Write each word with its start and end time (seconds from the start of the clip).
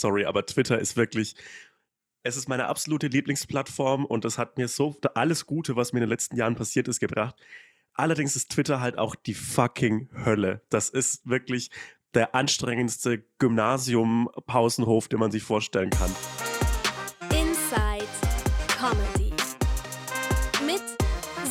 Sorry, 0.00 0.24
aber 0.24 0.46
Twitter 0.46 0.78
ist 0.78 0.96
wirklich, 0.96 1.34
es 2.22 2.38
ist 2.38 2.48
meine 2.48 2.68
absolute 2.68 3.08
Lieblingsplattform 3.08 4.06
und 4.06 4.24
es 4.24 4.38
hat 4.38 4.56
mir 4.56 4.66
so 4.66 4.96
alles 5.12 5.44
Gute, 5.44 5.76
was 5.76 5.92
mir 5.92 5.98
in 5.98 6.04
den 6.04 6.08
letzten 6.08 6.36
Jahren 6.36 6.54
passiert 6.54 6.88
ist, 6.88 7.00
gebracht. 7.00 7.34
Allerdings 7.92 8.34
ist 8.34 8.50
Twitter 8.50 8.80
halt 8.80 8.96
auch 8.96 9.14
die 9.14 9.34
fucking 9.34 10.08
Hölle. 10.24 10.62
Das 10.70 10.88
ist 10.88 11.28
wirklich 11.28 11.70
der 12.14 12.34
anstrengendste 12.34 13.26
Gymnasium-Pausenhof, 13.40 15.08
den 15.08 15.20
man 15.20 15.30
sich 15.30 15.42
vorstellen 15.42 15.90
kann. 15.90 16.10
Inside 17.32 18.08
Comedy 18.68 19.34
mit 20.64 20.82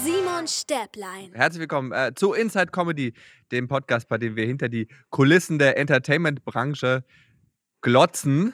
Simon 0.04 0.48
Stäblein. 0.48 1.32
Herzlich 1.34 1.60
willkommen 1.60 1.92
äh, 1.92 2.14
zu 2.16 2.34
Inside 2.34 2.72
Comedy, 2.72 3.14
dem 3.52 3.68
Podcast, 3.68 4.10
bei 4.10 4.18
dem 4.18 4.36
wir 4.36 4.48
hinter 4.48 4.70
die 4.70 4.88
Kulissen 5.12 5.60
der 5.60 5.78
Entertainment-Branche 5.78 7.04
glotzen. 7.82 8.54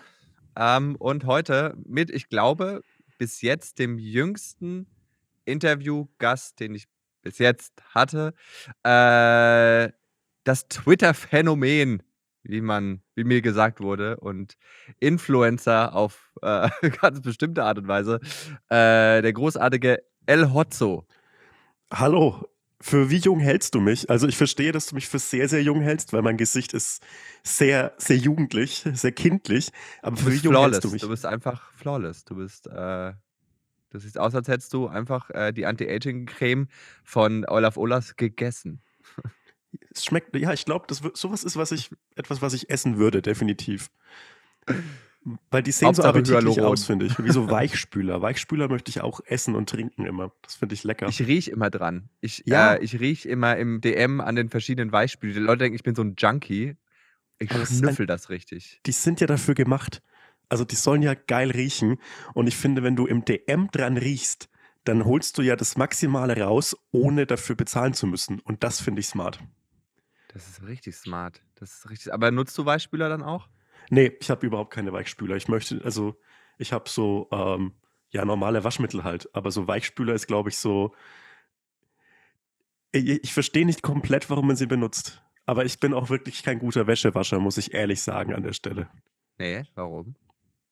Ähm, 0.58 0.96
und 0.98 1.26
heute 1.26 1.76
mit, 1.86 2.10
ich 2.10 2.30
glaube, 2.30 2.82
bis 3.18 3.42
jetzt 3.42 3.80
dem 3.80 3.98
jüngsten 3.98 4.88
Interviewgast, 5.46 6.60
den 6.60 6.76
ich 6.76 6.86
bis 7.22 7.40
jetzt 7.40 7.74
hatte, 7.94 8.34
äh, 8.84 9.92
das 10.44 10.68
Twitter-Phänomen, 10.68 12.04
wie 12.44 12.62
man, 12.62 13.02
wie 13.16 13.24
mir 13.24 13.42
gesagt 13.42 13.82
wurde, 13.82 14.18
und 14.18 14.56
Influencer 15.00 15.96
auf 15.96 16.32
äh, 16.42 16.70
ganz 17.02 17.22
bestimmte 17.22 17.64
Art 17.64 17.80
und 17.80 17.88
Weise, 17.88 18.20
äh, 18.70 19.22
der 19.22 19.34
großartige 19.34 20.04
El 20.28 20.54
Hotzo. 20.54 21.08
Hallo, 21.92 22.48
für 22.86 23.10
wie 23.10 23.18
jung 23.18 23.40
hältst 23.40 23.74
du 23.74 23.82
mich? 23.82 24.12
Also 24.12 24.28
ich 24.28 24.38
verstehe, 24.38 24.72
dass 24.72 24.86
du 24.86 24.94
mich 24.94 25.08
für 25.08 25.18
sehr, 25.18 25.50
sehr 25.50 25.64
jung 25.64 25.82
hältst, 25.82 26.14
weil 26.14 26.22
mein 26.22 26.38
Gesicht 26.38 26.72
ist 26.72 27.04
sehr, 27.42 27.96
sehr 27.98 28.16
jugendlich, 28.16 28.86
sehr 28.94 29.12
kindlich. 29.12 29.72
Aber 30.04 30.18
für 30.18 30.32
wie 30.32 30.36
jung 30.36 30.54
flawless. 30.54 30.76
hältst 30.76 30.84
du 30.84 30.90
mich? 30.92 31.02
Du 31.02 31.10
bist 31.10 31.26
einfach 31.26 31.72
flawless. 31.72 32.26
Du 32.26 32.36
bist, 32.36 32.68
äh, 32.68 33.14
das 33.90 34.04
sieht 34.04 34.20
aus, 34.20 34.36
als 34.36 34.48
hättest 34.48 34.72
du 34.72 34.88
einfach 34.88 35.32
äh, 35.32 35.52
die 35.52 35.66
Anti-Aging-Creme 35.66 36.68
von 37.04 37.44
Olaf 37.48 37.76
Olas 37.78 38.18
gegessen. 38.18 38.84
Es 39.90 40.06
schmeckt, 40.06 40.36
ja, 40.36 40.54
ich 40.54 40.66
glaube, 40.66 40.86
das 40.88 41.02
sowas 41.16 41.44
ist, 41.44 41.58
was 41.58 41.72
ich, 41.72 41.90
etwas, 42.16 42.44
was 42.44 42.54
ich 42.54 42.70
essen 42.70 42.98
würde, 42.98 43.24
definitiv. 43.24 43.90
Weil 45.50 45.64
die 45.64 45.72
sehen 45.72 45.88
Hauptsache 45.88 46.24
so 46.26 46.36
appetitlich 46.38 46.62
aus, 46.62 46.86
finde 46.86 47.08
ich. 47.08 47.18
Wie 47.18 47.32
so 47.32 47.50
Weichspüler. 47.50 48.22
Weichspüler 48.22 48.68
möchte 48.68 48.90
ich 48.90 49.02
auch 49.02 49.22
essen 49.26 49.56
und 49.56 49.70
trinken 49.70 50.06
immer. 50.06 50.32
Das 50.44 50.56
finde 50.56 50.76
ich 50.76 50.84
lecker. 50.84 51.08
Ich 51.08 51.20
riech 51.26 51.48
immer 51.48 51.70
dran. 51.72 52.10
Ich, 52.22 52.44
Ja. 52.46 52.76
äh, 52.76 52.84
ich 52.84 53.00
riech 53.00 53.26
immer 53.26 53.58
im 53.58 53.82
DM 53.82 54.22
an 54.22 54.36
den 54.36 54.50
verschiedenen 54.50 54.92
Weichspülen. 54.92 55.34
Die 55.36 55.42
Leute 55.42 55.60
denken, 55.64 55.76
ich 55.76 55.84
bin 55.84 55.96
so 55.96 56.04
ein 56.04 56.16
Junkie. 56.18 56.76
Ich 57.40 57.50
Aber 57.52 57.60
das 57.62 57.78
schnüffel 57.78 58.06
das 58.06 58.30
richtig. 58.30 58.80
die 58.86 58.92
sind 58.92 59.20
ja 59.20 59.28
dafür 59.28 59.56
gemacht. 59.56 60.02
Also 60.48 60.64
die 60.64 60.76
sollen 60.76 61.02
ja 61.02 61.16
geil 61.16 61.50
riechen. 61.50 61.98
Und 62.36 62.46
ich 62.48 62.56
finde, 62.56 62.84
wenn 62.84 62.96
du 62.96 63.08
im 63.08 63.26
DM 63.26 63.70
dran 63.72 63.98
riechst, 63.98 64.48
dann 64.84 65.06
holst 65.06 65.38
du 65.40 65.42
ja 65.42 65.56
das 65.56 65.76
Maximale 65.76 66.40
raus, 66.40 66.78
ohne 66.92 67.26
dafür 67.26 67.56
bezahlen 67.56 67.94
zu 67.96 68.06
müssen. 68.06 68.40
Und 68.42 68.64
das 68.64 68.80
finde 68.80 69.00
ich 69.00 69.08
smart. 69.08 69.40
Das 70.28 70.48
ist 70.48 70.68
richtig 70.68 70.96
smart. 70.96 71.42
Das 71.56 71.74
ist 71.74 71.90
richtig. 71.90 72.14
Aber 72.14 72.30
nutzt 72.30 72.56
du 72.60 72.66
Weichspüler 72.66 73.10
dann 73.10 73.24
auch? 73.24 73.50
Nee, 73.90 74.14
ich 74.20 74.30
habe 74.30 74.46
überhaupt 74.46 74.74
keine 74.74 74.94
Weichspüler. 74.94 75.36
Ich 75.36 75.48
möchte, 75.48 75.82
also 75.84 76.16
ich 76.58 76.74
habe 76.74 76.90
so, 76.90 77.28
ähm, 77.32 77.74
ja, 78.10 78.26
normale 78.26 78.64
Waschmittel 78.64 79.04
halt. 79.04 79.30
Aber 79.36 79.52
so 79.52 79.68
Weichspüler 79.68 80.14
ist, 80.14 80.28
glaube 80.28 80.50
ich, 80.50 80.58
so. 80.58 80.94
Ich, 82.92 83.08
ich 83.08 83.34
verstehe 83.34 83.66
nicht 83.66 83.82
komplett, 83.82 84.30
warum 84.30 84.48
man 84.48 84.56
sie 84.56 84.68
benutzt. 84.68 85.22
Aber 85.46 85.66
ich 85.66 85.80
bin 85.80 85.94
auch 85.94 86.10
wirklich 86.10 86.44
kein 86.44 86.60
guter 86.60 86.88
Wäschewascher, 86.88 87.40
muss 87.40 87.58
ich 87.58 87.74
ehrlich 87.74 88.02
sagen 88.02 88.34
an 88.34 88.44
der 88.44 88.54
Stelle. 88.54 88.88
Nee, 89.38 89.64
warum? 89.76 90.16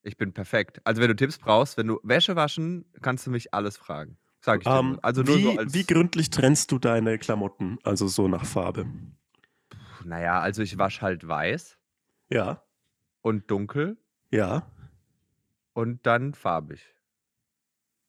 Ich 0.03 0.17
bin 0.17 0.33
perfekt. 0.33 0.81
Also 0.83 1.01
wenn 1.01 1.09
du 1.09 1.15
Tipps 1.15 1.37
brauchst, 1.37 1.77
wenn 1.77 1.87
du 1.87 1.99
Wäsche 2.03 2.35
waschen, 2.35 2.85
kannst 3.01 3.27
du 3.27 3.31
mich 3.31 3.53
alles 3.53 3.77
fragen. 3.77 4.17
Sag 4.41 4.61
ich 4.61 4.67
dir. 4.67 4.79
Ähm. 4.79 4.99
Also 5.01 5.21
nur 5.21 5.37
wie, 5.37 5.43
so 5.43 5.57
als. 5.57 5.73
wie 5.73 5.85
gründlich 5.85 6.29
trennst 6.29 6.71
du 6.71 6.79
deine 6.79 7.17
Klamotten? 7.17 7.77
Also 7.83 8.07
so 8.07 8.27
nach 8.27 8.45
Farbe. 8.45 8.85
naja, 10.03 10.39
also 10.39 10.61
ich 10.61 10.77
wasche 10.77 11.01
halt 11.01 11.27
weiß 11.27 11.77
Ja, 12.29 12.63
und 13.23 13.49
dunkel 13.49 13.97
ja. 14.29 14.71
und 15.73 16.05
dann 16.05 16.35
farbig. 16.35 16.93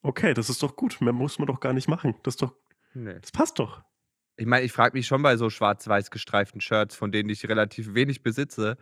Okay, 0.02 0.34
das 0.34 0.50
ist 0.50 0.62
doch 0.62 0.76
gut. 0.76 1.00
Mehr 1.00 1.14
muss 1.14 1.38
man 1.38 1.46
doch 1.46 1.60
gar 1.60 1.72
nicht 1.72 1.88
machen. 1.88 2.14
Das, 2.24 2.34
ist 2.34 2.42
doch, 2.42 2.54
Nee. 2.92 3.18
das 3.18 3.32
passt 3.32 3.58
doch. 3.58 3.82
Ich 4.36 4.44
meine, 4.46 4.64
ich 4.66 4.72
frage 4.72 4.96
mich 4.98 5.06
schon 5.06 5.22
bei 5.22 5.36
so 5.38 5.48
schwarz-weiß 5.48 6.10
gestreiften 6.10 6.60
Shirts, 6.60 6.94
von 6.94 7.10
denen 7.12 7.30
ich 7.30 7.48
relativ 7.48 7.94
wenig 7.94 8.22
besitze, 8.22 8.76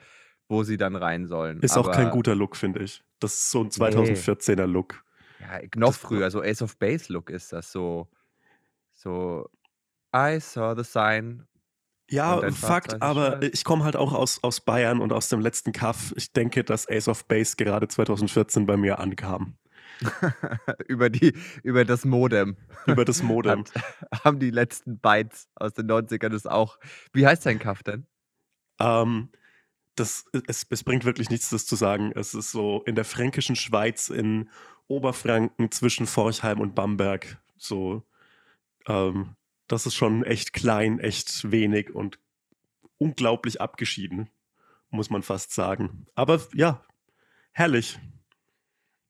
wo 0.48 0.64
sie 0.64 0.76
dann 0.78 0.96
rein 0.96 1.26
sollen. 1.26 1.60
Ist 1.60 1.76
auch 1.76 1.90
kein 1.92 2.06
Aber- 2.06 2.16
guter 2.16 2.34
Look, 2.34 2.56
finde 2.56 2.82
ich. 2.82 3.04
Das 3.20 3.34
ist 3.34 3.50
so 3.52 3.60
ein 3.62 3.70
2014er 3.70 4.66
Look. 4.66 5.04
Ja, 5.38 5.60
noch 5.76 5.88
Das- 5.90 5.98
früher, 5.98 6.30
so 6.30 6.40
Ace 6.42 6.62
of 6.62 6.76
Base 6.78 7.12
Look 7.12 7.30
ist 7.30 7.52
das 7.52 7.70
so. 7.70 8.10
So, 8.94 9.48
I 10.14 10.38
saw 10.40 10.74
the 10.76 10.84
sign. 10.84 11.46
Ja, 12.12 12.50
Fakt, 12.52 13.00
aber 13.00 13.40
Shirt. 13.40 13.54
ich 13.54 13.64
komme 13.64 13.84
halt 13.84 13.96
auch 13.96 14.12
aus, 14.12 14.42
aus 14.42 14.60
Bayern 14.60 15.00
und 15.00 15.12
aus 15.14 15.30
dem 15.30 15.40
letzten 15.40 15.72
Kaff. 15.72 16.12
Ich 16.16 16.32
denke, 16.32 16.62
dass 16.62 16.86
Ace 16.86 17.08
of 17.08 17.26
Base 17.26 17.56
gerade 17.56 17.88
2014 17.88 18.66
bei 18.66 18.76
mir 18.76 18.98
ankam. 18.98 19.56
über, 20.88 21.08
die, 21.08 21.34
über 21.62 21.86
das 21.86 22.04
Modem. 22.04 22.58
Über 22.86 23.06
das 23.06 23.22
Modem. 23.22 23.60
Hat, 23.60 24.24
haben 24.24 24.38
die 24.40 24.50
letzten 24.50 24.98
Bytes 24.98 25.48
aus 25.54 25.72
den 25.72 25.90
90ern 25.90 26.28
das 26.28 26.46
auch. 26.46 26.78
Wie 27.14 27.26
heißt 27.26 27.46
dein 27.46 27.58
Kaff 27.58 27.82
denn? 27.82 28.06
Ähm, 28.78 29.30
das, 29.94 30.26
es, 30.46 30.66
es 30.68 30.84
bringt 30.84 31.06
wirklich 31.06 31.30
nichts, 31.30 31.48
das 31.48 31.66
zu 31.66 31.76
sagen. 31.76 32.12
Es 32.14 32.34
ist 32.34 32.50
so 32.50 32.82
in 32.84 32.94
der 32.94 33.06
fränkischen 33.06 33.56
Schweiz, 33.56 34.10
in 34.10 34.50
Oberfranken 34.86 35.70
zwischen 35.70 36.06
Forchheim 36.06 36.60
und 36.60 36.74
Bamberg. 36.74 37.38
So, 37.56 38.02
ähm, 38.86 39.36
das 39.72 39.86
ist 39.86 39.94
schon 39.94 40.22
echt 40.22 40.52
klein, 40.52 40.98
echt 40.98 41.50
wenig 41.50 41.94
und 41.94 42.18
unglaublich 42.98 43.62
abgeschieden, 43.62 44.28
muss 44.90 45.08
man 45.08 45.22
fast 45.22 45.54
sagen. 45.54 46.06
Aber 46.14 46.42
ja, 46.52 46.84
herrlich. 47.52 47.98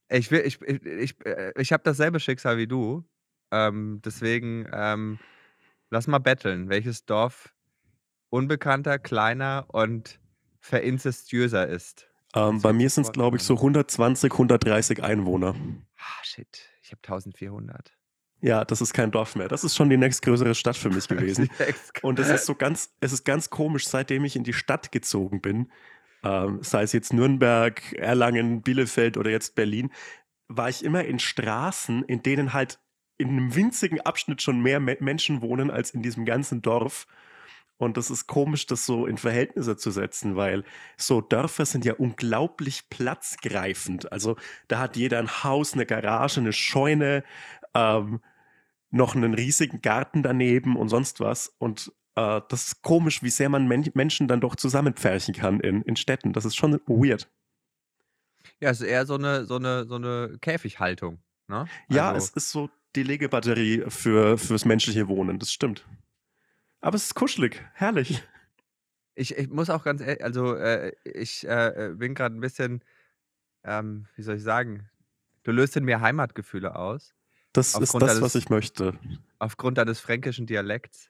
Ich, 0.08 0.30
will, 0.30 0.42
ich, 0.46 0.62
ich, 0.62 0.84
ich, 0.84 1.26
äh, 1.26 1.52
ich 1.56 1.72
habe 1.72 1.82
dasselbe 1.82 2.20
Schicksal 2.20 2.58
wie 2.58 2.68
du. 2.68 3.04
Ähm, 3.50 4.00
deswegen 4.04 4.68
ähm, 4.72 5.18
lass 5.90 6.06
mal 6.06 6.20
betteln. 6.20 6.68
Welches 6.68 7.06
Dorf 7.06 7.52
unbekannter, 8.30 9.00
kleiner 9.00 9.66
und 9.66 10.20
verinzestiöser 10.60 11.66
ist? 11.66 12.08
Ähm, 12.36 12.62
bei 12.62 12.72
mir 12.72 12.88
sind 12.88 13.04
es, 13.04 13.12
glaube 13.12 13.36
ich, 13.36 13.42
so 13.42 13.56
120, 13.56 14.30
130 14.30 15.02
Einwohner. 15.02 15.56
Ah, 15.98 16.22
shit. 16.24 16.70
Ich 16.82 16.92
habe 16.92 17.00
1400. 17.02 17.92
Ja, 18.42 18.64
das 18.64 18.80
ist 18.80 18.92
kein 18.92 19.12
Dorf 19.12 19.36
mehr. 19.36 19.46
Das 19.46 19.62
ist 19.62 19.76
schon 19.76 19.88
die 19.88 19.96
nächstgrößere 19.96 20.54
Stadt 20.56 20.76
für 20.76 20.90
mich 20.90 21.06
gewesen. 21.08 21.48
Und 22.02 22.18
es 22.18 22.28
ist 22.28 22.44
so 22.44 22.56
ganz, 22.56 22.92
es 23.00 23.12
ist 23.12 23.24
ganz 23.24 23.50
komisch, 23.50 23.86
seitdem 23.86 24.24
ich 24.24 24.34
in 24.34 24.42
die 24.42 24.52
Stadt 24.52 24.90
gezogen 24.90 25.40
bin, 25.40 25.70
ähm, 26.24 26.58
sei 26.60 26.82
es 26.82 26.92
jetzt 26.92 27.12
Nürnberg, 27.12 27.92
Erlangen, 27.92 28.62
Bielefeld 28.62 29.16
oder 29.16 29.30
jetzt 29.30 29.54
Berlin, 29.54 29.90
war 30.48 30.68
ich 30.68 30.84
immer 30.84 31.04
in 31.04 31.20
Straßen, 31.20 32.02
in 32.04 32.22
denen 32.22 32.52
halt 32.52 32.80
in 33.16 33.28
einem 33.28 33.54
winzigen 33.54 34.00
Abschnitt 34.00 34.42
schon 34.42 34.60
mehr 34.60 34.80
Me 34.80 34.96
Menschen 34.98 35.40
wohnen 35.40 35.70
als 35.70 35.90
in 35.90 36.02
diesem 36.02 36.24
ganzen 36.24 36.62
Dorf. 36.62 37.06
Und 37.76 37.96
das 37.96 38.10
ist 38.10 38.26
komisch, 38.26 38.66
das 38.66 38.86
so 38.86 39.06
in 39.06 39.18
Verhältnisse 39.18 39.76
zu 39.76 39.92
setzen, 39.92 40.34
weil 40.34 40.64
so 40.96 41.20
Dörfer 41.20 41.64
sind 41.64 41.84
ja 41.84 41.94
unglaublich 41.94 42.88
platzgreifend. 42.90 44.10
Also 44.10 44.36
da 44.66 44.80
hat 44.80 44.96
jeder 44.96 45.20
ein 45.20 45.44
Haus, 45.44 45.74
eine 45.74 45.86
Garage, 45.86 46.40
eine 46.40 46.52
Scheune, 46.52 47.22
ähm, 47.74 48.20
noch 48.92 49.16
einen 49.16 49.34
riesigen 49.34 49.82
Garten 49.82 50.22
daneben 50.22 50.76
und 50.76 50.88
sonst 50.88 51.18
was. 51.20 51.48
Und 51.58 51.92
äh, 52.14 52.40
das 52.48 52.68
ist 52.68 52.82
komisch, 52.82 53.22
wie 53.22 53.30
sehr 53.30 53.48
man 53.48 53.66
Men 53.66 53.90
Menschen 53.94 54.28
dann 54.28 54.40
doch 54.40 54.54
zusammenpferchen 54.54 55.34
kann 55.34 55.58
in, 55.60 55.82
in 55.82 55.96
Städten. 55.96 56.32
Das 56.32 56.44
ist 56.44 56.54
schon 56.54 56.74
weird. 56.86 57.28
Ja, 58.60 58.70
es 58.70 58.80
ist 58.80 58.86
eher 58.86 59.06
so 59.06 59.14
eine, 59.14 59.44
so 59.46 59.56
eine, 59.56 59.86
so 59.86 59.96
eine 59.96 60.36
Käfighaltung. 60.40 61.18
Ne? 61.48 61.66
Ja, 61.88 62.10
Also- 62.12 62.18
es 62.28 62.30
ist 62.44 62.50
so 62.50 62.70
die 62.94 63.02
Legebatterie 63.02 63.84
für, 63.88 64.36
fürs 64.38 64.64
menschliche 64.64 65.08
Wohnen, 65.08 65.38
das 65.38 65.52
stimmt. 65.52 65.86
Aber 66.80 66.96
es 66.96 67.04
ist 67.06 67.14
kuschelig, 67.14 67.64
herrlich. 67.74 68.22
Ich, 69.14 69.36
ich 69.36 69.48
muss 69.48 69.70
auch 69.70 69.84
ganz 69.84 70.00
ehrlich, 70.00 70.22
also 70.24 70.54
äh, 70.56 70.92
ich 71.04 71.46
äh, 71.48 71.92
bin 71.96 72.14
gerade 72.14 72.34
ein 72.36 72.40
bisschen, 72.40 72.82
ähm, 73.64 74.06
wie 74.16 74.22
soll 74.22 74.36
ich 74.36 74.42
sagen, 74.42 74.88
du 75.44 75.52
löst 75.52 75.76
in 75.76 75.84
mir 75.84 76.00
Heimatgefühle 76.00 76.76
aus, 76.76 77.14
Das 77.52 77.68
ist 77.68 77.74
Aufgrund 77.76 78.02
das, 78.02 78.08
deines- 78.10 78.22
was 78.22 78.34
ich 78.34 78.48
möchte. 78.48 78.94
aufgrund 79.38 79.78
deines 79.78 80.00
fränkischen 80.00 80.46
Dialekts 80.46 81.08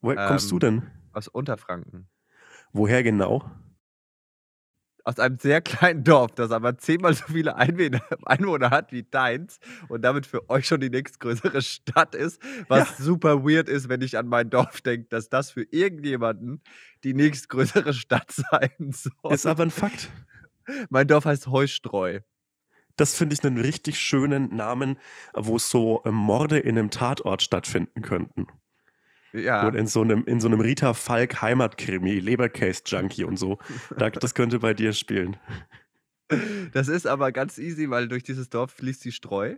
Woher 0.00 0.26
kommst 0.26 0.50
du 0.50 0.56
Ähm, 0.56 0.60
denn? 0.60 0.82
aus 1.12 1.28
Unterfranken. 1.28 2.08
Woher 2.72 3.02
genau? 3.02 3.48
Aus 5.04 5.18
einem 5.18 5.36
sehr 5.38 5.60
kleinen 5.60 6.04
Dorf, 6.04 6.32
das 6.36 6.52
aber 6.52 6.78
zehnmal 6.78 7.12
so 7.14 7.24
viele 7.26 7.56
Einwohner, 7.56 8.00
Einwohner 8.24 8.70
hat 8.70 8.92
wie 8.92 9.02
deins 9.02 9.58
und 9.88 10.02
damit 10.02 10.26
für 10.26 10.48
euch 10.48 10.66
schon 10.68 10.80
die 10.80 10.90
nächstgrößere 10.90 11.60
Stadt 11.60 12.14
ist, 12.14 12.40
was 12.68 12.98
super 12.98 13.42
weird 13.44 13.68
ist, 13.68 13.88
wenn 13.88 14.00
ich 14.00 14.16
an 14.16 14.28
mein 14.28 14.48
Dorf 14.48 14.80
denke, 14.80 15.08
dass 15.08 15.28
das 15.28 15.50
für 15.50 15.62
irgendjemanden 15.64 16.62
die 17.02 17.14
nächstgrößere 17.14 17.94
Stadt 17.94 18.30
sein 18.50 18.92
soll. 18.92 19.32
Ist 19.34 19.44
aber 19.46 19.64
ein 19.64 19.70
Fakt. 19.72 20.08
Mein 20.88 21.08
Dorf 21.08 21.24
heißt 21.24 21.48
Heustreu. 21.48 22.20
Das 22.96 23.14
finde 23.14 23.34
ich 23.34 23.44
einen 23.44 23.58
richtig 23.58 23.98
schönen 23.98 24.54
Namen, 24.54 24.98
wo 25.34 25.58
so 25.58 26.02
ähm, 26.04 26.14
Morde 26.14 26.58
in 26.58 26.78
einem 26.78 26.90
Tatort 26.90 27.42
stattfinden 27.42 28.02
könnten. 28.02 28.46
Ja. 29.32 29.66
Und 29.66 29.74
in 29.74 29.86
so 29.86 30.02
einem, 30.02 30.24
in 30.24 30.40
so 30.40 30.48
einem 30.48 30.60
Rita 30.60 30.94
Falk 30.94 31.40
Heimatkrimi, 31.40 32.18
Lebercase 32.18 32.82
Junkie 32.84 33.24
und 33.24 33.38
so. 33.38 33.58
Da, 33.96 34.10
das 34.10 34.34
könnte 34.34 34.58
bei 34.58 34.74
dir 34.74 34.92
spielen. 34.92 35.36
Das 36.72 36.88
ist 36.88 37.06
aber 37.06 37.32
ganz 37.32 37.58
easy, 37.58 37.90
weil 37.90 38.08
durch 38.08 38.22
dieses 38.22 38.48
Dorf 38.50 38.72
fließt 38.72 39.04
die 39.04 39.12
Streu 39.12 39.56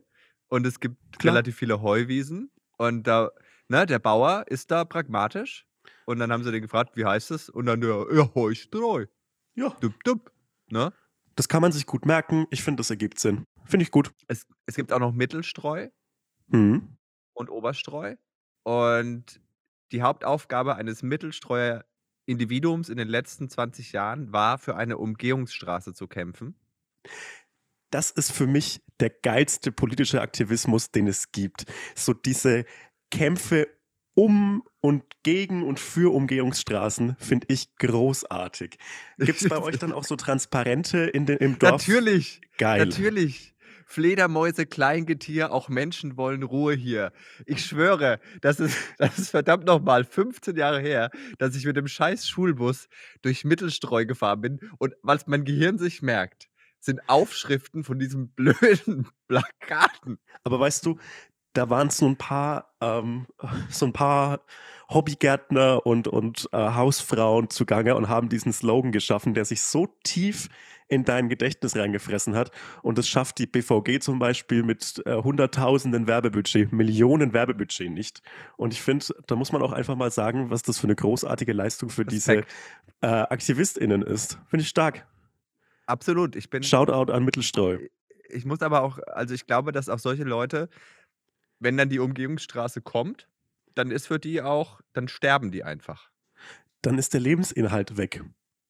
und 0.49 0.67
es 0.67 0.81
gibt 0.81 0.97
Klar. 1.19 1.35
relativ 1.35 1.57
viele 1.57 1.83
Heuwiesen. 1.83 2.51
Und 2.77 3.05
da, 3.07 3.31
ne, 3.69 3.87
der 3.87 3.99
Bauer 3.99 4.45
ist 4.49 4.71
da 4.71 4.85
pragmatisch. 4.85 5.67
Und 6.07 6.19
dann 6.19 6.33
haben 6.33 6.45
sie 6.45 6.53
den 6.53 6.63
gefragt, 6.63 6.97
wie 6.97 7.05
heißt 7.05 7.31
es? 7.31 7.49
Und 7.49 7.67
dann, 7.67 7.83
ja, 7.83 8.05
ja 8.13 8.35
Heustreu. 8.35 9.07
Ja, 9.55 9.71
Dup, 9.81 9.93
dup. 10.05 10.33
Ne? 10.71 10.93
Das 11.37 11.49
kann 11.49 11.63
man 11.63 11.73
sich 11.73 11.87
gut 11.87 12.07
merken. 12.07 12.47
Ich 12.51 12.63
finde, 12.63 12.81
das 12.81 12.91
ergibt 12.91 13.19
Sinn. 13.19 13.45
Finde 13.65 13.85
ich 13.85 13.91
gut. 13.91 14.13
Es, 14.29 14.47
es 14.67 14.77
gibt 14.77 14.93
auch 14.93 14.99
noch 14.99 15.13
Mittelstreu 15.13 15.89
Mhm. 16.49 16.97
und 17.35 17.49
Oberstreu. 17.51 18.17
Und 18.65 19.41
die 19.93 20.03
Hauptaufgabe 20.03 20.77
eines 20.77 21.03
Mittelstreuer 21.03 21.85
Individuums 22.27 22.89
in 22.89 22.97
den 22.97 23.09
letzten 23.09 23.49
20 23.49 23.93
Jahren 23.93 24.33
war, 24.33 24.59
für 24.59 24.77
eine 24.77 24.97
Umgehungsstraße 24.99 25.93
zu 25.93 26.09
kämpfen. 26.09 26.59
Das 27.91 28.11
ist 28.11 28.33
für 28.33 28.47
mich 28.47 28.83
der 29.01 29.11
geilste 29.11 29.71
politische 29.73 30.21
Aktivismus, 30.21 30.91
den 30.91 31.07
es 31.07 31.33
gibt. 31.33 31.67
So 31.95 32.13
diese 32.13 32.65
Kämpfe 33.11 33.69
um 34.15 34.63
und 34.81 35.05
gegen 35.23 35.63
und 35.63 35.81
für 35.81 36.15
Umgehungsstraßen 36.15 37.17
finde 37.19 37.47
ich 37.51 37.75
großartig. 37.77 38.79
Gibt 39.19 39.43
es 39.43 39.49
bei 39.49 39.61
euch 39.61 39.79
dann 39.79 39.93
auch 39.93 40.05
so 40.05 40.17
Transparente 40.17 40.99
in 40.99 41.27
den, 41.27 41.39
im 41.39 41.59
Dorf? 41.59 41.87
Natürlich, 41.87 42.41
Geil. 42.59 42.87
natürlich. 42.87 43.55
Fledermäuse, 43.87 44.67
Kleingetier, 44.67 45.53
auch 45.53 45.69
Menschen 45.69 46.17
wollen 46.17 46.43
Ruhe 46.43 46.75
hier. 46.75 47.13
Ich 47.47 47.65
schwöre, 47.65 48.19
das 48.41 48.61
ist, 48.61 48.77
das 48.99 49.19
ist 49.19 49.31
verdammt 49.31 49.65
nochmal 49.65 50.05
15 50.05 50.57
Jahre 50.57 50.81
her, 50.81 51.11
dass 51.39 51.55
ich 51.55 51.67
mit 51.67 51.77
dem 51.77 51.89
scheiß 51.89 52.29
Schulbus 52.29 52.89
durch 53.23 53.45
Mittelstreu 53.45 54.07
gefahren 54.07 54.41
bin 54.41 54.61
und 54.79 54.95
was 55.03 55.27
mein 55.27 55.45
Gehirn 55.45 55.79
sich 55.79 56.03
merkt, 56.03 56.49
sind 56.81 57.01
Aufschriften 57.09 57.85
von 57.85 57.99
diesen 57.99 58.29
blöden 58.35 59.09
Plakaten. 59.29 60.19
Aber 60.43 60.61
weißt 60.61 60.85
du, 60.87 60.99
da 61.55 61.71
waren 61.71 61.91
so 61.91 62.07
ein 62.07 62.17
paar, 62.17 62.75
ähm, 62.81 63.27
so 63.71 63.87
ein 63.87 63.93
paar 63.93 64.41
Hobbygärtner 64.91 65.87
und, 65.87 66.09
und 66.09 66.49
äh, 66.53 66.59
Hausfrauen 66.59 67.49
zugange 67.49 67.95
und 67.97 68.09
haben 68.09 68.29
diesen 68.29 68.53
Slogan 68.53 68.93
geschaffen, 68.93 69.35
der 69.35 69.45
sich 69.45 69.63
so 69.63 69.89
tief 70.05 70.49
in 70.89 71.05
dein 71.05 71.29
Gedächtnis 71.29 71.77
reingefressen 71.77 72.35
hat. 72.37 72.51
Und 72.83 72.99
das 72.99 73.09
schafft 73.09 73.39
die 73.39 73.47
BVG 73.47 74.01
zum 74.01 74.19
Beispiel 74.19 74.63
mit 74.63 75.03
äh, 75.07 75.17
Hunderttausenden 75.17 76.07
Werbebudget, 76.07 76.73
Millionen 76.73 77.33
Werbebudget 77.33 77.91
nicht. 77.91 78.23
Und 78.57 78.75
ich 78.75 78.83
finde, 78.83 79.07
da 79.27 79.35
muss 79.37 79.53
man 79.53 79.63
auch 79.63 79.73
einfach 79.73 79.97
mal 79.97 80.11
sagen, 80.11 80.51
was 80.51 80.63
das 80.63 80.79
für 80.79 80.87
eine 80.87 80.95
großartige 80.95 81.55
Leistung 81.55 81.89
für 81.89 82.05
diese 82.05 82.33
Respekt. 82.33 82.53
äh, 83.01 83.07
AktivistInnen 83.07 84.03
ist. 84.03 84.39
Finde 84.49 84.63
ich 84.63 84.69
stark. 84.69 85.07
Absolut. 85.87 86.37
Ich 86.37 86.51
bin. 86.51 86.63
Shoutout 86.63 87.11
an 87.13 87.25
Mittelstreu. 87.25 87.79
Ich 88.29 88.45
muss 88.45 88.63
aber 88.63 88.83
auch, 88.83 88.99
also 89.07 89.35
ich 89.35 89.47
glaube, 89.47 89.73
dass 89.73 89.89
auch 89.89 89.99
solche 89.99 90.25
Leute, 90.25 90.69
wenn 91.65 91.77
dann 91.77 91.89
die 91.89 91.99
Umgehungsstraße 91.99 92.81
kommt, 92.81 93.29
dann 93.75 93.91
ist 93.91 94.07
für 94.07 94.21
die 94.21 94.41
auch, 94.41 94.81
dann 94.93 95.09
sterben 95.09 95.51
die 95.51 95.65
einfach. 95.65 96.11
Dann 96.83 96.99
ist 96.99 97.15
der 97.15 97.21
Lebensinhalt 97.21 97.97
weg. 97.97 98.23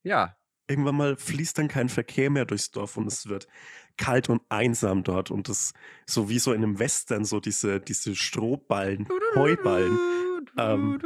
Ja. 0.02 0.36
irgendwann 0.66 0.96
mal 0.96 1.16
fließt 1.16 1.58
dann 1.58 1.68
kein 1.68 1.88
Verkehr 1.90 2.30
mehr 2.30 2.46
durchs 2.46 2.70
Dorf 2.70 2.96
und 2.96 3.06
es 3.06 3.28
wird 3.28 3.48
kalt 3.96 4.30
und 4.30 4.42
einsam 4.48 5.02
dort 5.02 5.30
und 5.30 5.48
das 5.48 5.74
so 6.06 6.28
wie 6.28 6.38
so 6.38 6.52
in 6.52 6.62
einem 6.62 6.78
Western 6.78 7.24
so 7.24 7.40
diese 7.40 7.80
diese 7.80 8.14
Strohballen, 8.14 9.06
Heuballen 9.34 9.98
ähm, 10.56 11.00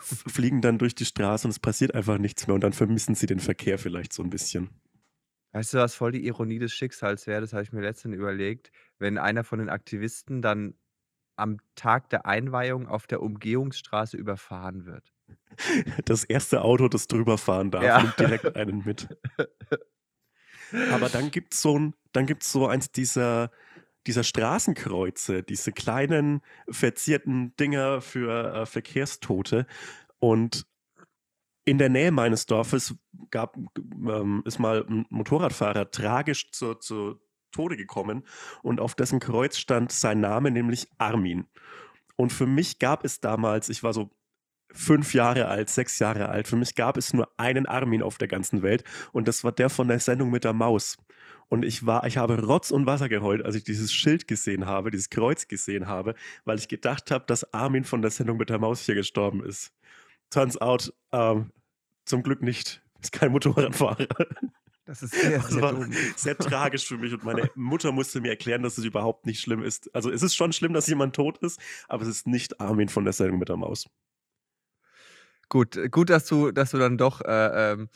fliegen 0.00 0.62
dann 0.62 0.78
durch 0.78 0.94
die 0.94 1.04
Straße 1.04 1.46
und 1.46 1.50
es 1.50 1.58
passiert 1.58 1.94
einfach 1.94 2.18
nichts 2.18 2.46
mehr 2.46 2.54
und 2.54 2.62
dann 2.62 2.72
vermissen 2.72 3.14
sie 3.14 3.26
den 3.26 3.40
Verkehr 3.40 3.78
vielleicht 3.78 4.12
so 4.12 4.22
ein 4.22 4.30
bisschen. 4.30 4.70
Weißt 5.52 5.74
du, 5.74 5.78
was 5.78 5.94
voll 5.94 6.12
die 6.12 6.26
Ironie 6.26 6.58
des 6.58 6.72
Schicksals 6.72 7.26
wäre? 7.26 7.40
Das 7.40 7.52
habe 7.52 7.62
ich 7.62 7.72
mir 7.72 7.80
letztens 7.80 8.14
überlegt, 8.16 8.70
wenn 8.98 9.18
einer 9.18 9.44
von 9.44 9.58
den 9.58 9.68
Aktivisten 9.70 10.42
dann 10.42 10.74
am 11.36 11.58
Tag 11.74 12.10
der 12.10 12.26
Einweihung 12.26 12.88
auf 12.88 13.06
der 13.06 13.22
Umgehungsstraße 13.22 14.16
überfahren 14.16 14.84
wird. 14.86 15.12
Das 16.04 16.24
erste 16.24 16.62
Auto, 16.62 16.88
das 16.88 17.06
drüber 17.06 17.38
fahren 17.38 17.70
darf, 17.70 17.82
Ja. 17.84 18.02
nimmt 18.02 18.18
direkt 18.18 18.56
einen 18.56 18.82
mit. 18.84 19.08
Aber 20.92 21.08
dann 21.08 21.30
gibt's 21.30 21.62
so 21.62 21.78
ein, 21.78 21.94
dann 22.12 22.26
gibt's 22.26 22.52
so 22.52 22.66
eins 22.66 22.90
dieser 22.92 23.50
dieser 24.06 24.24
Straßenkreuze, 24.24 25.42
diese 25.42 25.70
kleinen 25.72 26.40
verzierten 26.70 27.54
Dinger 27.56 28.00
für 28.00 28.54
äh, 28.54 28.66
Verkehrstote 28.66 29.66
und 30.18 30.66
in 31.68 31.78
der 31.78 31.88
Nähe 31.88 32.10
meines 32.10 32.46
Dorfes 32.46 32.94
gab, 33.30 33.56
ähm, 33.76 34.42
ist 34.46 34.58
mal 34.58 34.86
ein 34.88 35.06
Motorradfahrer 35.10 35.90
tragisch 35.90 36.50
zu, 36.50 36.74
zu 36.74 37.20
Tode 37.52 37.76
gekommen 37.76 38.24
und 38.62 38.80
auf 38.80 38.94
dessen 38.94 39.20
Kreuz 39.20 39.58
stand 39.58 39.92
sein 39.92 40.20
Name, 40.20 40.50
nämlich 40.50 40.88
Armin. 40.98 41.46
Und 42.16 42.32
für 42.32 42.46
mich 42.46 42.78
gab 42.78 43.04
es 43.04 43.20
damals, 43.20 43.68
ich 43.68 43.82
war 43.82 43.92
so 43.92 44.10
fünf 44.72 45.14
Jahre 45.14 45.48
alt, 45.48 45.70
sechs 45.70 45.98
Jahre 45.98 46.28
alt, 46.28 46.48
für 46.48 46.56
mich 46.56 46.74
gab 46.74 46.96
es 46.96 47.12
nur 47.12 47.28
einen 47.36 47.66
Armin 47.66 48.02
auf 48.02 48.18
der 48.18 48.28
ganzen 48.28 48.62
Welt 48.62 48.84
und 49.12 49.28
das 49.28 49.44
war 49.44 49.52
der 49.52 49.70
von 49.70 49.88
der 49.88 50.00
Sendung 50.00 50.30
mit 50.30 50.44
der 50.44 50.52
Maus. 50.52 50.96
Und 51.50 51.64
ich 51.64 51.86
war, 51.86 52.06
ich 52.06 52.18
habe 52.18 52.44
Rotz 52.44 52.70
und 52.70 52.84
Wasser 52.86 53.08
geheult, 53.08 53.42
als 53.42 53.54
ich 53.54 53.64
dieses 53.64 53.92
Schild 53.92 54.28
gesehen 54.28 54.66
habe, 54.66 54.90
dieses 54.90 55.08
Kreuz 55.08 55.48
gesehen 55.48 55.86
habe, 55.86 56.14
weil 56.44 56.58
ich 56.58 56.68
gedacht 56.68 57.10
habe, 57.10 57.24
dass 57.26 57.54
Armin 57.54 57.84
von 57.84 58.02
der 58.02 58.10
Sendung 58.10 58.36
mit 58.36 58.50
der 58.50 58.58
Maus 58.58 58.82
hier 58.82 58.94
gestorben 58.94 59.42
ist. 59.42 59.72
Turns 60.30 60.60
out, 60.60 60.92
ähm, 61.12 61.50
zum 62.08 62.22
Glück 62.22 62.42
nicht. 62.42 62.82
Ist 63.00 63.12
kein 63.12 63.32
Motorradfahrer. 63.32 64.06
Das 64.88 65.02
ist 65.02 65.14
sehr, 65.14 65.38
Das 65.38 65.60
war 65.60 65.86
sehr 66.16 66.38
tragisch 66.38 66.86
für 66.86 66.96
mich 66.96 67.12
und 67.12 67.22
meine 67.22 67.50
Mutter 67.54 67.92
musste 67.92 68.22
mir 68.22 68.30
erklären, 68.30 68.62
dass 68.62 68.78
es 68.78 68.84
überhaupt 68.84 69.26
nicht 69.26 69.38
schlimm 69.40 69.62
ist. 69.62 69.94
Also 69.94 70.10
es 70.10 70.22
ist 70.22 70.34
schon 70.34 70.54
schlimm, 70.54 70.72
dass 70.72 70.86
jemand 70.86 71.14
tot 71.14 71.36
ist, 71.38 71.60
aber 71.88 72.04
es 72.04 72.08
ist 72.08 72.26
nicht 72.26 72.58
Armin 72.58 72.88
von 72.88 73.04
der 73.04 73.12
Sendung 73.12 73.38
mit 73.38 73.50
der 73.50 73.58
Maus. 73.58 73.86
Gut, 75.50 75.78
gut, 75.90 76.08
dass 76.08 76.24
du, 76.24 76.52
dass 76.52 76.70
du 76.70 76.78
dann 76.78 76.96
doch 76.96 77.20
äh, 77.20 77.72
ähm, 77.72 77.90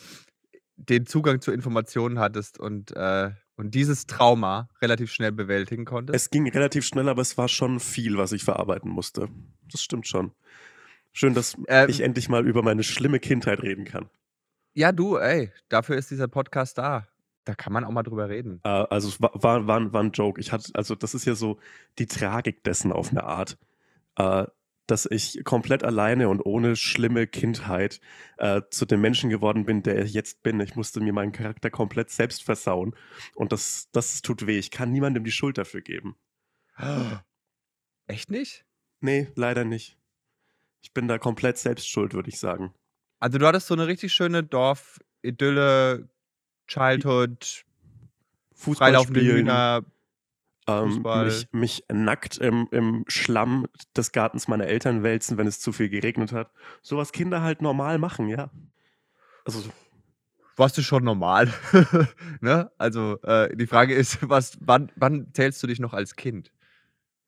den 0.76 1.06
Zugang 1.06 1.40
zu 1.40 1.50
Informationen 1.50 2.18
hattest 2.18 2.58
und, 2.60 2.94
äh, 2.94 3.30
und 3.56 3.74
dieses 3.74 4.06
Trauma 4.06 4.68
relativ 4.82 5.10
schnell 5.12 5.32
bewältigen 5.32 5.86
konntest. 5.86 6.14
Es 6.14 6.30
ging 6.30 6.46
relativ 6.48 6.84
schnell, 6.84 7.08
aber 7.08 7.22
es 7.22 7.38
war 7.38 7.48
schon 7.48 7.80
viel, 7.80 8.18
was 8.18 8.32
ich 8.32 8.44
verarbeiten 8.44 8.90
musste. 8.90 9.28
Das 9.70 9.82
stimmt 9.82 10.06
schon. 10.06 10.32
Schön, 11.12 11.34
dass 11.34 11.56
Ähm, 11.68 11.88
ich 11.88 12.00
endlich 12.00 12.28
mal 12.28 12.46
über 12.46 12.62
meine 12.62 12.82
schlimme 12.82 13.20
Kindheit 13.20 13.62
reden 13.62 13.84
kann. 13.84 14.08
ja, 14.74 14.92
du, 14.92 15.16
ey, 15.18 15.50
dafür 15.68 15.96
ist 15.96 16.10
dieser 16.10 16.28
Podcast 16.28 16.78
da. 16.78 17.06
Da 17.44 17.54
kann 17.54 17.72
man 17.72 17.84
auch 17.84 17.90
mal 17.90 18.04
drüber 18.04 18.28
reden. 18.28 18.60
Äh, 18.64 18.68
also 18.68 19.08
es 19.08 19.20
war, 19.20 19.32
war, 19.34 19.66
war, 19.66 19.92
war 19.92 20.02
ein 20.02 20.12
Joke. 20.12 20.40
Ich 20.40 20.52
hatte, 20.52 20.70
also 20.74 20.94
das 20.94 21.14
ist 21.14 21.24
ja 21.24 21.34
so 21.34 21.58
die 21.98 22.06
Tragik 22.06 22.62
dessen 22.64 22.92
auf 22.92 23.10
eine 23.10 23.24
Art, 23.24 23.58
äh, 24.16 24.46
dass 24.86 25.06
ich 25.06 25.42
komplett 25.44 25.84
alleine 25.84 26.28
und 26.28 26.40
ohne 26.40 26.76
schlimme 26.76 27.26
Kindheit 27.26 28.00
äh, 28.38 28.62
zu 28.70 28.86
dem 28.86 29.00
Menschen 29.00 29.28
geworden 29.28 29.64
bin, 29.64 29.82
der 29.82 30.04
ich 30.04 30.12
jetzt 30.12 30.42
bin. 30.42 30.60
Ich 30.60 30.76
musste 30.76 31.00
mir 31.00 31.12
meinen 31.12 31.32
Charakter 31.32 31.70
komplett 31.70 32.10
selbst 32.10 32.44
versauen 32.44 32.94
und 33.34 33.52
das, 33.52 33.88
das 33.92 34.22
tut 34.22 34.46
weh. 34.46 34.58
Ich 34.58 34.70
kann 34.70 34.92
niemandem 34.92 35.24
die 35.24 35.32
Schuld 35.32 35.58
dafür 35.58 35.80
geben. 35.80 36.16
Echt 38.06 38.30
nicht? 38.30 38.64
Nee, 39.00 39.28
leider 39.34 39.64
nicht. 39.64 39.98
Ich 40.82 40.92
bin 40.92 41.08
da 41.08 41.18
komplett 41.18 41.58
selbst 41.58 41.88
schuld, 41.88 42.12
würde 42.14 42.28
ich 42.28 42.38
sagen. 42.38 42.74
Also 43.18 43.38
du 43.38 43.46
hattest 43.46 43.68
so 43.68 43.74
eine 43.74 43.86
richtig 43.86 44.12
schöne 44.12 44.42
Dorf-Idylle, 44.42 46.08
Childhood, 46.66 47.64
Fußball 48.54 48.88
freilaufende 48.88 49.20
spielen, 49.20 49.36
Hühner. 49.36 49.84
ähm, 50.66 50.90
Fußball. 50.90 51.24
mich, 51.26 51.48
mich 51.52 51.84
nackt 51.92 52.38
im, 52.38 52.68
im 52.72 53.04
Schlamm 53.06 53.66
des 53.96 54.12
Gartens 54.12 54.48
meiner 54.48 54.66
Eltern 54.66 55.02
wälzen, 55.02 55.38
wenn 55.38 55.46
es 55.46 55.60
zu 55.60 55.72
viel 55.72 55.88
geregnet 55.88 56.32
hat. 56.32 56.50
So 56.82 56.96
was 56.96 57.12
Kinder 57.12 57.42
halt 57.42 57.62
normal 57.62 57.98
machen, 57.98 58.28
ja. 58.28 58.50
Also 59.44 59.70
Warst 60.56 60.76
du 60.76 60.82
schon 60.82 61.04
normal? 61.04 61.52
ne? 62.40 62.70
Also 62.76 63.20
äh, 63.22 63.56
die 63.56 63.66
Frage 63.66 63.94
ist, 63.94 64.18
was, 64.28 64.58
wann, 64.60 64.92
wann 64.96 65.32
zählst 65.32 65.62
du 65.62 65.66
dich 65.66 65.80
noch 65.80 65.94
als 65.94 66.16
Kind? 66.16 66.52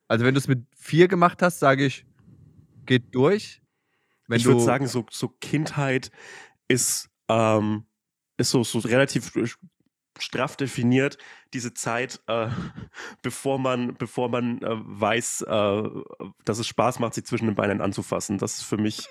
Also 0.07 0.25
wenn 0.25 0.35
du 0.35 0.39
es 0.39 0.47
mit 0.47 0.65
vier 0.75 1.07
gemacht 1.07 1.41
hast, 1.41 1.59
sage 1.59 1.85
ich, 1.85 2.05
geht 2.85 3.13
durch. 3.13 3.61
Wenn 4.27 4.37
ich 4.37 4.45
würde 4.45 4.61
sagen, 4.61 4.87
so, 4.87 5.05
so 5.11 5.29
Kindheit 5.29 6.11
ist, 6.67 7.09
ähm, 7.29 7.85
ist 8.37 8.51
so, 8.51 8.63
so 8.63 8.79
relativ 8.79 9.31
straff 10.17 10.55
definiert, 10.55 11.17
diese 11.53 11.73
Zeit, 11.73 12.21
äh, 12.27 12.47
bevor 13.21 13.59
man, 13.59 13.95
bevor 13.95 14.29
man 14.29 14.61
äh, 14.61 14.67
weiß, 14.69 15.41
äh, 15.41 15.83
dass 16.45 16.59
es 16.59 16.67
Spaß 16.67 16.99
macht, 16.99 17.13
sich 17.13 17.25
zwischen 17.25 17.45
den 17.45 17.55
Beinen 17.55 17.81
anzufassen. 17.81 18.37
Das 18.37 18.55
ist 18.55 18.63
für 18.63 18.77
mich 18.77 19.07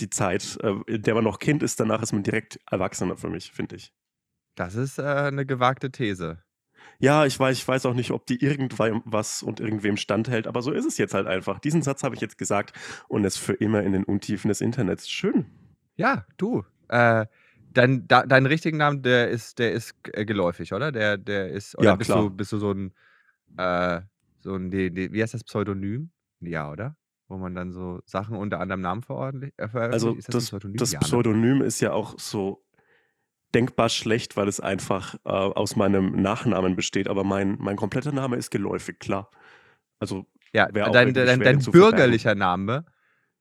die 0.00 0.10
Zeit, 0.10 0.58
äh, 0.62 0.74
in 0.86 1.02
der 1.02 1.14
man 1.14 1.24
noch 1.24 1.38
Kind 1.38 1.62
ist, 1.62 1.80
danach 1.80 2.02
ist 2.02 2.12
man 2.12 2.22
direkt 2.22 2.58
Erwachsener 2.70 3.16
für 3.16 3.30
mich, 3.30 3.52
finde 3.52 3.76
ich. 3.76 3.92
Das 4.54 4.74
ist 4.74 4.98
äh, 4.98 5.02
eine 5.02 5.46
gewagte 5.46 5.90
These. 5.90 6.42
Ja, 6.98 7.26
ich 7.26 7.38
weiß, 7.38 7.56
ich 7.56 7.66
weiß 7.66 7.86
auch 7.86 7.94
nicht, 7.94 8.10
ob 8.10 8.26
die 8.26 8.42
irgendwas 8.42 9.42
und 9.42 9.60
irgendwem 9.60 9.96
standhält, 9.96 10.46
aber 10.46 10.62
so 10.62 10.72
ist 10.72 10.84
es 10.84 10.98
jetzt 10.98 11.14
halt 11.14 11.26
einfach. 11.26 11.58
Diesen 11.58 11.82
Satz 11.82 12.02
habe 12.02 12.14
ich 12.14 12.20
jetzt 12.20 12.38
gesagt 12.38 12.72
und 13.08 13.24
ist 13.24 13.38
für 13.38 13.52
immer 13.54 13.82
in 13.82 13.92
den 13.92 14.04
Untiefen 14.04 14.48
des 14.48 14.60
Internets. 14.60 15.08
Schön. 15.08 15.46
Ja, 15.96 16.26
du. 16.36 16.64
Äh, 16.88 17.26
dein, 17.72 18.06
da, 18.08 18.24
dein 18.26 18.46
richtigen 18.46 18.78
Namen, 18.78 19.02
der 19.02 19.28
ist, 19.30 19.58
der 19.58 19.72
ist 19.72 19.94
äh, 20.12 20.24
geläufig, 20.24 20.72
oder? 20.72 20.92
Der, 20.92 21.18
der 21.18 21.50
ist, 21.50 21.76
oder 21.78 21.90
Ja, 21.90 21.96
bist 21.96 22.10
klar. 22.10 22.22
du, 22.22 22.30
bist 22.30 22.52
du 22.52 22.58
so 22.58 22.72
ein, 22.72 22.92
äh, 23.56 24.00
so 24.38 24.54
ein, 24.54 24.72
wie 24.72 25.22
heißt 25.22 25.34
das, 25.34 25.44
Pseudonym? 25.44 26.10
Ja, 26.40 26.70
oder? 26.70 26.96
Wo 27.28 27.36
man 27.36 27.54
dann 27.54 27.72
so 27.72 28.00
Sachen 28.06 28.36
unter 28.36 28.60
anderem 28.60 28.80
Namen 28.80 29.00
äh, 29.02 29.02
veröffentlicht. 29.02 29.92
Also 29.92 30.14
das 30.14 30.28
ein 30.28 30.32
das, 30.32 30.46
Pseudonym? 30.46 30.76
das 30.76 30.92
Ja, 30.92 31.00
ne? 31.00 31.04
Pseudonym 31.04 31.62
ist 31.62 31.80
ja 31.80 31.92
auch 31.92 32.18
so 32.18 32.64
denkbar 33.54 33.88
schlecht, 33.88 34.36
weil 34.36 34.48
es 34.48 34.60
einfach 34.60 35.14
äh, 35.24 35.28
aus 35.30 35.76
meinem 35.76 36.20
Nachnamen 36.20 36.76
besteht, 36.76 37.08
aber 37.08 37.24
mein, 37.24 37.56
mein 37.58 37.76
kompletter 37.76 38.12
Name 38.12 38.36
ist 38.36 38.50
geläufig, 38.50 38.98
klar. 38.98 39.30
Also 39.98 40.26
Ja, 40.52 40.66
dein, 40.66 41.14
dein, 41.14 41.40
dein 41.40 41.58
bürgerlicher 41.60 42.34
Name, 42.34 42.84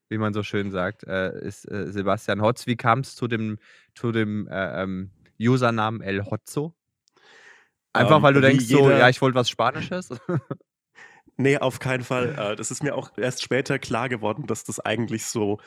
wie 0.10 0.18
man 0.18 0.34
so 0.34 0.44
schön 0.44 0.72
sagt, 0.72 1.04
äh, 1.04 1.38
ist 1.40 1.70
äh, 1.70 1.92
Sebastian 1.92 2.42
Hotz. 2.42 2.68
Wie 2.68 2.78
kam 2.78 3.00
es 3.00 3.16
zu 3.16 3.28
dem, 3.28 3.58
zu 3.94 4.12
dem 4.12 4.48
äh, 4.48 4.84
ähm, 4.84 5.12
Usernamen 5.40 6.02
El 6.02 6.24
Hotzo? 6.26 6.74
Einfach 7.94 8.18
Ähm, 8.18 8.24
weil 8.24 8.34
du 8.34 8.42
denkst, 8.42 8.66
so, 8.66 8.86
jeder- 8.90 9.00
ja, 9.00 9.10
ich 9.10 9.22
wollte 9.22 9.36
was 9.36 9.50
Spanisches. 9.50 10.10
Nee, 11.38 11.58
auf 11.58 11.80
keinen 11.80 12.04
Fall. 12.04 12.36
Äh, 12.38 12.56
das 12.56 12.72
ist 12.72 12.84
mir 12.84 12.96
auch 12.96 13.12
erst 13.18 13.44
später 13.44 13.80
klar 13.80 14.10
geworden, 14.10 14.48
dass 14.48 14.64
das 14.64 14.80
eigentlich 14.80 15.26
so 15.26 15.60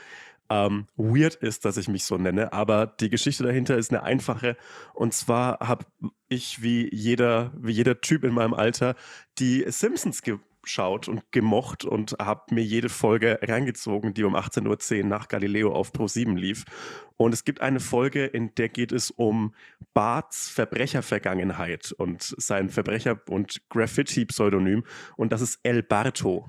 ähm, 0.51 0.87
weird 0.97 1.37
ist, 1.37 1.65
dass 1.65 1.77
ich 1.77 1.89
mich 1.89 2.05
so 2.05 2.19
nenne. 2.19 2.53
Aber 2.53 2.87
die 2.87 3.09
Geschichte 3.09 3.45
dahinter 3.45 3.77
ist 3.77 3.91
eine 3.93 4.03
einfache. 4.03 4.57
Und 4.93 5.15
zwar 5.15 5.61
habe 5.61 5.87
ich 6.29 6.61
wie 6.61 6.93
jeder, 6.93 7.53
wie 7.57 7.73
jeder 7.73 8.01
Typ 8.01 8.25
in 8.25 8.35
meinem 8.35 8.53
Alter 8.53 8.97
die 9.39 9.65
Simpsons 9.69 10.23
geschaut 10.63 11.09
und 11.09 11.31
gemocht 11.33 11.85
und 11.85 12.17
habe 12.21 12.55
mir 12.55 12.63
jede 12.63 12.89
Folge 12.89 13.39
reingezogen, 13.43 14.15
die 14.15 14.25
um 14.25 14.37
18.10 14.37 14.99
Uhr 14.99 15.07
nach 15.07 15.29
Galileo 15.29 15.73
auf 15.73 15.93
Pro7 15.93 16.37
lief. 16.37 16.65
Und 17.17 17.33
es 17.35 17.45
gibt 17.45 17.61
eine 17.61 17.81
Folge, 17.81 18.27
in 18.27 18.55
der 18.55 18.69
geht 18.69 18.93
es 18.93 19.11
um 19.11 19.55
Barts 19.95 20.49
Verbrechervergangenheit 20.49 21.93
und 21.93 22.35
sein 22.39 22.71
Verbrecher- 22.71 23.21
und 23.29 23.63
Graffiti-Pseudonym. 23.69 24.85
Und 25.17 25.33
das 25.33 25.41
ist 25.41 25.61
El 25.63 25.83
Barto. 25.83 26.49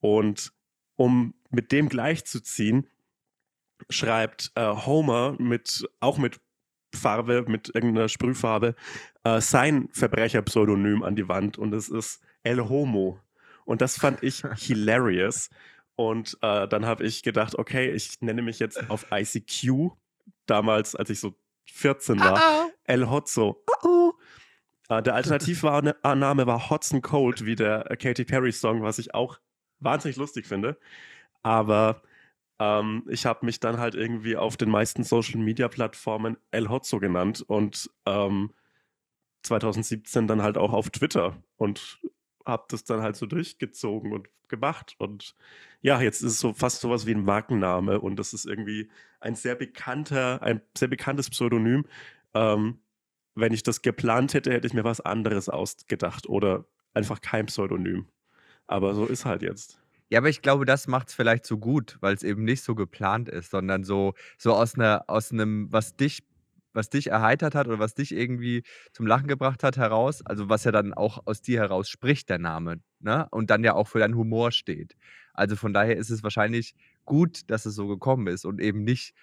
Und 0.00 0.52
um 0.96 1.34
mit 1.50 1.72
dem 1.72 1.88
gleichzuziehen, 1.88 2.88
schreibt 3.90 4.52
äh, 4.54 4.66
Homer 4.66 5.36
mit, 5.38 5.88
auch 6.00 6.18
mit 6.18 6.40
Farbe, 6.94 7.44
mit 7.48 7.74
irgendeiner 7.74 8.08
Sprühfarbe, 8.08 8.74
äh, 9.24 9.40
sein 9.40 9.88
Verbrecherpseudonym 9.92 11.02
an 11.02 11.16
die 11.16 11.28
Wand 11.28 11.58
und 11.58 11.72
es 11.72 11.88
ist 11.88 12.20
El 12.42 12.68
Homo. 12.68 13.18
Und 13.64 13.80
das 13.80 13.98
fand 13.98 14.22
ich 14.22 14.42
hilarious. 14.56 15.50
Und 15.94 16.38
äh, 16.42 16.66
dann 16.68 16.86
habe 16.86 17.04
ich 17.04 17.22
gedacht, 17.22 17.58
okay, 17.58 17.90
ich 17.90 18.20
nenne 18.20 18.42
mich 18.42 18.58
jetzt 18.58 18.90
auf 18.90 19.06
ICQ, 19.10 19.90
damals, 20.46 20.96
als 20.96 21.10
ich 21.10 21.20
so 21.20 21.34
14 21.66 22.18
war, 22.20 22.70
El 22.84 23.08
Hotzo. 23.08 23.62
Oh. 23.82 24.12
Äh, 24.88 25.02
der 25.02 25.14
Alternativname 25.14 26.46
war 26.46 26.70
Hotson 26.70 27.02
Cold, 27.02 27.44
wie 27.44 27.54
der 27.54 27.84
Katy 27.98 28.24
Perry-Song, 28.24 28.82
was 28.82 28.98
ich 28.98 29.14
auch 29.14 29.38
wahnsinnig 29.80 30.16
lustig 30.16 30.46
finde. 30.46 30.78
Aber 31.42 32.02
ähm, 32.58 33.04
ich 33.08 33.26
habe 33.26 33.44
mich 33.46 33.60
dann 33.60 33.78
halt 33.78 33.94
irgendwie 33.94 34.36
auf 34.36 34.56
den 34.56 34.70
meisten 34.70 35.04
Social-Media-Plattformen 35.04 36.36
El 36.50 36.68
Hotzo 36.68 36.98
genannt 36.98 37.42
und 37.46 37.90
ähm, 38.06 38.50
2017 39.42 40.26
dann 40.26 40.42
halt 40.42 40.56
auch 40.56 40.72
auf 40.72 40.90
Twitter 40.90 41.36
und 41.56 42.00
habe 42.46 42.64
das 42.68 42.84
dann 42.84 43.02
halt 43.02 43.16
so 43.16 43.26
durchgezogen 43.26 44.12
und 44.12 44.28
gemacht. 44.48 44.94
Und 44.98 45.34
ja, 45.80 46.00
jetzt 46.00 46.22
ist 46.22 46.32
es 46.32 46.40
so 46.40 46.52
fast 46.52 46.80
sowas 46.80 47.06
wie 47.06 47.14
ein 47.14 47.24
Markenname 47.24 48.00
und 48.00 48.16
das 48.16 48.32
ist 48.34 48.46
irgendwie 48.46 48.90
ein 49.20 49.34
sehr 49.34 49.54
bekannter, 49.54 50.42
ein 50.42 50.60
sehr 50.76 50.88
bekanntes 50.88 51.30
Pseudonym. 51.30 51.86
Ähm, 52.34 52.78
wenn 53.34 53.52
ich 53.52 53.62
das 53.62 53.82
geplant 53.82 54.34
hätte, 54.34 54.52
hätte 54.52 54.66
ich 54.66 54.74
mir 54.74 54.84
was 54.84 55.00
anderes 55.00 55.48
ausgedacht 55.48 56.28
oder 56.28 56.66
einfach 56.94 57.20
kein 57.20 57.46
Pseudonym. 57.46 58.06
Aber 58.66 58.94
so 58.94 59.06
ist 59.06 59.24
halt 59.24 59.42
jetzt. 59.42 59.78
Ja, 60.10 60.18
aber 60.18 60.28
ich 60.28 60.42
glaube, 60.42 60.66
das 60.66 60.88
macht 60.88 61.08
es 61.08 61.14
vielleicht 61.14 61.46
so 61.46 61.56
gut, 61.56 61.96
weil 62.00 62.14
es 62.14 62.22
eben 62.22 62.44
nicht 62.44 62.62
so 62.62 62.74
geplant 62.74 63.30
ist, 63.30 63.50
sondern 63.50 63.82
so, 63.82 64.12
so 64.36 64.52
aus 64.52 64.74
einer, 64.74 65.04
aus 65.08 65.32
einem, 65.32 65.72
was 65.72 65.96
dich, 65.96 66.22
was 66.72 66.90
dich 66.90 67.08
erheitert 67.08 67.54
hat 67.54 67.66
oder 67.66 67.78
was 67.78 67.94
dich 67.94 68.12
irgendwie 68.12 68.62
zum 68.92 69.06
Lachen 69.06 69.28
gebracht 69.28 69.62
hat, 69.62 69.76
heraus, 69.76 70.24
also 70.24 70.48
was 70.48 70.64
ja 70.64 70.72
dann 70.72 70.94
auch 70.94 71.26
aus 71.26 71.42
dir 71.42 71.60
heraus 71.60 71.88
spricht, 71.88 72.28
der 72.28 72.38
Name, 72.38 72.80
ne? 73.00 73.26
Und 73.30 73.50
dann 73.50 73.64
ja 73.64 73.74
auch 73.74 73.88
für 73.88 73.98
deinen 73.98 74.16
Humor 74.16 74.52
steht. 74.52 74.96
Also 75.34 75.56
von 75.56 75.72
daher 75.72 75.96
ist 75.96 76.10
es 76.10 76.22
wahrscheinlich 76.22 76.74
gut, 77.04 77.50
dass 77.50 77.66
es 77.66 77.74
so 77.74 77.88
gekommen 77.88 78.26
ist 78.26 78.44
und 78.44 78.60
eben 78.60 78.84
nicht 78.84 79.14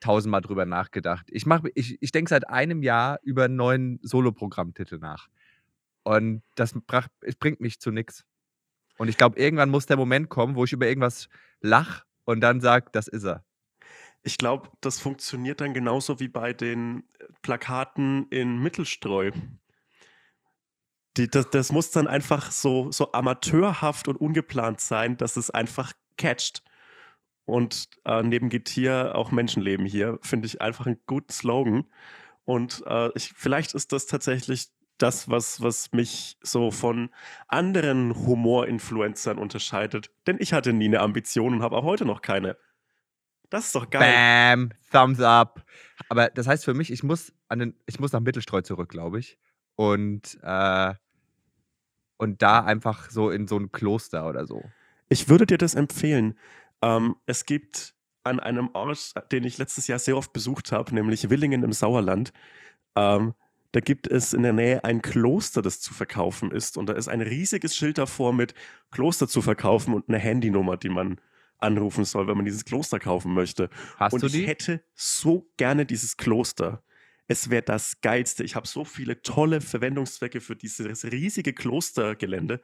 tausendmal 0.00 0.40
drüber 0.40 0.66
nachgedacht. 0.66 1.28
Ich 1.30 1.44
ich, 1.74 1.96
ich 2.00 2.12
denke 2.12 2.28
seit 2.28 2.48
einem 2.48 2.82
Jahr 2.82 3.18
über 3.22 3.44
einen 3.44 3.56
neuen 3.56 4.00
Soloprogrammtitel 4.02 4.98
nach. 4.98 5.28
Und 6.02 6.42
das 6.56 6.74
brach, 6.86 7.06
bringt 7.38 7.60
mich 7.60 7.78
zu 7.80 7.92
nichts. 7.92 8.24
Und 8.98 9.08
ich 9.08 9.16
glaube, 9.16 9.38
irgendwann 9.38 9.70
muss 9.70 9.86
der 9.86 9.96
Moment 9.96 10.28
kommen, 10.28 10.56
wo 10.56 10.64
ich 10.64 10.72
über 10.72 10.88
irgendwas 10.88 11.28
lach 11.60 12.04
und 12.24 12.40
dann 12.40 12.60
sage, 12.60 12.86
das 12.92 13.08
ist 13.08 13.24
er. 13.24 13.44
Ich 14.22 14.38
glaube, 14.38 14.70
das 14.80 15.00
funktioniert 15.00 15.60
dann 15.60 15.74
genauso 15.74 16.20
wie 16.20 16.28
bei 16.28 16.52
den 16.52 17.04
Plakaten 17.42 18.28
in 18.30 18.58
Mittelstreu. 18.58 19.32
Die, 21.16 21.28
das, 21.28 21.50
das 21.50 21.72
muss 21.72 21.90
dann 21.90 22.06
einfach 22.06 22.50
so, 22.52 22.90
so 22.90 23.12
amateurhaft 23.12 24.08
und 24.08 24.16
ungeplant 24.16 24.80
sein, 24.80 25.16
dass 25.16 25.36
es 25.36 25.50
einfach 25.50 25.92
catcht. 26.16 26.62
Und 27.44 27.88
äh, 28.04 28.22
neben 28.22 28.48
Getier 28.48 29.12
auch 29.16 29.30
Menschenleben 29.32 29.84
hier, 29.84 30.18
finde 30.22 30.46
ich 30.46 30.60
einfach 30.60 30.86
einen 30.86 31.00
guten 31.06 31.32
Slogan. 31.32 31.84
Und 32.44 32.82
äh, 32.86 33.10
ich, 33.14 33.32
vielleicht 33.34 33.74
ist 33.74 33.92
das 33.92 34.06
tatsächlich 34.06 34.68
das, 34.98 35.28
was, 35.28 35.60
was 35.60 35.90
mich 35.92 36.36
so 36.42 36.70
von 36.70 37.10
anderen 37.48 38.14
Humor-Influencern 38.14 39.38
unterscheidet. 39.38 40.10
Denn 40.26 40.36
ich 40.38 40.52
hatte 40.52 40.72
nie 40.72 40.86
eine 40.86 41.00
Ambition 41.00 41.54
und 41.54 41.62
habe 41.62 41.76
auch 41.76 41.84
heute 41.84 42.04
noch 42.04 42.22
keine. 42.22 42.56
Das 43.52 43.66
ist 43.66 43.74
doch 43.74 43.90
geil. 43.90 44.00
Bam, 44.00 44.70
Thumbs 44.90 45.20
up. 45.20 45.62
Aber 46.08 46.30
das 46.30 46.46
heißt 46.46 46.64
für 46.64 46.72
mich, 46.72 46.90
ich 46.90 47.02
muss, 47.02 47.34
an 47.48 47.58
den, 47.58 47.74
ich 47.84 48.00
muss 48.00 48.12
nach 48.12 48.20
Mittelstreu 48.20 48.62
zurück, 48.62 48.88
glaube 48.88 49.18
ich. 49.18 49.38
Und, 49.76 50.38
äh, 50.42 50.94
und 52.16 52.40
da 52.40 52.64
einfach 52.64 53.10
so 53.10 53.28
in 53.28 53.46
so 53.46 53.58
ein 53.58 53.70
Kloster 53.70 54.26
oder 54.26 54.46
so. 54.46 54.64
Ich 55.10 55.28
würde 55.28 55.44
dir 55.44 55.58
das 55.58 55.74
empfehlen. 55.74 56.38
Ähm, 56.80 57.16
es 57.26 57.44
gibt 57.44 57.94
an 58.24 58.40
einem 58.40 58.70
Ort, 58.72 59.12
den 59.32 59.44
ich 59.44 59.58
letztes 59.58 59.86
Jahr 59.86 59.98
sehr 59.98 60.16
oft 60.16 60.32
besucht 60.32 60.72
habe, 60.72 60.94
nämlich 60.94 61.28
Willingen 61.28 61.62
im 61.62 61.72
Sauerland, 61.72 62.32
ähm, 62.96 63.34
da 63.72 63.80
gibt 63.80 64.06
es 64.06 64.32
in 64.32 64.42
der 64.42 64.52
Nähe 64.54 64.84
ein 64.84 65.02
Kloster, 65.02 65.60
das 65.60 65.80
zu 65.80 65.92
verkaufen 65.92 66.52
ist. 66.52 66.78
Und 66.78 66.86
da 66.86 66.94
ist 66.94 67.08
ein 67.08 67.20
riesiges 67.20 67.76
Schild 67.76 67.98
davor 67.98 68.32
mit 68.32 68.54
Kloster 68.90 69.28
zu 69.28 69.42
verkaufen 69.42 69.92
und 69.92 70.08
eine 70.08 70.18
Handynummer, 70.18 70.76
die 70.78 70.90
man 70.90 71.18
anrufen 71.62 72.04
soll, 72.04 72.26
wenn 72.26 72.36
man 72.36 72.44
dieses 72.44 72.64
Kloster 72.64 72.98
kaufen 72.98 73.34
möchte. 73.34 73.70
Hast 73.96 74.12
und 74.12 74.22
du 74.22 74.26
ich 74.26 74.32
die? 74.32 74.46
hätte 74.46 74.82
so 74.94 75.50
gerne 75.56 75.86
dieses 75.86 76.16
Kloster. 76.16 76.82
Es 77.28 77.50
wäre 77.50 77.62
das 77.62 78.00
Geilste. 78.00 78.44
Ich 78.44 78.56
habe 78.56 78.66
so 78.66 78.84
viele 78.84 79.22
tolle 79.22 79.60
Verwendungszwecke 79.60 80.40
für 80.40 80.56
dieses 80.56 81.04
riesige 81.04 81.52
Klostergelände. 81.52 82.60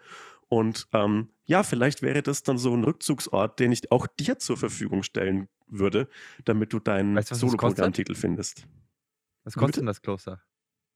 Und 0.48 0.88
ähm, 0.92 1.30
ja, 1.44 1.62
vielleicht 1.62 2.02
wäre 2.02 2.22
das 2.22 2.42
dann 2.42 2.58
so 2.58 2.74
ein 2.74 2.84
Rückzugsort, 2.84 3.60
den 3.60 3.72
ich 3.72 3.92
auch 3.92 4.06
dir 4.06 4.38
zur 4.38 4.56
Verfügung 4.56 5.02
stellen 5.02 5.48
würde, 5.66 6.08
damit 6.44 6.72
du 6.72 6.80
deinen 6.80 7.14
Weißt? 7.16 7.34
Soloprogrammtitel 7.34 8.14
findest. 8.14 8.66
Was 9.44 9.54
kostet 9.54 9.78
denn 9.78 9.86
das 9.86 10.02
Kloster? 10.02 10.42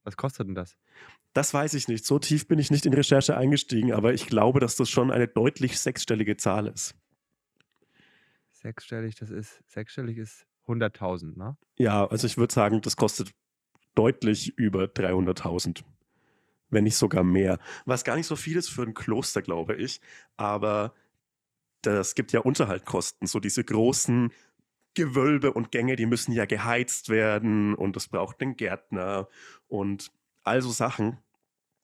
Was 0.04 0.16
kostet 0.16 0.48
denn 0.48 0.54
das? 0.54 0.76
Das 1.32 1.54
weiß 1.54 1.74
ich 1.74 1.88
nicht. 1.88 2.04
So 2.04 2.18
tief 2.18 2.48
bin 2.48 2.58
ich 2.58 2.70
nicht 2.70 2.86
in 2.86 2.94
Recherche 2.94 3.36
eingestiegen, 3.36 3.92
aber 3.92 4.12
ich 4.12 4.26
glaube, 4.26 4.60
dass 4.60 4.76
das 4.76 4.90
schon 4.90 5.10
eine 5.10 5.28
deutlich 5.28 5.78
sechsstellige 5.78 6.36
Zahl 6.36 6.66
ist. 6.66 6.94
Sechsstellig, 8.62 9.16
das 9.16 9.30
ist, 9.30 9.60
sechsstellig 9.66 10.18
ist 10.18 10.46
100.000, 10.68 11.36
ne? 11.36 11.56
Ja, 11.76 12.06
also 12.06 12.26
ich 12.26 12.36
würde 12.36 12.54
sagen, 12.54 12.80
das 12.80 12.96
kostet 12.96 13.32
deutlich 13.96 14.56
über 14.56 14.84
300.000. 14.84 15.82
Wenn 16.70 16.84
nicht 16.84 16.96
sogar 16.96 17.24
mehr. 17.24 17.58
Was 17.84 18.04
gar 18.04 18.16
nicht 18.16 18.26
so 18.26 18.36
viel 18.36 18.56
ist 18.56 18.70
für 18.70 18.82
ein 18.82 18.94
Kloster, 18.94 19.42
glaube 19.42 19.74
ich. 19.74 20.00
Aber 20.36 20.94
das 21.82 22.14
gibt 22.14 22.32
ja 22.32 22.40
Unterhaltkosten. 22.40 23.26
So 23.26 23.40
diese 23.40 23.64
großen 23.64 24.32
Gewölbe 24.94 25.52
und 25.52 25.72
Gänge, 25.72 25.96
die 25.96 26.06
müssen 26.06 26.32
ja 26.32 26.44
geheizt 26.44 27.08
werden 27.08 27.74
und 27.74 27.96
es 27.96 28.08
braucht 28.08 28.40
einen 28.40 28.56
Gärtner 28.56 29.28
und 29.66 30.12
all 30.44 30.62
so 30.62 30.70
Sachen. 30.70 31.18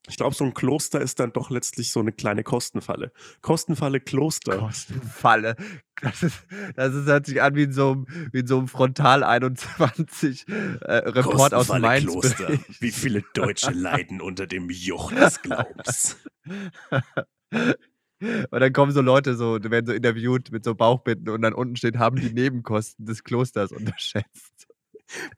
Ich 0.09 0.17
glaube, 0.17 0.35
so 0.35 0.45
ein 0.45 0.55
Kloster 0.55 1.01
ist 1.01 1.21
dann 1.21 1.33
doch 1.33 1.51
letztlich 1.51 1.93
so 1.93 2.01
eine 2.01 2.13
kleine 2.13 2.43
Kostenfalle. 2.43 3.13
Kostenfalle 3.43 4.01
Kloster. 4.01 4.59
Kostenfalle. 4.59 5.57
Das, 6.01 6.23
ist, 6.23 6.39
das 6.77 6.95
ist, 6.95 7.07
hört 7.07 7.27
sich 7.27 7.43
an 7.43 7.55
wie 7.57 7.65
in 7.65 7.73
so 7.73 7.93
einem, 7.93 8.07
wie 8.33 8.39
in 8.41 8.47
so 8.47 8.59
einem 8.59 8.69
Frontal 8.69 9.23
21 9.23 10.47
äh, 10.49 10.93
Report 10.93 11.53
aus 11.53 11.69
Mainz. 11.69 12.11
Kloster. 12.11 12.49
Wie 12.81 12.91
viele 12.91 13.23
Deutsche 13.35 13.73
leiden 13.73 14.21
unter 14.21 14.47
dem 14.47 14.71
Joch 14.71 15.13
des 15.13 15.43
Glaubens. 15.43 16.17
Und 18.21 18.61
dann 18.61 18.73
kommen 18.73 18.93
so 18.93 19.01
Leute, 19.01 19.37
so, 19.37 19.63
werden 19.63 19.87
so 19.87 19.93
interviewt 19.93 20.51
mit 20.51 20.65
so 20.65 20.75
Bauchbitten 20.75 21.29
und 21.29 21.41
dann 21.41 21.55
unten 21.55 21.77
steht, 21.77 21.99
haben 21.99 22.17
die 22.17 22.33
Nebenkosten 22.33 23.07
des 23.07 23.23
Klosters 23.23 23.71
unterschätzt. 23.71 24.67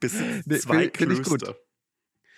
Bis 0.00 0.14
zwei 0.62 0.76
nee, 0.76 0.88
Klöster. 0.88 1.21
Ich 1.21 1.29
gut. 1.29 1.57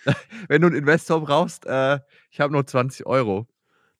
Wenn 0.47 0.61
du 0.61 0.67
einen 0.67 0.75
Investor 0.75 1.21
brauchst, 1.21 1.65
äh, 1.65 1.99
ich 2.31 2.39
habe 2.39 2.53
nur 2.53 2.65
20 2.65 3.05
Euro. 3.05 3.47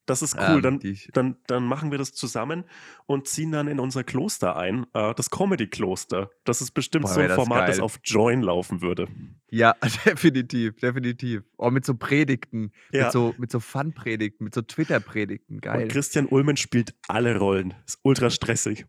Das 0.06 0.22
ist 0.22 0.36
cool. 0.36 0.62
Ähm, 0.66 0.80
dann, 0.80 0.80
dann, 1.14 1.38
dann 1.48 1.66
machen 1.66 1.92
wir 1.92 1.98
das 1.98 2.12
zusammen 2.12 2.66
und 3.06 3.28
ziehen 3.28 3.54
dann 3.54 3.68
in 3.68 3.80
unser 3.80 4.04
Kloster 4.04 4.58
ein. 4.58 4.86
Äh, 4.94 5.14
das 5.16 5.30
Comedy-Kloster. 5.30 6.30
Das 6.44 6.62
ist 6.62 6.72
bestimmt 6.72 7.06
Boah, 7.06 7.14
so 7.14 7.22
ein 7.22 7.30
das 7.30 7.36
Format, 7.36 7.60
geil. 7.60 7.68
das 7.68 7.80
auf 7.80 8.00
Join 8.04 8.42
laufen 8.42 8.82
würde. 8.82 9.08
Ja, 9.50 9.76
definitiv, 10.06 10.76
definitiv. 10.76 11.44
Oh, 11.58 11.72
mit 11.72 11.86
so 11.86 11.96
Predigten, 11.96 12.74
ja. 12.92 13.04
mit 13.06 13.14
so, 13.14 13.34
mit 13.38 13.52
so 13.52 13.62
Fun-Predigten, 13.62 14.44
mit 14.44 14.54
so 14.54 14.62
Twitter-Predigten. 14.62 15.62
Geil. 15.62 15.84
Und 15.84 15.92
Christian 15.92 16.26
Ullmann 16.26 16.58
spielt 16.58 16.94
alle 17.08 17.38
Rollen. 17.38 17.74
Ist 17.88 18.00
ultra 18.04 18.30
stressig. 18.30 18.86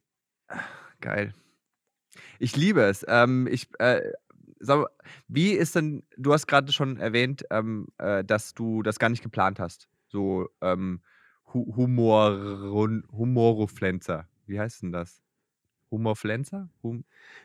Geil. 1.00 1.32
Ich 2.40 2.56
liebe 2.56 2.82
es. 2.82 3.04
Ähm, 3.08 3.46
ich, 3.48 3.68
äh, 3.78 4.00
sag, 4.60 4.86
wie 5.28 5.52
ist 5.52 5.74
denn, 5.76 6.02
du 6.16 6.32
hast 6.32 6.46
gerade 6.46 6.72
schon 6.72 6.96
erwähnt, 6.96 7.44
ähm, 7.50 7.88
äh, 7.98 8.24
dass 8.24 8.54
du 8.54 8.82
das 8.82 8.98
gar 8.98 9.08
nicht 9.08 9.22
geplant 9.22 9.60
hast. 9.60 9.88
So 10.08 10.48
ähm, 10.60 11.00
Humor, 11.52 12.32
Humoroflenzer. 13.12 14.28
Wie 14.46 14.58
heißt 14.58 14.82
denn 14.82 14.92
das? 14.92 15.22
Humorflenzer? 15.90 16.68
Hum 16.82 17.04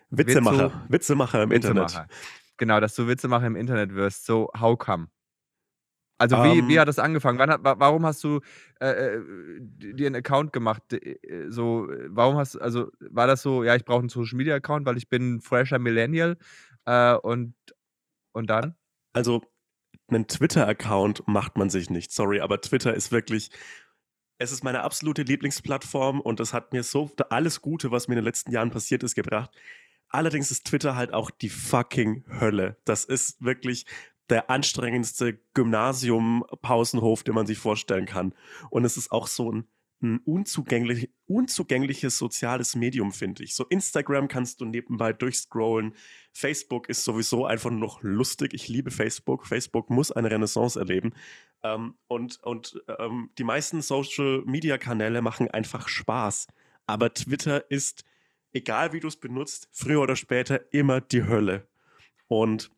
Witzemacher. 0.10 0.66
Witzo 0.66 0.82
Witzemacher 0.90 1.44
im 1.44 1.52
Witzemacher. 1.52 2.02
Internet. 2.02 2.10
Genau, 2.58 2.80
dass 2.80 2.96
du 2.96 3.08
Witzemacher 3.08 3.48
im 3.48 3.56
Internet 3.56 3.94
wirst. 3.94 4.26
So, 4.26 4.50
how 4.60 4.78
come? 4.78 5.08
Also 6.18 6.36
wie, 6.44 6.60
um, 6.60 6.68
wie 6.68 6.74
ähm. 6.74 6.82
hat 6.82 6.88
das 6.90 7.00
angefangen? 7.00 7.40
Wann, 7.40 7.60
warum 7.64 8.06
hast 8.06 8.22
du 8.26 8.42
äh, 8.82 8.90
äh 8.90 9.22
dir 9.62 10.08
einen 10.08 10.18
Account 10.18 10.52
gemacht? 10.52 10.84
Äh, 10.92 11.18
so, 11.48 11.88
warum 12.08 12.36
hast 12.36 12.58
also 12.58 12.92
war 13.00 13.26
das 13.26 13.42
so, 13.42 13.64
ja, 13.64 13.76
ich 13.76 13.86
brauche 13.86 14.00
einen 14.00 14.10
Social 14.10 14.36
Media 14.36 14.56
Account, 14.56 14.86
weil 14.86 14.98
ich 14.98 15.08
bin 15.08 15.40
fresher 15.40 15.80
Millennial 15.80 16.38
äh, 16.86 17.16
und, 17.16 17.56
und 18.34 18.50
dann? 18.50 18.76
Also, 19.14 19.42
einen 20.08 20.28
Twitter-Account 20.28 21.28
macht 21.28 21.58
man 21.58 21.70
sich 21.70 21.90
nicht, 21.90 22.12
sorry, 22.12 22.40
aber 22.42 22.62
Twitter 22.62 22.94
ist 22.94 23.12
wirklich, 23.12 23.52
es 24.38 24.52
ist 24.52 24.64
meine 24.64 24.82
absolute 24.82 25.24
Lieblingsplattform 25.24 26.22
und 26.22 26.40
es 26.40 26.54
hat 26.54 26.74
mir 26.74 26.84
so 26.84 27.12
alles 27.30 27.62
Gute, 27.62 27.92
was 27.92 28.08
mir 28.08 28.14
in 28.14 28.20
den 28.20 28.26
letzten 28.26 28.52
Jahren 28.52 28.72
passiert 28.72 29.04
ist, 29.04 29.16
gebracht. 29.16 29.52
Allerdings 30.10 30.50
ist 30.50 30.66
Twitter 30.66 30.96
halt 30.96 31.14
auch 31.14 31.30
die 31.30 31.50
fucking 31.50 32.26
Hölle. 32.40 32.78
Das 32.86 33.06
ist 33.06 33.44
wirklich 33.44 33.86
der 34.30 34.50
anstrengendste 34.50 35.40
Gymnasium-Pausenhof, 35.54 37.24
den 37.24 37.36
man 37.36 37.48
sich 37.48 37.58
vorstellen 37.58 38.06
kann. 38.06 38.34
Und 38.70 38.86
es 38.86 38.98
ist 38.98 39.12
auch 39.12 39.28
so 39.28 39.52
ein 39.52 39.68
ein 40.02 40.20
unzugänglich, 40.20 41.10
unzugängliches 41.26 42.18
soziales 42.18 42.76
Medium, 42.76 43.12
finde 43.12 43.44
ich. 43.44 43.56
So 43.56 43.66
Instagram 43.66 44.28
kannst 44.28 44.62
du 44.62 44.66
nebenbei 44.66 45.14
durchscrollen. 45.14 45.94
Facebook 46.32 46.88
ist 46.90 47.04
sowieso 47.04 47.46
einfach 47.46 47.72
noch 47.72 48.02
lustig. 48.02 48.54
Ich 48.54 48.68
liebe 48.68 48.92
Facebook. 48.92 49.46
Facebook 49.46 49.90
muss 49.90 50.12
eine 50.12 50.32
Renaissance 50.32 50.80
erleben. 50.80 51.14
Ähm, 51.64 51.96
und 52.08 52.42
und 52.44 52.82
ähm, 53.00 53.30
die 53.38 53.44
meisten 53.44 53.82
Social-Media-Kanäle 53.82 55.22
machen 55.22 55.50
einfach 55.50 55.88
Spaß. 55.88 56.48
Aber 56.88 57.14
Twitter 57.14 57.70
ist, 57.70 58.06
egal 58.54 58.94
wie 58.94 59.00
du 59.00 59.08
es 59.08 59.18
benutzt, 59.18 59.68
früher 59.72 60.02
oder 60.02 60.16
später 60.16 60.74
immer 60.74 61.02
die 61.02 61.26
Hölle. 61.26 61.68
Und 62.28 62.72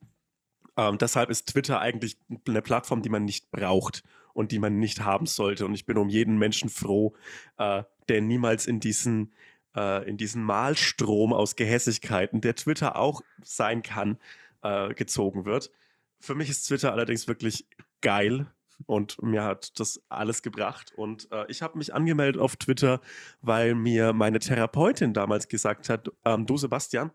ähm, 0.77 0.97
deshalb 0.97 1.29
ist 1.29 1.49
Twitter 1.49 1.79
eigentlich 1.79 2.17
eine 2.47 2.61
Plattform, 2.61 3.01
die 3.01 3.09
man 3.09 3.25
nicht 3.25 3.51
braucht 3.51 4.03
und 4.33 4.51
die 4.51 4.59
man 4.59 4.79
nicht 4.79 5.01
haben 5.01 5.25
sollte. 5.25 5.65
Und 5.65 5.73
ich 5.73 5.85
bin 5.85 5.97
um 5.97 6.09
jeden 6.09 6.37
Menschen 6.37 6.69
froh, 6.69 7.15
äh, 7.57 7.83
der 8.09 8.21
niemals 8.21 8.67
in 8.67 8.79
diesen, 8.79 9.33
äh, 9.75 10.07
in 10.07 10.17
diesen 10.17 10.43
Malstrom 10.43 11.33
aus 11.33 11.55
Gehässigkeiten, 11.55 12.41
der 12.41 12.55
Twitter 12.55 12.95
auch 12.95 13.21
sein 13.43 13.81
kann, 13.83 14.17
äh, 14.63 14.93
gezogen 14.93 15.45
wird. 15.45 15.71
Für 16.19 16.35
mich 16.35 16.49
ist 16.49 16.67
Twitter 16.67 16.91
allerdings 16.91 17.27
wirklich 17.27 17.67
geil 18.01 18.47
und 18.85 19.21
mir 19.21 19.43
hat 19.43 19.79
das 19.79 20.01
alles 20.09 20.41
gebracht. 20.41 20.91
Und 20.95 21.31
äh, 21.31 21.45
ich 21.47 21.61
habe 21.61 21.77
mich 21.77 21.93
angemeldet 21.93 22.41
auf 22.41 22.55
Twitter, 22.55 23.01
weil 23.41 23.75
mir 23.75 24.13
meine 24.13 24.39
Therapeutin 24.39 25.13
damals 25.13 25.47
gesagt 25.47 25.89
hat, 25.89 26.09
ähm, 26.25 26.45
du 26.45 26.57
Sebastian, 26.57 27.11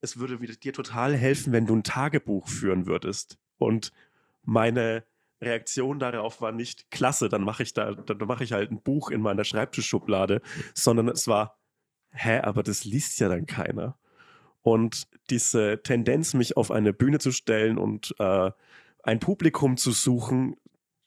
es 0.00 0.18
würde 0.18 0.38
dir 0.38 0.72
total 0.72 1.16
helfen, 1.16 1.52
wenn 1.52 1.66
du 1.66 1.74
ein 1.74 1.84
Tagebuch 1.84 2.48
führen 2.48 2.86
würdest. 2.86 3.38
Und 3.58 3.92
meine 4.42 5.04
Reaktion 5.40 5.98
darauf 5.98 6.40
war 6.40 6.52
nicht 6.52 6.90
klasse, 6.90 7.28
dann 7.28 7.42
mache 7.42 7.62
ich 7.62 7.74
da, 7.74 7.92
dann 7.92 8.18
mache 8.26 8.44
ich 8.44 8.52
halt 8.52 8.70
ein 8.70 8.80
Buch 8.80 9.10
in 9.10 9.20
meiner 9.20 9.44
Schreibtischschublade, 9.44 10.40
sondern 10.74 11.08
es 11.08 11.28
war, 11.28 11.58
hä, 12.10 12.40
aber 12.40 12.62
das 12.62 12.84
liest 12.84 13.20
ja 13.20 13.28
dann 13.28 13.46
keiner. 13.46 13.98
Und 14.62 15.06
diese 15.30 15.80
Tendenz, 15.82 16.34
mich 16.34 16.56
auf 16.56 16.70
eine 16.70 16.92
Bühne 16.92 17.18
zu 17.18 17.30
stellen 17.30 17.78
und 17.78 18.14
äh, 18.18 18.50
ein 19.02 19.20
Publikum 19.20 19.76
zu 19.76 19.92
suchen, 19.92 20.56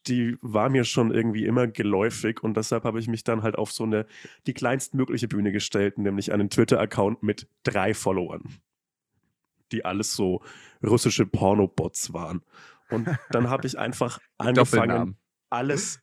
die 0.08 0.38
war 0.42 0.70
mir 0.70 0.86
schon 0.86 1.14
irgendwie 1.14 1.46
immer 1.46 1.68
geläufig 1.68 2.42
und 2.42 2.56
deshalb 2.56 2.84
habe 2.86 3.00
ich 3.00 3.08
mich 3.08 3.24
dann 3.24 3.44
halt 3.44 3.58
auf 3.58 3.72
so 3.72 3.84
eine, 3.84 4.06
die 4.48 4.54
kleinstmögliche 4.54 5.28
Bühne 5.28 5.52
gestellt, 5.52 5.98
nämlich 5.98 6.32
einen 6.32 6.50
Twitter-Account 6.50 7.22
mit 7.22 7.48
drei 7.64 7.94
Followern, 7.94 8.44
die 9.72 9.84
alles 9.84 10.16
so 10.16 10.42
russische 10.82 11.26
Pornobots 11.26 12.14
waren. 12.14 12.42
Und 12.90 13.08
dann 13.32 13.50
habe 13.50 13.68
ich 13.68 13.78
einfach 13.78 14.20
angefangen, 14.38 15.18
alles, 15.50 16.02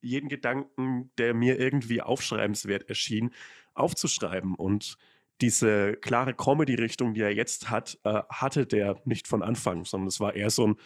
jeden 0.00 0.28
Gedanken, 0.28 1.10
der 1.18 1.34
mir 1.34 1.58
irgendwie 1.58 2.02
aufschreibenswert 2.02 2.88
erschien, 2.88 3.30
aufzuschreiben. 3.74 4.54
Und 4.54 4.96
diese 5.40 5.94
klare 5.94 6.34
Comedy-Richtung, 6.34 7.14
die 7.14 7.22
er 7.22 7.34
jetzt 7.34 7.70
hat, 7.70 7.98
äh, 8.04 8.22
hatte 8.28 8.66
der 8.66 9.00
nicht 9.04 9.28
von 9.28 9.42
Anfang, 9.42 9.84
sondern 9.84 10.08
es 10.08 10.20
war 10.20 10.34
eher 10.34 10.50
so 10.50 10.68
ein, 10.68 10.76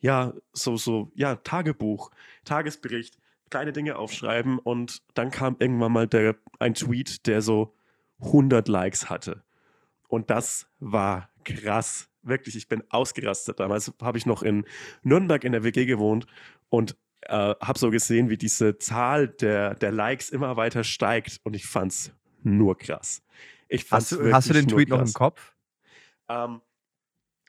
ja, 0.00 0.34
so, 0.52 0.76
so, 0.76 1.10
ja, 1.14 1.36
Tagebuch, 1.36 2.10
Tagesbericht, 2.44 3.18
kleine 3.50 3.72
Dinge 3.72 3.96
aufschreiben 3.96 4.58
und 4.58 5.02
dann 5.14 5.30
kam 5.30 5.56
irgendwann 5.58 5.92
mal 5.92 6.06
der, 6.06 6.36
ein 6.58 6.74
Tweet, 6.74 7.26
der 7.26 7.42
so 7.42 7.74
100 8.20 8.68
Likes 8.68 9.10
hatte. 9.10 9.42
Und 10.08 10.30
das 10.30 10.68
war 10.78 11.30
krass 11.44 12.08
wirklich, 12.28 12.56
ich 12.56 12.68
bin 12.68 12.82
ausgerastet. 12.90 13.60
Damals 13.60 13.92
habe 14.02 14.18
ich 14.18 14.26
noch 14.26 14.42
in 14.42 14.64
Nürnberg 15.02 15.44
in 15.44 15.52
der 15.52 15.64
WG 15.64 15.86
gewohnt 15.86 16.26
und 16.68 16.96
äh, 17.22 17.54
habe 17.60 17.78
so 17.78 17.90
gesehen, 17.90 18.30
wie 18.30 18.36
diese 18.36 18.78
Zahl 18.78 19.28
der, 19.28 19.74
der 19.74 19.92
Likes 19.92 20.30
immer 20.30 20.56
weiter 20.56 20.84
steigt 20.84 21.40
und 21.44 21.54
ich 21.54 21.66
fand 21.66 21.92
es 21.92 22.12
nur 22.42 22.78
krass. 22.78 23.22
Ich 23.68 23.84
fand's 23.84 24.12
hast, 24.12 24.20
du, 24.20 24.32
hast 24.32 24.48
du 24.48 24.54
den 24.54 24.68
Tweet 24.68 24.88
krass. 24.88 24.98
noch 24.98 25.06
im 25.06 25.12
Kopf? 25.12 25.54
Ähm, 26.28 26.60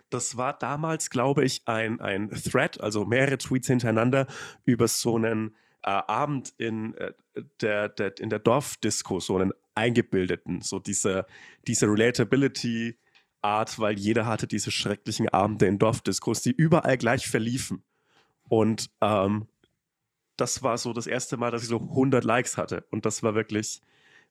das 0.09 0.37
war 0.37 0.57
damals, 0.57 1.09
glaube 1.09 1.43
ich, 1.43 1.67
ein, 1.67 1.99
ein 2.01 2.29
Thread, 2.31 2.81
also 2.81 3.05
mehrere 3.05 3.37
Tweets 3.37 3.67
hintereinander 3.67 4.27
über 4.65 4.87
so 4.87 5.15
einen 5.15 5.55
äh, 5.83 5.89
Abend 5.89 6.53
in, 6.57 6.95
äh, 6.95 7.13
der, 7.61 7.89
der, 7.89 8.17
in 8.19 8.29
der 8.29 8.39
Dorfdisco, 8.39 9.19
so 9.19 9.37
einen 9.37 9.53
eingebildeten, 9.75 10.61
so 10.61 10.79
diese, 10.79 11.25
diese 11.67 11.87
Relatability, 11.87 12.97
Art, 13.41 13.79
weil 13.79 13.97
jeder 13.97 14.25
hatte 14.25 14.47
diese 14.47 14.71
schrecklichen 14.71 15.29
Abende 15.29 15.65
in 15.65 15.79
Dorfdiskos, 15.79 16.41
die 16.41 16.51
überall 16.51 16.97
gleich 16.97 17.27
verliefen. 17.27 17.83
Und 18.47 18.89
ähm, 19.01 19.47
das 20.37 20.63
war 20.63 20.77
so 20.77 20.93
das 20.93 21.07
erste 21.07 21.37
Mal, 21.37 21.51
dass 21.51 21.63
ich 21.63 21.69
so 21.69 21.79
100 21.79 22.23
Likes 22.23 22.57
hatte. 22.57 22.85
Und 22.91 23.05
das 23.05 23.23
war 23.23 23.35
wirklich 23.35 23.81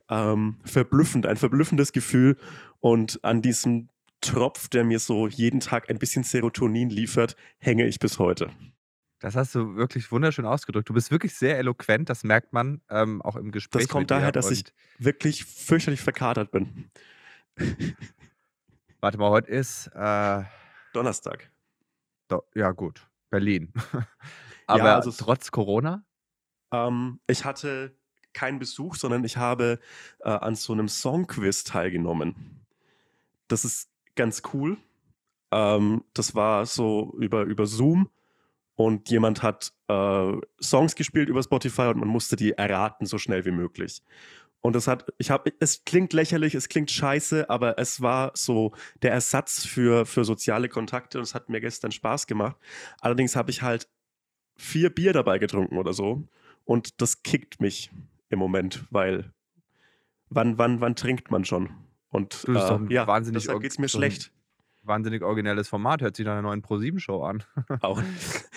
ähm, 0.09 0.57
verblüffend, 0.65 1.27
ein 1.27 1.37
verblüffendes 1.37 1.93
Gefühl. 1.93 2.37
Und 2.81 3.23
an 3.25 3.43
diesem 3.43 3.89
Tropf, 4.21 4.69
der 4.69 4.85
mir 4.85 4.99
so 4.99 5.29
jeden 5.29 5.61
Tag 5.61 5.91
ein 5.91 5.99
bisschen 5.99 6.25
Serotonin 6.25 6.91
liefert, 6.91 7.37
hänge 7.59 7.87
ich 7.87 7.99
bis 7.99 8.19
heute. 8.19 8.51
Das 9.21 9.35
hast 9.35 9.55
du 9.55 9.75
wirklich 9.75 10.11
wunderschön 10.13 10.47
ausgedrückt. 10.47 10.89
Du 10.89 10.95
bist 10.95 11.11
wirklich 11.11 11.35
sehr 11.35 11.59
eloquent, 11.59 12.09
das 12.09 12.23
merkt 12.23 12.53
man 12.53 12.81
ähm, 12.89 13.21
auch 13.23 13.37
im 13.37 13.51
Gespräch. 13.51 13.83
Das 13.83 13.89
kommt 13.89 14.11
daher, 14.11 14.33
dass 14.33 14.51
ich 14.51 14.65
wirklich 14.99 15.45
fürchterlich 15.45 16.01
verkatert 16.01 16.53
bin. 16.53 16.91
Warte 19.01 19.17
mal, 19.17 19.31
heute 19.31 19.51
ist 19.51 19.87
äh, 19.95 20.43
Donnerstag. 20.93 21.53
Do 22.27 22.43
ja, 22.55 22.73
gut. 22.73 23.09
Berlin. 23.31 23.73
Aber 24.67 24.85
ja, 24.85 24.97
also 24.97 25.13
trotz 25.13 25.53
Corona? 25.53 26.05
Ähm, 26.73 27.21
ich 27.29 27.45
hatte 27.45 27.97
keinen 28.33 28.59
Besuch, 28.59 28.97
sondern 28.97 29.23
ich 29.23 29.37
habe 29.37 29.79
äh, 30.21 30.31
an 30.31 30.57
so 30.57 30.73
einem 30.73 30.89
Songquiz 30.89 31.63
teilgenommen. 31.63 32.67
Das 33.47 33.65
ist 33.65 33.89
ganz 34.17 34.43
cool. 34.53 34.77
Ähm, 35.53 36.05
das 36.13 36.35
war 36.35 36.67
so 36.67 37.15
über, 37.19 37.43
über 37.43 37.67
Zoom 37.67 38.11
und 38.75 39.11
jemand 39.11 39.45
hat 39.45 39.73
äh, 39.87 40.33
Songs 40.61 40.97
gespielt 40.97 41.29
über 41.29 41.43
Spotify 41.43 41.83
und 41.83 41.99
man 41.99 42.09
musste 42.09 42.35
die 42.35 42.53
erraten 42.53 43.07
so 43.07 43.17
schnell 43.17 43.45
wie 43.45 43.53
möglich. 43.53 44.03
Und 44.61 44.75
das 44.75 44.89
hat, 44.89 45.07
ich 45.19 45.31
habe, 45.31 45.53
es 45.61 45.85
klingt 45.85 46.13
lächerlich, 46.13 46.55
es 46.55 46.69
klingt 46.69 46.91
scheiße, 46.91 47.49
aber 47.49 47.79
es 47.79 48.01
war 48.01 48.33
so 48.35 48.73
der 49.03 49.13
Ersatz 49.13 49.65
für, 49.65 50.05
für 50.05 50.25
soziale 50.25 50.69
Kontakte 50.69 51.19
und 51.19 51.25
es 51.25 51.35
hat 51.35 51.49
mir 51.49 51.61
gestern 51.61 51.93
Spaß 51.93 52.27
gemacht. 52.27 52.57
Allerdings 53.01 53.37
habe 53.37 53.51
ich 53.51 53.63
halt 53.63 53.89
vier 54.57 54.91
Bier 54.91 55.13
dabei 55.13 55.39
getrunken 55.39 55.79
oder 55.79 55.93
so 55.93 56.25
und 56.65 57.01
das 57.01 57.23
kickt 57.23 57.61
mich 57.61 57.91
im 58.31 58.39
Moment, 58.39 58.85
weil 58.91 59.33
wann, 60.29 60.59
wann, 60.59 60.81
wann 60.81 60.97
trinkt 60.97 61.31
man 61.31 61.45
schon? 61.45 61.71
Und 62.09 62.47
Du, 62.47 62.53
äh, 62.53 62.93
ja, 62.93 63.07
wahnsinnig 63.07 63.45
deshalb 63.45 63.61
geht's 63.61 63.79
mir 63.79 63.89
schlecht. 63.89 64.33
Wahnsinnig 64.83 65.23
originelles 65.23 65.69
Format, 65.69 66.01
hört 66.01 66.17
sich 66.17 66.25
nach 66.25 66.33
einer 66.33 66.43
neuen 66.43 66.63
Pro-7-Show 66.63 67.23
an. 67.23 67.45
Auch 67.81 68.03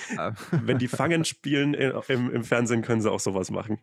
wenn 0.51 0.77
die 0.77 0.87
Fangen 0.87 1.25
spielen 1.25 1.73
äh, 1.73 1.93
im, 2.07 2.31
im 2.31 2.43
Fernsehen, 2.43 2.81
können 2.81 3.01
sie 3.01 3.11
auch 3.11 3.19
sowas 3.19 3.51
machen. 3.51 3.79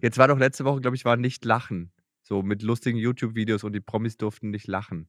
Jetzt 0.00 0.18
war 0.18 0.28
doch 0.28 0.38
letzte 0.38 0.64
Woche, 0.64 0.80
glaube 0.80 0.96
ich, 0.96 1.04
war 1.04 1.16
nicht 1.16 1.44
lachen. 1.44 1.92
So 2.22 2.42
mit 2.42 2.62
lustigen 2.62 2.98
YouTube-Videos 2.98 3.64
und 3.64 3.72
die 3.72 3.80
Promis 3.80 4.16
durften 4.16 4.50
nicht 4.50 4.66
lachen. 4.66 5.08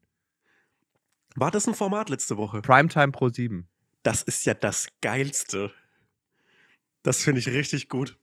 War 1.36 1.52
das 1.52 1.68
ein 1.68 1.76
Format 1.76 2.10
letzte 2.10 2.38
Woche? 2.38 2.62
Primetime 2.62 3.12
Pro 3.12 3.30
7. 3.30 3.68
Das 4.04 4.24
ist 4.24 4.46
ja 4.46 4.54
das 4.54 4.88
Geilste. 5.02 5.72
Das 7.04 7.24
finde 7.24 7.40
ich 7.40 7.48
richtig 7.48 7.90
gut. 7.90 8.18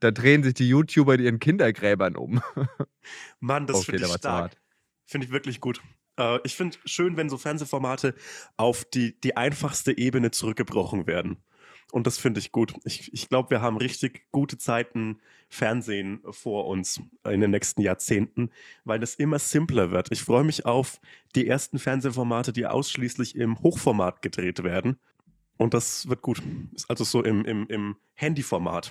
Da 0.00 0.10
drehen 0.10 0.42
sich 0.42 0.54
die 0.54 0.68
YouTuber 0.68 1.14
in 1.14 1.20
ihren 1.20 1.38
Kindergräbern 1.38 2.16
um. 2.16 2.42
Mann, 3.40 3.66
das 3.66 3.76
Okay, 3.76 3.84
finde 3.92 4.00
der 4.00 4.08
ich 4.08 4.14
stark. 4.14 4.56
Finde 5.06 5.26
ich 5.26 5.32
wirklich 5.32 5.60
gut. 5.60 5.80
Äh, 6.18 6.38
ich 6.44 6.56
finde 6.56 6.76
schön, 6.84 7.16
wenn 7.16 7.28
so 7.28 7.38
Fernsehformate 7.38 8.14
auf 8.56 8.84
die, 8.84 9.20
die 9.20 9.36
einfachste 9.36 9.96
Ebene 9.96 10.30
zurückgebrochen 10.30 11.06
werden. 11.06 11.42
Und 11.92 12.06
das 12.06 12.16
finde 12.16 12.40
ich 12.40 12.52
gut. 12.52 12.72
Ich, 12.84 13.12
ich 13.12 13.28
glaube, 13.28 13.50
wir 13.50 13.60
haben 13.60 13.76
richtig 13.76 14.24
gute 14.32 14.56
Zeiten 14.56 15.20
Fernsehen 15.50 16.22
vor 16.30 16.66
uns 16.66 17.02
in 17.28 17.42
den 17.42 17.50
nächsten 17.50 17.82
Jahrzehnten, 17.82 18.48
weil 18.84 19.02
es 19.02 19.14
immer 19.16 19.38
simpler 19.38 19.90
wird. 19.90 20.10
Ich 20.10 20.22
freue 20.22 20.42
mich 20.42 20.64
auf 20.64 21.02
die 21.34 21.46
ersten 21.46 21.78
Fernsehformate, 21.78 22.54
die 22.54 22.66
ausschließlich 22.66 23.36
im 23.36 23.60
Hochformat 23.60 24.22
gedreht 24.22 24.64
werden. 24.64 24.96
Und 25.58 25.74
das 25.74 26.08
wird 26.08 26.22
gut. 26.22 26.42
Ist 26.74 26.88
Also 26.88 27.04
so 27.04 27.22
im, 27.22 27.44
im, 27.44 27.66
im 27.66 27.96
Handyformat. 28.14 28.90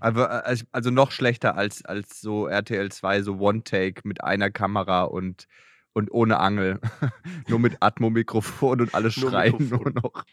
Also, 0.00 0.22
äh, 0.24 0.56
also 0.72 0.90
noch 0.90 1.12
schlechter 1.12 1.56
als, 1.56 1.84
als 1.84 2.20
so 2.20 2.48
RTL 2.48 2.90
2, 2.90 3.22
so 3.22 3.38
One-Take 3.38 4.00
mit 4.02 4.24
einer 4.24 4.50
Kamera 4.50 5.04
und, 5.04 5.46
und 5.92 6.10
ohne 6.10 6.40
Angel. 6.40 6.80
nur 7.46 7.60
mit 7.60 7.76
Atmo-Mikrofon 7.78 8.80
und 8.80 8.94
alle 8.96 9.12
Nur 9.16 9.30
schreien 9.30 9.58
Mikrofon. 9.58 9.92
nur 9.94 10.02
noch. 10.02 10.24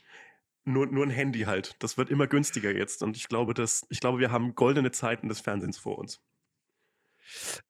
Nur, 0.66 0.86
nur 0.88 1.06
ein 1.06 1.10
Handy 1.10 1.42
halt. 1.42 1.76
Das 1.80 1.98
wird 1.98 2.10
immer 2.10 2.28
günstiger 2.28 2.72
jetzt. 2.74 3.04
Und 3.04 3.18
ich 3.18 3.28
glaube, 3.28 3.54
dass, 3.54 3.86
ich 3.90 4.00
glaube, 4.00 4.20
wir 4.20 4.32
haben 4.32 4.56
goldene 4.56 4.92
Zeiten 4.92 5.28
des 5.28 5.42
Fernsehens 5.42 5.78
vor 5.78 5.98
uns. 5.98 6.22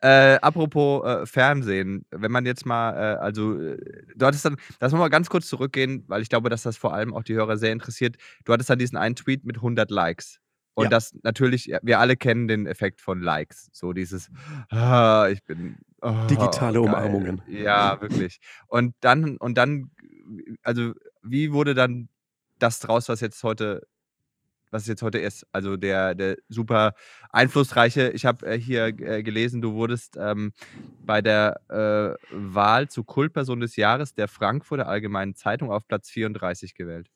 Äh, 0.02 0.36
apropos 0.42 1.06
äh, 1.06 1.26
Fernsehen, 1.26 2.06
wenn 2.12 2.32
man 2.32 2.46
jetzt 2.46 2.66
mal, 2.66 2.92
äh, 2.94 3.18
also 3.20 3.58
äh, 3.60 3.78
du 4.16 4.26
hattest 4.26 4.46
dann, 4.46 4.58
lass 4.80 4.92
mal 4.92 5.10
ganz 5.10 5.30
kurz 5.30 5.48
zurückgehen, 5.48 6.04
weil 6.08 6.22
ich 6.22 6.30
glaube, 6.30 6.50
dass 6.50 6.64
das 6.64 6.76
vor 6.78 6.94
allem 6.94 7.14
auch 7.14 7.24
die 7.24 7.36
Hörer 7.36 7.58
sehr 7.58 7.72
interessiert. 7.72 8.18
Du 8.46 8.54
hattest 8.54 8.70
dann 8.70 8.80
diesen 8.80 8.98
einen 8.98 9.16
Tweet 9.16 9.46
mit 9.46 9.58
100 9.58 9.90
Likes. 9.92 10.40
Und 10.76 10.86
Ja. 10.86 10.90
das 10.90 11.16
natürlich, 11.22 11.72
wir 11.84 12.00
alle 12.00 12.18
kennen 12.18 12.48
den 12.48 12.66
Effekt 12.66 13.00
von 13.00 13.22
Likes. 13.22 13.70
So 13.72 13.94
dieses, 13.94 14.30
ah, 14.70 15.28
ich 15.32 15.44
bin. 15.44 15.78
ah, 16.02 16.26
Digitale 16.28 16.80
geil. 16.80 16.88
Umarmungen. 16.90 17.42
Ja, 17.48 18.02
wirklich. 18.02 18.40
Und 18.68 18.96
dann, 19.02 19.38
und 19.38 19.56
dann, 19.58 19.92
also 20.64 20.94
wie 21.22 21.52
wurde 21.54 21.76
dann 21.76 22.10
das 22.64 22.80
draus, 22.80 23.10
was 23.10 23.22
jetzt 23.22 23.44
heute 23.44 23.82
was 24.74 24.82
es 24.82 24.88
jetzt 24.88 25.04
heute 25.04 25.20
ist. 25.20 25.46
Also 25.52 25.78
der, 25.78 26.16
der 26.16 26.38
super 26.50 26.96
einflussreiche, 27.30 28.10
ich 28.10 28.26
habe 28.26 28.46
äh, 28.46 28.60
hier 28.60 28.88
äh, 28.88 29.22
gelesen, 29.24 29.62
du 29.62 29.74
wurdest 29.74 30.18
ähm, 30.20 30.52
bei 31.00 31.22
der 31.22 31.62
äh, 31.70 32.36
Wahl 32.36 32.90
zur 32.90 33.06
Kultperson 33.06 33.60
des 33.60 33.76
Jahres 33.76 34.16
der 34.16 34.28
Frankfurter 34.28 34.88
Allgemeinen 34.88 35.36
Zeitung 35.36 35.72
auf 35.72 35.88
Platz 35.88 36.10
34 36.10 36.74
gewählt. 36.74 37.08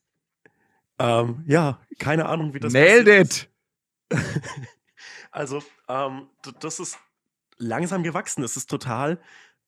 Ähm, 0.99 1.43
ja, 1.47 1.79
keine 1.99 2.27
Ahnung, 2.27 2.53
wie 2.53 2.59
das 2.59 2.73
ist. 2.73 3.49
Also, 5.29 5.61
ähm, 5.87 6.29
das 6.61 6.79
ist 6.79 6.97
langsam 7.57 8.01
gewachsen. 8.01 8.43
Es 8.43 8.57
ist 8.57 8.69
total 8.69 9.19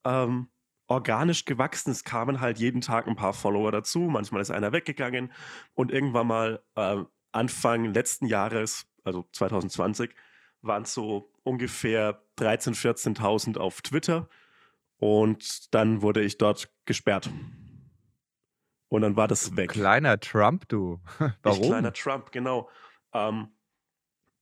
ähm, 0.03 0.47
organisch 0.89 1.45
gewachsen. 1.45 1.91
Es 1.91 2.03
kamen 2.03 2.41
halt 2.41 2.59
jeden 2.59 2.81
Tag 2.81 3.07
ein 3.07 3.15
paar 3.15 3.33
Follower 3.33 3.71
dazu. 3.71 3.99
Manchmal 3.99 4.41
ist 4.41 4.51
einer 4.51 4.71
weggegangen. 4.71 5.31
Und 5.75 5.91
irgendwann 5.91 6.27
mal 6.27 6.63
ähm, 6.75 7.07
Anfang 7.31 7.93
letzten 7.93 8.25
Jahres, 8.25 8.87
also 9.03 9.25
2020, 9.31 10.13
waren 10.61 10.83
es 10.83 10.93
so 10.93 11.31
ungefähr 11.43 12.21
13.000, 12.39 13.15
14.000 13.15 13.57
auf 13.57 13.81
Twitter. 13.81 14.27
Und 14.97 15.73
dann 15.73 16.01
wurde 16.01 16.21
ich 16.21 16.37
dort 16.37 16.69
gesperrt. 16.85 17.29
Und 18.89 19.01
dann 19.03 19.15
war 19.15 19.27
das 19.27 19.55
weg. 19.55 19.69
Kleiner 19.69 20.19
Trump, 20.19 20.67
du. 20.67 20.99
Warum? 21.43 21.61
Ich 21.61 21.67
kleiner 21.67 21.93
Trump, 21.93 22.31
genau. 22.31 22.69
Ähm, 23.13 23.49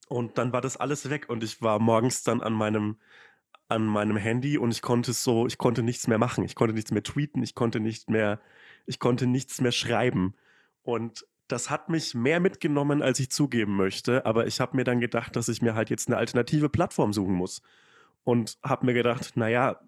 und 0.07 0.37
dann 0.37 0.53
war 0.53 0.61
das 0.61 0.77
alles 0.77 1.09
weg 1.09 1.27
und 1.27 1.43
ich 1.43 1.61
war 1.61 1.79
morgens 1.79 2.23
dann 2.23 2.41
an 2.41 2.53
meinem, 2.53 2.97
an 3.69 3.85
meinem 3.85 4.17
Handy 4.17 4.57
und 4.57 4.71
ich 4.71 4.81
konnte 4.81 5.13
so, 5.13 5.45
ich 5.47 5.57
konnte 5.57 5.83
nichts 5.83 6.07
mehr 6.07 6.17
machen. 6.17 6.43
Ich 6.43 6.55
konnte 6.55 6.73
nichts 6.73 6.91
mehr 6.91 7.03
tweeten, 7.03 7.43
ich 7.43 7.55
konnte 7.55 7.79
nicht 7.79 8.09
mehr, 8.09 8.39
ich 8.85 8.99
konnte 8.99 9.27
nichts 9.27 9.61
mehr 9.61 9.71
schreiben. 9.71 10.35
Und 10.83 11.25
das 11.47 11.69
hat 11.69 11.89
mich 11.89 12.13
mehr 12.13 12.39
mitgenommen, 12.39 13.01
als 13.01 13.19
ich 13.19 13.29
zugeben 13.29 13.75
möchte. 13.75 14.25
Aber 14.25 14.47
ich 14.47 14.59
habe 14.59 14.75
mir 14.75 14.83
dann 14.83 14.99
gedacht, 14.99 15.35
dass 15.35 15.49
ich 15.49 15.61
mir 15.61 15.75
halt 15.75 15.89
jetzt 15.89 16.07
eine 16.07 16.17
alternative 16.17 16.69
Plattform 16.69 17.13
suchen 17.13 17.33
muss. 17.33 17.61
Und 18.23 18.57
habe 18.63 18.85
mir 18.85 18.93
gedacht, 18.93 19.37
naja, 19.37 19.79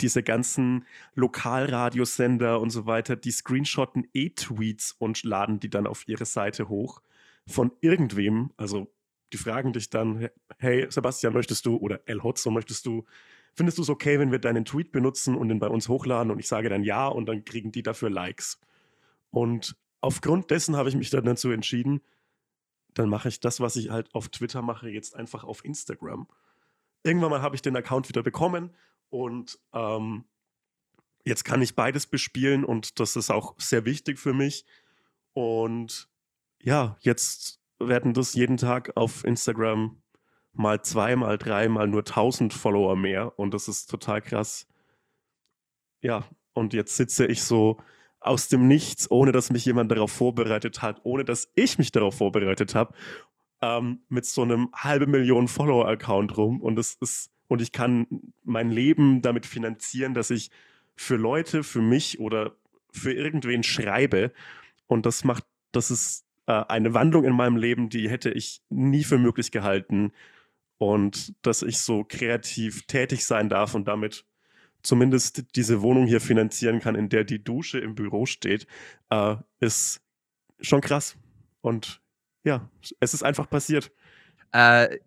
diese 0.00 0.22
ganzen 0.22 0.84
Lokalradiosender 1.14 2.60
und 2.60 2.70
so 2.70 2.86
weiter, 2.86 3.16
die 3.16 3.30
screenshotten 3.30 4.08
eh 4.12 4.30
Tweets 4.30 4.92
und 4.92 5.22
laden 5.24 5.60
die 5.60 5.70
dann 5.70 5.86
auf 5.86 6.06
ihre 6.08 6.26
Seite 6.26 6.68
hoch 6.68 7.00
von 7.46 7.72
irgendwem. 7.80 8.50
Also 8.56 8.92
die 9.32 9.36
fragen 9.38 9.72
dich 9.72 9.90
dann, 9.90 10.28
hey 10.58 10.86
Sebastian, 10.90 11.32
möchtest 11.32 11.66
du 11.66 11.76
oder 11.76 12.00
El 12.06 12.22
Hotzo, 12.22 12.50
möchtest 12.50 12.86
du, 12.86 13.04
findest 13.54 13.78
du 13.78 13.82
es 13.82 13.88
okay, 13.88 14.18
wenn 14.18 14.30
wir 14.30 14.38
deinen 14.38 14.64
Tweet 14.64 14.92
benutzen 14.92 15.36
und 15.36 15.48
den 15.48 15.58
bei 15.58 15.68
uns 15.68 15.88
hochladen? 15.88 16.30
Und 16.30 16.38
ich 16.38 16.48
sage 16.48 16.68
dann 16.68 16.84
ja 16.84 17.08
und 17.08 17.26
dann 17.26 17.44
kriegen 17.44 17.72
die 17.72 17.82
dafür 17.82 18.10
Likes. 18.10 18.60
Und 19.30 19.76
aufgrund 20.00 20.50
dessen 20.50 20.76
habe 20.76 20.88
ich 20.88 20.94
mich 20.94 21.10
dann 21.10 21.24
dazu 21.24 21.50
entschieden, 21.50 22.00
dann 22.94 23.08
mache 23.08 23.28
ich 23.28 23.40
das, 23.40 23.60
was 23.60 23.76
ich 23.76 23.90
halt 23.90 24.14
auf 24.14 24.28
Twitter 24.28 24.62
mache, 24.62 24.88
jetzt 24.88 25.14
einfach 25.14 25.44
auf 25.44 25.64
Instagram. 25.64 26.28
Irgendwann 27.02 27.30
mal 27.30 27.42
habe 27.42 27.54
ich 27.54 27.62
den 27.62 27.76
Account 27.76 28.08
wieder 28.08 28.22
bekommen 28.22 28.74
und 29.10 29.58
ähm, 29.72 30.24
jetzt 31.24 31.44
kann 31.44 31.60
ich 31.60 31.74
beides 31.74 32.06
bespielen 32.06 32.64
und 32.64 33.00
das 33.00 33.16
ist 33.16 33.30
auch 33.30 33.54
sehr 33.58 33.84
wichtig 33.84 34.18
für 34.18 34.32
mich. 34.32 34.64
Und 35.34 36.08
ja, 36.62 36.96
jetzt 37.00 37.60
werden 37.78 38.14
das 38.14 38.34
jeden 38.34 38.56
Tag 38.56 38.96
auf 38.96 39.24
Instagram 39.24 40.02
mal 40.52 40.82
zwei, 40.82 41.16
mal 41.16 41.38
drei, 41.38 41.68
mal 41.68 41.86
nur 41.86 42.00
1000 42.00 42.54
Follower 42.54 42.96
mehr. 42.96 43.38
Und 43.38 43.52
das 43.52 43.68
ist 43.68 43.86
total 43.90 44.22
krass. 44.22 44.66
Ja, 46.00 46.24
und 46.52 46.72
jetzt 46.72 46.96
sitze 46.96 47.26
ich 47.26 47.42
so 47.42 47.78
aus 48.20 48.48
dem 48.48 48.66
Nichts, 48.66 49.10
ohne 49.10 49.32
dass 49.32 49.50
mich 49.50 49.64
jemand 49.64 49.90
darauf 49.90 50.10
vorbereitet 50.10 50.82
hat, 50.82 51.00
ohne 51.04 51.24
dass 51.24 51.50
ich 51.54 51.78
mich 51.78 51.92
darauf 51.92 52.16
vorbereitet 52.16 52.74
habe, 52.74 52.94
ähm, 53.60 54.00
mit 54.08 54.24
so 54.24 54.42
einem 54.42 54.70
halbe 54.74 55.06
Million 55.06 55.48
Follower-Account 55.48 56.36
rum. 56.36 56.60
Und 56.60 56.78
es 56.78 56.94
ist 57.00 57.30
und 57.48 57.62
ich 57.62 57.72
kann 57.72 58.06
mein 58.44 58.70
Leben 58.70 59.22
damit 59.22 59.46
finanzieren, 59.46 60.14
dass 60.14 60.30
ich 60.30 60.50
für 60.96 61.16
Leute, 61.16 61.62
für 61.62 61.82
mich 61.82 62.18
oder 62.18 62.56
für 62.90 63.12
irgendwen 63.12 63.62
schreibe. 63.62 64.32
Und 64.86 65.06
das 65.06 65.24
macht, 65.24 65.44
das 65.72 65.90
ist 65.90 66.25
eine 66.46 66.94
Wandlung 66.94 67.24
in 67.24 67.34
meinem 67.34 67.56
Leben, 67.56 67.88
die 67.88 68.08
hätte 68.08 68.30
ich 68.30 68.62
nie 68.68 69.04
für 69.04 69.18
möglich 69.18 69.50
gehalten 69.50 70.12
und 70.78 71.34
dass 71.44 71.62
ich 71.62 71.78
so 71.78 72.04
kreativ 72.04 72.86
tätig 72.86 73.24
sein 73.24 73.48
darf 73.48 73.74
und 73.74 73.88
damit 73.88 74.24
zumindest 74.82 75.56
diese 75.56 75.82
Wohnung 75.82 76.06
hier 76.06 76.20
finanzieren 76.20 76.80
kann, 76.80 76.94
in 76.94 77.08
der 77.08 77.24
die 77.24 77.42
Dusche 77.42 77.78
im 77.78 77.94
Büro 77.94 78.26
steht, 78.26 78.66
äh, 79.10 79.36
ist 79.58 80.00
schon 80.60 80.80
krass. 80.80 81.16
Und 81.60 82.00
ja, 82.44 82.70
es 83.00 83.12
ist 83.12 83.24
einfach 83.24 83.50
passiert. 83.50 83.90
Äh, 84.54 84.94
äh, 84.94 84.98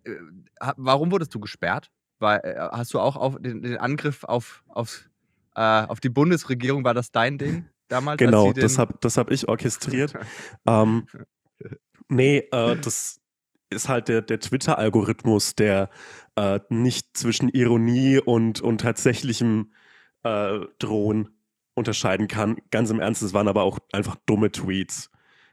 warum 0.76 1.10
wurdest 1.10 1.34
du 1.34 1.40
gesperrt? 1.40 1.90
Weil, 2.18 2.40
äh, 2.40 2.56
hast 2.58 2.92
du 2.92 3.00
auch 3.00 3.40
den, 3.40 3.62
den 3.62 3.78
Angriff 3.78 4.24
auf, 4.24 4.62
auf, 4.68 5.08
äh, 5.54 5.60
auf 5.60 6.00
die 6.00 6.10
Bundesregierung, 6.10 6.84
war 6.84 6.92
das 6.92 7.10
dein 7.10 7.38
Ding 7.38 7.64
damals? 7.90 8.20
als 8.20 8.26
Genau, 8.26 8.52
das 8.52 8.78
habe 8.78 8.94
das 9.00 9.16
hab 9.16 9.30
ich 9.30 9.48
orchestriert. 9.48 10.14
ähm, 10.66 11.06
nee, 12.08 12.38
äh, 12.52 12.76
das 12.76 13.20
ist 13.70 13.88
halt 13.88 14.08
der, 14.08 14.22
der 14.22 14.40
Twitter-Algorithmus, 14.40 15.54
der 15.54 15.90
äh, 16.36 16.60
nicht 16.68 17.16
zwischen 17.16 17.48
Ironie 17.48 18.18
und, 18.18 18.60
und 18.60 18.80
tatsächlichem 18.80 19.72
äh, 20.24 20.58
Drohen 20.78 21.28
unterscheiden 21.74 22.28
kann. 22.28 22.56
Ganz 22.70 22.90
im 22.90 23.00
Ernst, 23.00 23.22
es 23.22 23.32
waren 23.32 23.48
aber 23.48 23.62
auch 23.62 23.78
einfach 23.92 24.16
dumme 24.26 24.50
Tweets. 24.50 25.10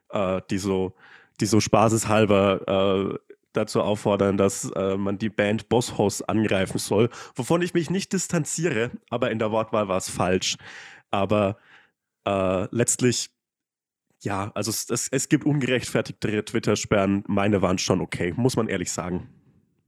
äh, 0.10 0.41
die 0.50 0.58
so, 0.58 0.95
die 1.39 1.45
so 1.45 1.60
spaßeshalber 1.60 3.13
äh, 3.15 3.34
dazu 3.54 3.82
auffordern, 3.82 4.38
dass 4.38 4.69
äh, 4.71 4.97
man 4.97 5.17
die 5.17 5.30
Band 5.30 5.69
Boss 5.69 5.97
Hoss 5.97 6.21
angreifen 6.21 6.78
soll, 6.80 7.10
wovon 7.36 7.62
ich 7.62 7.73
mich 7.73 7.89
nicht 7.89 8.13
distanziere, 8.13 8.91
aber 9.10 9.32
in 9.32 9.39
der 9.39 9.52
Wortwahl 9.52 9.88
war 9.88 9.97
es 9.97 10.10
falsch. 10.10 10.58
Aber 11.12 11.58
äh, 12.28 12.68
letztlich, 12.72 13.30
ja, 14.20 14.52
also 14.54 14.72
es, 14.72 14.90
es, 14.90 15.08
es 15.08 15.30
gibt 15.30 15.46
ungerechtfertigtere 15.46 16.44
Twitter-Sperren. 16.44 17.24
Meine 17.28 17.62
waren 17.62 17.78
schon 17.78 18.02
okay, 18.02 18.34
muss 18.36 18.56
man 18.56 18.68
ehrlich 18.68 18.92
sagen. 18.92 19.30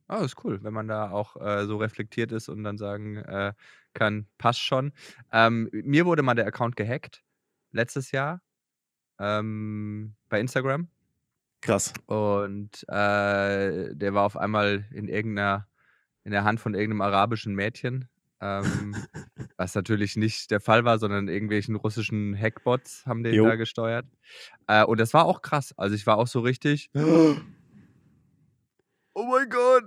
Oh, 0.07 0.23
ist 0.23 0.43
cool, 0.43 0.63
wenn 0.63 0.73
man 0.73 0.87
da 0.87 1.11
auch 1.11 1.35
äh, 1.39 1.65
so 1.65 1.77
reflektiert 1.77 2.31
ist 2.31 2.49
und 2.49 2.63
dann 2.63 2.77
sagen 2.77 3.17
äh, 3.17 3.53
kann, 3.93 4.27
passt 4.37 4.61
schon. 4.61 4.93
Ähm, 5.31 5.69
mir 5.71 6.05
wurde 6.05 6.23
mal 6.23 6.33
der 6.33 6.47
Account 6.47 6.75
gehackt 6.75 7.23
letztes 7.71 8.11
Jahr 8.11 8.41
ähm, 9.19 10.15
bei 10.29 10.39
Instagram. 10.39 10.87
Krass. 11.61 11.93
Und 12.05 12.87
äh, 12.87 13.93
der 13.93 14.13
war 14.13 14.23
auf 14.23 14.37
einmal 14.37 14.85
in 14.91 15.09
irgendeiner, 15.09 15.67
in 16.23 16.31
der 16.31 16.43
Hand 16.43 16.59
von 16.59 16.73
irgendeinem 16.73 17.01
arabischen 17.01 17.53
Mädchen. 17.53 18.07
Ähm, 18.41 18.95
was 19.57 19.75
natürlich 19.75 20.15
nicht 20.15 20.51
der 20.51 20.59
Fall 20.59 20.85
war, 20.85 20.99
sondern 20.99 21.27
irgendwelchen 21.27 21.75
russischen 21.75 22.37
Hackbots 22.39 23.05
haben 23.05 23.23
den 23.23 23.33
Jo. 23.33 23.45
da 23.45 23.55
gesteuert. 23.55 24.05
Äh, 24.67 24.83
und 24.85 24.99
das 24.99 25.13
war 25.13 25.25
auch 25.25 25.41
krass. 25.41 25.73
Also 25.77 25.95
ich 25.95 26.07
war 26.07 26.17
auch 26.17 26.27
so 26.27 26.39
richtig. 26.39 26.89
Oh 29.15 29.25
mein 29.25 29.49
Gott! 29.49 29.83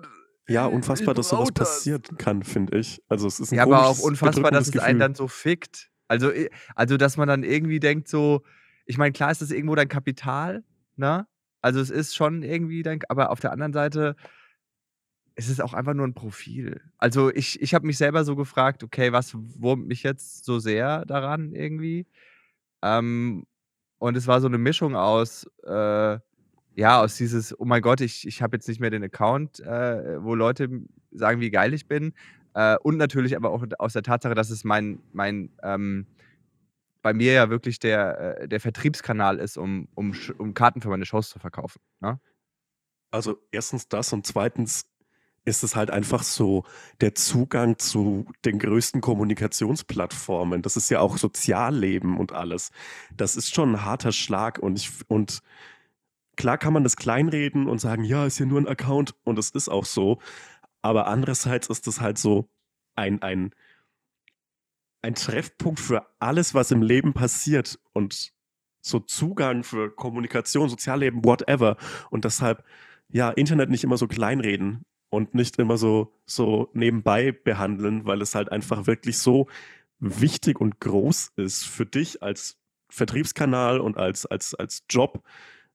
Ja, 0.49 0.67
unfassbar, 0.67 1.15
dass 1.15 1.31
sowas 1.31 1.49
das. 1.55 1.77
passieren 1.77 2.03
kann, 2.19 2.43
finde 2.43 2.77
ich. 2.77 3.03
Also 3.09 3.27
es 3.27 3.41
ist 3.41 3.53
ein 3.53 3.57
Ja, 3.57 3.63
aber 3.63 3.87
auch 3.87 3.99
unfassbar, 4.01 4.51
dass 4.51 4.69
es 4.69 4.79
einen 4.79 4.99
dann 4.99 5.15
so 5.15 5.27
fickt. 5.29 5.91
Also, 6.09 6.31
also, 6.75 6.99
dass 6.99 7.17
man 7.17 7.29
dann 7.29 7.43
irgendwie 7.43 7.81
denkt, 7.81 8.09
so, 8.09 8.43
ich 8.85 8.99
meine, 8.99 9.13
klar 9.13 9.31
ist 9.31 9.41
das 9.41 9.51
irgendwo 9.51 9.75
dein 9.75 9.89
Kapital, 9.89 10.65
ne? 10.97 11.27
Also 11.63 11.81
es 11.81 11.91
ist 11.91 12.15
schon 12.15 12.43
irgendwie 12.43 12.83
dein, 12.83 13.01
aber 13.09 13.31
auf 13.31 13.41
der 13.41 13.53
anderen 13.53 13.73
Seite 13.73 14.17
ist 15.35 15.49
es 15.49 15.61
auch 15.61 15.73
einfach 15.75 15.95
nur 15.95 16.07
ein 16.07 16.15
Profil. 16.15 16.81
Also 16.99 17.31
ich, 17.33 17.61
ich 17.61 17.75
habe 17.75 17.87
mich 17.87 17.99
selber 17.99 18.25
so 18.25 18.37
gefragt, 18.37 18.83
okay, 18.83 19.13
was 19.13 19.35
wurmt 19.35 19.87
mich 19.87 20.03
jetzt 20.03 20.45
so 20.45 20.59
sehr 20.59 21.05
daran 21.07 21.53
irgendwie? 21.53 22.07
Ähm, 22.83 23.47
und 23.99 24.17
es 24.17 24.27
war 24.27 24.41
so 24.41 24.49
eine 24.49 24.59
Mischung 24.59 24.97
aus, 24.97 25.47
äh, 25.65 26.19
ja, 26.75 27.01
aus 27.01 27.17
dieses, 27.17 27.59
oh 27.59 27.65
mein 27.65 27.83
Gott, 27.83 28.01
ich, 28.01 28.27
ich 28.27 28.43
habe 28.43 28.57
jetzt 28.57 28.69
nicht 28.69 28.81
mehr 28.81 28.91
den 28.91 29.05
Account, 29.05 29.61
äh, 29.61 30.23
wo 30.23 30.35
Leute 30.35 30.69
sagen, 31.11 31.41
wie 31.41 31.51
geil 31.51 31.75
ich 31.75 31.87
bin. 31.87 32.13
Äh, 32.55 32.77
und 32.79 32.97
natürlich 32.97 33.37
aber 33.37 33.51
auch 33.51 33.65
aus 33.79 33.93
der 33.93 34.03
Tatsache, 34.03 34.35
dass 34.35 34.51
es 34.51 34.65
mein, 34.65 35.01
mein 35.13 35.51
ähm, 35.63 36.07
bei 37.03 37.13
mir 37.13 37.33
ja 37.33 37.51
wirklich 37.51 37.79
der, 37.79 38.41
äh, 38.41 38.49
der 38.49 38.61
Vertriebskanal 38.61 39.39
ist, 39.39 39.57
um, 39.57 39.89
um, 39.95 40.15
um 40.39 40.55
Karten 40.55 40.81
für 40.81 40.89
meine 40.89 41.05
Shows 41.05 41.31
zu 41.31 41.39
verkaufen. 41.39 41.81
Ne? 42.01 42.21
Also 43.11 43.39
erstens 43.51 43.89
das 43.89 44.13
und 44.13 44.27
zweitens 44.27 44.92
ist 45.45 45.65
es 45.65 45.75
halt 45.75 45.91
einfach 45.91 46.23
so 46.23 46.65
der 47.01 47.15
Zugang 47.15 47.79
zu 47.79 48.27
den 48.45 48.59
größten 48.59 49.01
Kommunikationsplattformen. 49.01 50.63
Das 50.63 50.77
ist 50.77 50.91
ja 50.91 51.01
auch 51.01 51.19
Sozialleben 51.19 52.17
und 52.17 52.33
alles. 52.33 52.71
Das 53.17 53.37
ist 53.37 53.53
schon 53.55 53.73
ein 53.73 53.85
harter 53.85 54.13
Schlag 54.13 54.59
und 54.59 54.79
ich 54.79 54.91
und 55.09 55.43
klar 56.37 56.59
kann 56.59 56.73
man 56.73 56.85
das 56.85 56.97
kleinreden 56.97 57.69
und 57.69 57.81
sagen, 57.81 58.05
ja, 58.05 58.25
ist 58.27 58.39
ja 58.39 58.47
nur 58.47 58.61
ein 58.61 58.69
Account 58.69 59.15
und 59.25 59.39
es 59.39 59.51
ist 59.51 59.69
auch 59.69 59.85
so. 59.85 60.21
Aber 60.81 61.07
andererseits 61.09 61.69
ist 61.69 61.87
es 61.87 62.01
halt 62.01 62.19
so 62.19 62.49
ein, 62.95 63.23
ein, 63.23 63.53
ein 65.03 65.15
Treffpunkt 65.15 65.81
für 65.81 66.07
alles, 66.21 66.55
was 66.55 66.71
im 66.71 66.83
Leben 66.83 67.15
passiert 67.15 67.79
und 67.93 68.33
so 68.81 68.99
Zugang 69.01 69.63
für 69.65 69.91
Kommunikation, 69.91 70.69
Sozialleben, 70.69 71.25
whatever. 71.25 71.77
Und 72.11 72.25
deshalb, 72.25 72.65
ja, 73.09 73.31
Internet 73.31 73.71
nicht 73.71 73.85
immer 73.85 73.97
so 73.97 74.09
kleinreden 74.09 74.85
und 75.13 75.35
nicht 75.35 75.59
immer 75.59 75.77
so, 75.77 76.11
so 76.25 76.71
nebenbei 76.73 77.33
behandeln, 77.33 78.07
weil 78.07 78.23
es 78.23 78.35
halt 78.35 78.51
einfach 78.51 78.87
wirklich 78.87 79.19
so 79.19 79.47
wichtig 79.99 80.59
und 80.59 80.81
groß 80.81 81.33
ist 81.37 81.65
für 81.65 81.85
dich 81.85 82.23
als 82.23 82.57
Vertriebskanal 82.89 83.79
und 83.79 83.99
als, 83.99 84.25
als, 84.25 84.55
als 84.55 84.85
Job 84.89 85.23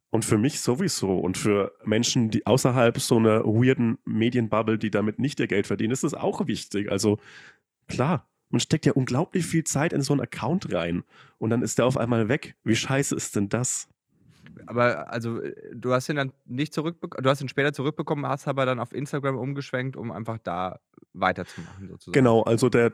und 0.10 0.26
für 0.26 0.40
mich 0.40 0.60
sowieso 0.62 1.20
und 1.20 1.38
für 1.38 1.72
Menschen, 1.86 2.32
die 2.32 2.48
außerhalb 2.48 3.00
so 3.00 3.18
einer 3.18 3.44
weirden 3.46 4.00
Medienbubble, 4.06 4.80
die 4.80 4.90
damit 4.90 5.20
nicht 5.20 5.40
ihr 5.40 5.48
Geld 5.48 5.68
verdienen, 5.68 5.94
ist 5.94 6.04
es 6.04 6.16
auch 6.16 6.48
wichtig. 6.48 6.92
Also 6.92 7.20
klar, 7.88 8.28
man 8.50 8.60
steckt 8.60 8.88
ja 8.88 8.94
unglaublich 8.94 9.46
viel 9.46 9.66
Zeit 9.66 9.94
in 9.94 10.02
so 10.02 10.14
einen 10.14 10.22
Account 10.22 10.74
rein 10.74 11.04
und 11.38 11.52
dann 11.52 11.62
ist 11.62 11.78
der 11.78 11.86
auf 11.86 11.98
einmal 11.98 12.28
weg. 12.28 12.56
Wie 12.64 12.76
scheiße 12.76 13.16
ist 13.16 13.36
denn 13.36 13.50
das? 13.50 13.88
Aber 14.66 15.12
also, 15.12 15.42
äh, 15.42 15.56
du 15.74 15.94
hast 15.94 16.10
ihn 16.10 16.16
dann 16.16 16.34
nicht 16.46 16.74
zurückbekommen, 16.74 17.24
du 17.24 17.30
hast 17.30 17.42
ihn 17.42 17.50
später 17.50 17.74
zurückbekommen, 17.74 18.28
hast 18.28 18.48
aber 18.48 18.66
dann 18.66 18.80
auf 18.80 18.94
Instagram 18.94 19.38
umgeschwenkt, 19.38 19.96
um 19.96 20.12
einfach 20.12 20.38
da 20.40 20.80
weiterzumachen, 21.14 21.90
sozusagen. 21.90 22.14
Genau, 22.14 22.44
also 22.44 22.70
der 22.70 22.94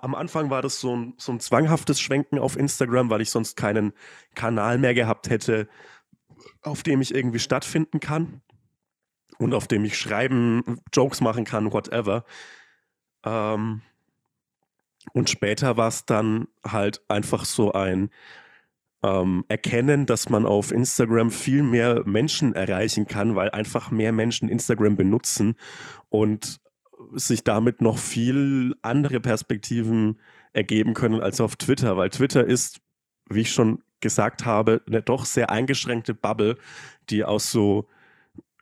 am 0.00 0.14
Anfang 0.14 0.48
war 0.48 0.62
das 0.62 0.80
so 0.80 0.96
ein, 0.96 1.14
so 1.18 1.32
ein 1.32 1.40
zwanghaftes 1.40 2.00
Schwenken 2.00 2.38
auf 2.38 2.56
Instagram, 2.56 3.10
weil 3.10 3.20
ich 3.20 3.30
sonst 3.30 3.56
keinen 3.56 3.92
Kanal 4.34 4.78
mehr 4.78 4.94
gehabt 4.94 5.28
hätte, 5.28 5.68
auf 6.62 6.82
dem 6.82 7.00
ich 7.00 7.14
irgendwie 7.14 7.38
stattfinden 7.38 8.00
kann 8.00 8.40
und 9.38 9.54
auf 9.54 9.68
dem 9.68 9.84
ich 9.84 9.98
schreiben, 9.98 10.80
Jokes 10.92 11.20
machen 11.20 11.44
kann, 11.44 11.72
whatever. 11.72 12.24
Ähm, 13.24 13.82
und 15.12 15.28
später 15.28 15.76
war 15.76 15.88
es 15.88 16.06
dann 16.06 16.48
halt 16.64 17.02
einfach 17.08 17.44
so 17.44 17.72
ein 17.72 18.10
ähm, 19.02 19.44
Erkennen, 19.48 20.06
dass 20.06 20.28
man 20.28 20.46
auf 20.46 20.70
Instagram 20.70 21.30
viel 21.30 21.62
mehr 21.62 22.02
Menschen 22.04 22.54
erreichen 22.54 23.06
kann, 23.06 23.34
weil 23.34 23.50
einfach 23.50 23.90
mehr 23.90 24.12
Menschen 24.12 24.48
Instagram 24.48 24.96
benutzen 24.96 25.56
und 26.08 26.60
sich 27.14 27.44
damit 27.44 27.80
noch 27.80 27.98
viel 27.98 28.74
andere 28.82 29.20
Perspektiven 29.20 30.18
ergeben 30.52 30.94
können 30.94 31.20
als 31.20 31.40
auf 31.40 31.56
Twitter, 31.56 31.96
weil 31.96 32.10
Twitter 32.10 32.44
ist, 32.44 32.80
wie 33.28 33.40
ich 33.40 33.52
schon 33.52 33.82
gesagt 34.00 34.44
habe, 34.44 34.82
eine 34.86 35.02
doch 35.02 35.24
sehr 35.24 35.50
eingeschränkte 35.50 36.14
Bubble, 36.14 36.56
die 37.10 37.24
aus 37.24 37.50
so 37.50 37.88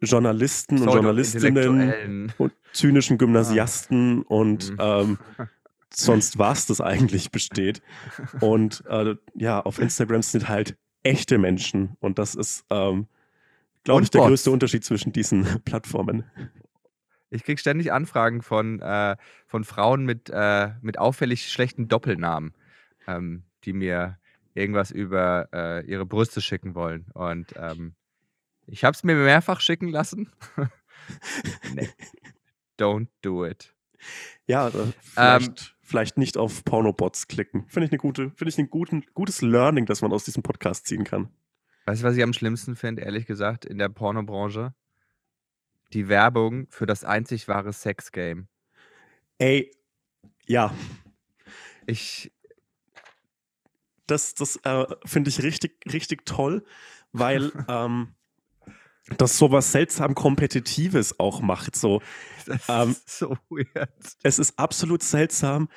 Journalisten 0.01 0.81
und 0.81 0.93
Journalistinnen 0.93 2.33
und 2.39 2.53
zynischen 2.73 3.19
Gymnasiasten 3.19 4.23
und 4.23 4.71
Mhm. 4.71 4.77
ähm, 4.79 5.19
sonst 5.93 6.39
was 6.39 6.67
das 6.67 6.81
eigentlich 6.81 7.31
besteht. 7.31 7.83
Und 8.41 8.85
äh, 8.87 9.17
ja, 9.35 9.61
auf 9.61 9.79
Instagram 9.79 10.23
sind 10.23 10.49
halt 10.49 10.77
echte 11.03 11.39
Menschen 11.39 11.97
und 12.01 12.19
das 12.19 12.35
ist, 12.35 12.65
ähm, 12.71 13.09
glaube 13.85 14.03
ich, 14.03 14.11
der 14.11 14.21
Bots. 14.21 14.29
größte 14.29 14.51
Unterschied 14.51 14.85
zwischen 14.85 15.13
diesen 15.13 15.45
Plattformen. 15.65 16.25
Ich 17.31 17.45
krieg 17.45 17.61
ständig 17.61 17.93
Anfragen 17.93 18.43
von, 18.43 18.81
äh, 18.81 19.17
von 19.47 19.65
Frauen 19.65 20.05
mit, 20.05 20.31
äh, 20.33 20.71
mit 20.83 20.99
auffällig 20.99 21.51
schlechten 21.51 21.89
Doppelnamen, 21.89 22.55
ähm, 23.07 23.45
die 23.65 23.73
mir 23.73 24.19
irgendwas 24.55 24.91
über 24.91 25.49
äh, 25.53 25.87
ihre 25.87 26.07
Brüste 26.07 26.41
schicken 26.41 26.75
wollen. 26.75 27.07
Und 27.15 27.55
ähm, 27.57 27.95
ich 28.67 28.85
habe 28.85 28.95
es 28.95 29.05
mir 29.05 29.15
mehrfach 29.15 29.61
schicken 29.61 29.89
lassen. 29.89 30.31
nee. 31.75 31.89
Don't 32.79 33.09
do 33.23 33.45
it. 33.47 33.75
Ja, 34.47 34.69
äh, 34.69 34.73
Ähm, 34.73 35.41
vielleicht, 35.41 35.77
vielleicht 35.91 36.17
nicht 36.17 36.37
auf 36.39 36.65
Pornobots 36.65 37.29
klicken. 37.29 37.67
Finde 37.69 37.87
ich 37.87 37.93
eine 37.93 37.99
gute, 37.99 38.31
finde 38.31 38.49
ich 38.49 38.59
ein 38.59 38.71
guten, 38.71 39.05
gutes 39.13 39.43
Learning, 39.43 39.87
das 39.87 40.03
man 40.03 40.13
aus 40.13 40.25
diesem 40.25 40.43
Podcast 40.43 40.87
ziehen 40.87 41.05
kann. 41.05 41.29
Weißt 41.87 42.03
du, 42.03 42.07
was 42.07 42.17
ich 42.17 42.23
am 42.23 42.33
schlimmsten 42.33 42.77
finde, 42.77 43.03
ehrlich 43.03 43.27
gesagt, 43.27 43.65
in 43.65 43.79
der 43.79 43.89
Pornobranche? 43.89 44.75
Die 45.93 46.09
Werbung 46.09 46.69
für 46.71 46.87
das 46.87 47.05
einzig 47.05 47.49
wahre 47.49 47.73
Sexgame. 47.73 48.47
Ey, 49.39 49.73
ja, 50.47 50.73
Ich, 51.87 52.33
das, 54.07 54.35
das 54.35 54.57
äh, 54.65 54.87
finde 55.05 55.31
ich 55.31 55.43
richtig, 55.43 55.81
richtig 55.93 56.25
toll, 56.25 56.65
weil 57.13 57.51
ähm, 57.69 58.15
das 59.17 59.39
sowas 59.39 59.73
seltsam 59.73 60.15
Kompetitives 60.15 61.19
auch 61.19 61.41
macht. 61.41 61.77
So, 61.77 62.03
das 62.47 62.69
Ähm, 62.69 62.91
ist 62.91 63.19
so 63.19 63.37
weird. 63.49 63.91
es 64.23 64.39
ist 64.39 64.59
absolut 64.59 65.03
seltsam. 65.03 65.69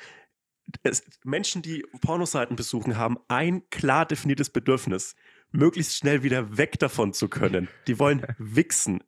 Es, 0.82 1.02
Menschen, 1.24 1.62
die 1.62 1.84
Pornoseiten 2.00 2.56
besuchen, 2.56 2.96
haben 2.96 3.18
ein 3.28 3.68
klar 3.70 4.06
definiertes 4.06 4.50
Bedürfnis, 4.50 5.14
möglichst 5.50 5.96
schnell 5.96 6.22
wieder 6.22 6.56
weg 6.56 6.78
davon 6.78 7.12
zu 7.12 7.28
können. 7.28 7.68
Die 7.86 7.98
wollen 7.98 8.26
wichsen. 8.38 9.04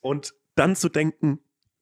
Und 0.00 0.34
dann 0.54 0.76
zu 0.76 0.88
denken, 0.88 1.40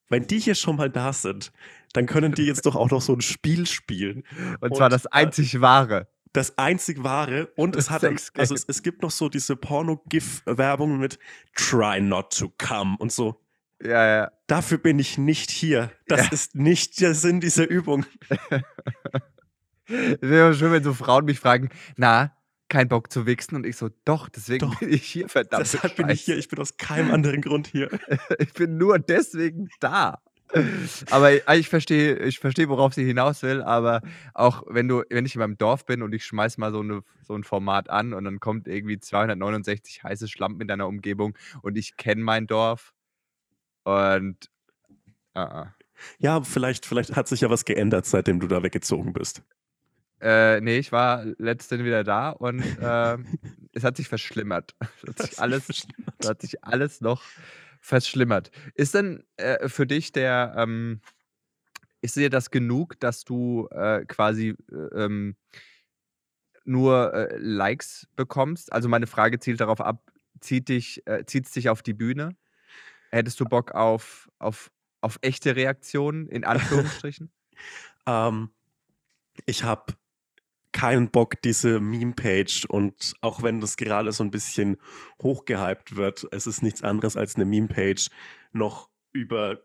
wenn 0.09 0.27
die 0.27 0.39
hier 0.39 0.55
schon 0.55 0.77
mal 0.77 0.91
da 0.91 1.13
sind, 1.13 1.53
dann 1.95 2.07
können 2.07 2.33
die 2.33 2.45
jetzt 2.45 2.67
doch 2.67 2.77
auch 2.77 2.91
noch 2.91 3.01
so 3.01 3.15
ein 3.15 3.23
Spiel 3.23 3.67
spielen. 3.67 4.25
Und, 4.61 4.77
zwar 4.77 4.87
und, 4.87 4.93
das 4.93 5.07
äh, 5.07 5.09
einzig 5.13 5.61
wahre. 5.61 6.09
Das 6.33 6.57
einzig 6.59 7.03
wahre 7.03 7.47
und 7.57 7.77
es 7.77 7.91
hat 7.91 8.05
also 8.05 8.55
es, 8.55 8.65
es 8.67 8.83
gibt 8.83 9.03
noch 9.03 9.11
so 9.11 9.29
diese 9.29 9.55
Porno-GIF-Werbung 9.57 10.99
mit 10.99 11.19
Try 11.55 12.01
not 12.01 12.37
to 12.37 12.53
come 12.59 12.97
und 12.99 13.13
so. 13.13 13.41
Ja, 13.83 14.07
ja. 14.07 14.33
Dafür 14.47 14.79
bin 14.79 14.99
ich 14.99 15.19
nicht 15.19 15.51
hier. 15.51 15.91
Das 16.07 16.27
Ja. 16.27 16.33
ist 16.33 16.55
nicht 16.55 17.01
der 17.01 17.15
Sinn 17.15 17.41
dieser 17.41 17.69
Übung. 17.69 18.07
Es 19.87 19.91
wäre 20.21 20.55
schön, 20.55 20.73
wenn 20.73 20.85
so 20.85 20.95
Frauen 20.95 21.25
mich 21.25 21.41
fragen, 21.41 21.69
na, 21.97 22.33
keinen 22.69 22.89
Bock 22.89 23.13
zu 23.13 23.27
wichsen. 23.27 23.57
Und 23.57 23.67
ich 23.67 23.77
so, 23.77 23.91
doch, 24.05 24.29
deswegen 24.29 24.71
Doch. 24.71 24.79
bin 24.79 24.93
ich 24.93 25.05
hier, 25.05 25.29
verdammt. 25.29 25.65
Deshalb 25.65 25.97
bin 25.97 26.09
ich 26.09 26.23
hier. 26.23 26.39
Ich 26.39 26.49
bin 26.49 26.59
aus 26.59 26.77
keinem 26.77 27.13
anderen 27.13 27.43
Grund 27.43 27.67
hier. 27.67 27.91
ich 28.39 28.53
bin 28.55 28.79
nur 28.79 28.99
deswegen 28.99 29.69
da. 29.81 30.22
Aber 31.11 31.33
ich- 31.33 31.43
ich 31.49 31.69
verstehe, 31.69 32.17
ich 32.19 32.39
verstehe, 32.39 32.69
worauf 32.69 32.95
sie 32.95 33.05
hinaus 33.05 33.43
will, 33.43 33.63
aber 33.63 34.03
auch 34.35 34.63
wenn 34.69 34.89
du, 34.89 35.03
wenn 35.11 35.25
ich 35.27 35.35
in 35.35 35.41
meinem 35.41 35.57
Dorf 35.59 35.87
bin 35.87 36.03
und 36.03 36.13
ich 36.15 36.25
schmeiß 36.25 36.59
mal 36.59 36.73
so, 36.73 36.81
eine, 36.81 37.03
so 37.23 37.35
ein 37.35 37.45
Format 37.45 37.89
an 37.91 38.13
und 38.13 38.25
dann 38.25 38.41
kommt 38.41 38.69
irgendwie 38.69 38.99
269 38.99 40.03
heiße 40.05 40.29
Schlampen 40.29 40.61
in 40.63 40.69
deiner 40.69 40.87
Umgebung 40.89 41.37
und 41.63 41.77
ich 41.77 41.97
kenne 41.97 42.23
mein 42.23 42.47
Dorf 42.47 42.93
und 43.85 44.37
uh 45.37 45.65
Ja, 46.19 46.43
vielleicht, 46.43 46.87
vielleicht 46.87 47.17
hat 47.17 47.29
sich 47.29 47.41
ja 47.41 47.51
was 47.51 47.65
geändert, 47.65 48.07
seitdem 48.07 48.41
du 48.41 48.47
da 48.47 48.63
weggezogen 48.63 49.13
bist. 49.13 49.43
Äh, 50.21 50.61
nee, 50.61 50.79
ich 50.79 50.93
war 50.93 51.25
letztens 51.39 51.83
wieder 51.83 52.05
da 52.05 52.31
und 52.31 52.63
ähm, 52.83 53.27
es 53.73 53.83
hat 53.85 53.97
sich 53.97 54.09
verschlimmert. 54.09 54.75
Es 55.03 55.09
hat 55.09 55.19
sich 55.19 55.39
alles, 55.41 55.69
es 56.19 56.29
hat 56.29 56.41
sich 56.43 56.63
alles 56.65 57.01
noch 57.01 57.23
verschlimmert. 57.83 58.51
Ist 58.75 58.95
denn 58.95 59.25
äh, 59.37 59.69
für 59.69 59.87
dich 59.87 60.13
der, 60.13 60.55
ähm, 60.57 61.03
ist 62.01 62.17
dir 62.17 62.31
das 62.31 62.51
genug, 62.51 62.99
dass 63.01 63.25
du 63.25 63.69
äh, 63.71 64.07
quasi 64.07 64.57
äh, 64.71 65.05
ähm, 65.05 65.37
nur 66.65 67.13
äh, 67.13 67.37
Likes 67.39 68.09
bekommst? 68.17 68.73
Also 68.73 68.89
meine 68.89 69.09
Frage 69.09 69.41
zielt 69.41 69.61
darauf 69.61 69.81
ab, 69.81 70.11
zieht 70.41 70.69
dich, 70.69 71.07
äh, 71.07 71.25
zieht 71.27 71.47
es 71.47 71.53
dich 71.53 71.69
auf 71.69 71.83
die 71.83 71.93
Bühne? 71.93 72.37
Hättest 73.11 73.41
du 73.41 73.45
Bock 73.45 73.73
auf, 73.73 74.31
auf, 74.39 74.71
auf 75.01 75.19
echte 75.21 75.57
Reaktionen, 75.57 76.29
in 76.29 76.45
Anführungsstrichen? 76.45 77.33
Ähm, 78.07 78.51
ich 79.45 79.65
habe 79.65 79.95
keinen 80.73 81.11
Bock, 81.11 81.41
diese 81.43 81.81
Meme-Page 81.81 82.67
und 82.67 83.15
auch 83.21 83.43
wenn 83.43 83.61
das 83.61 83.77
gerade 83.77 84.13
so 84.13 84.25
ein 84.25 84.31
bisschen 84.31 84.79
hochgehypt 85.23 85.97
wird, 85.97 86.27
es 86.33 86.47
ist 86.47 86.63
nichts 86.63 86.83
anderes 86.83 87.17
als 87.17 87.37
eine 87.37 87.45
Meme-Page, 87.45 88.09
noch 88.53 88.89
über 89.13 89.61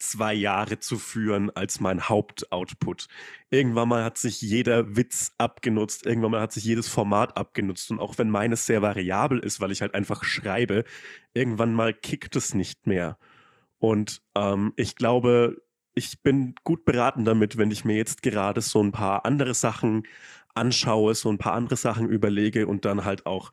zwei 0.00 0.32
Jahre 0.32 0.78
zu 0.80 0.98
führen 0.98 1.50
als 1.50 1.78
mein 1.78 2.08
Hauptoutput. 2.08 3.06
Irgendwann 3.50 3.88
mal 3.88 4.02
hat 4.02 4.18
sich 4.18 4.40
jeder 4.40 4.96
Witz 4.96 5.32
abgenutzt, 5.38 6.06
irgendwann 6.06 6.32
mal 6.32 6.40
hat 6.40 6.52
sich 6.52 6.64
jedes 6.64 6.88
Format 6.88 7.36
abgenutzt 7.36 7.90
und 7.90 8.00
auch 8.00 8.18
wenn 8.18 8.30
meines 8.30 8.66
sehr 8.66 8.82
variabel 8.82 9.38
ist, 9.38 9.60
weil 9.60 9.70
ich 9.70 9.82
halt 9.82 9.94
einfach 9.94 10.24
schreibe, 10.24 10.84
irgendwann 11.34 11.74
mal 11.74 11.94
kickt 11.94 12.34
es 12.34 12.54
nicht 12.54 12.86
mehr. 12.86 13.18
Und 13.78 14.22
ähm, 14.34 14.72
ich 14.76 14.96
glaube, 14.96 15.62
ich 15.94 16.22
bin 16.22 16.54
gut 16.64 16.84
beraten 16.84 17.24
damit, 17.24 17.56
wenn 17.58 17.70
ich 17.70 17.84
mir 17.84 17.96
jetzt 17.96 18.22
gerade 18.22 18.60
so 18.60 18.82
ein 18.82 18.92
paar 18.92 19.24
andere 19.24 19.54
Sachen 19.54 20.04
anschaue, 20.54 21.14
so 21.14 21.30
ein 21.30 21.38
paar 21.38 21.54
andere 21.54 21.76
Sachen 21.76 22.08
überlege 22.08 22.66
und 22.66 22.84
dann 22.84 23.04
halt 23.04 23.26
auch 23.26 23.52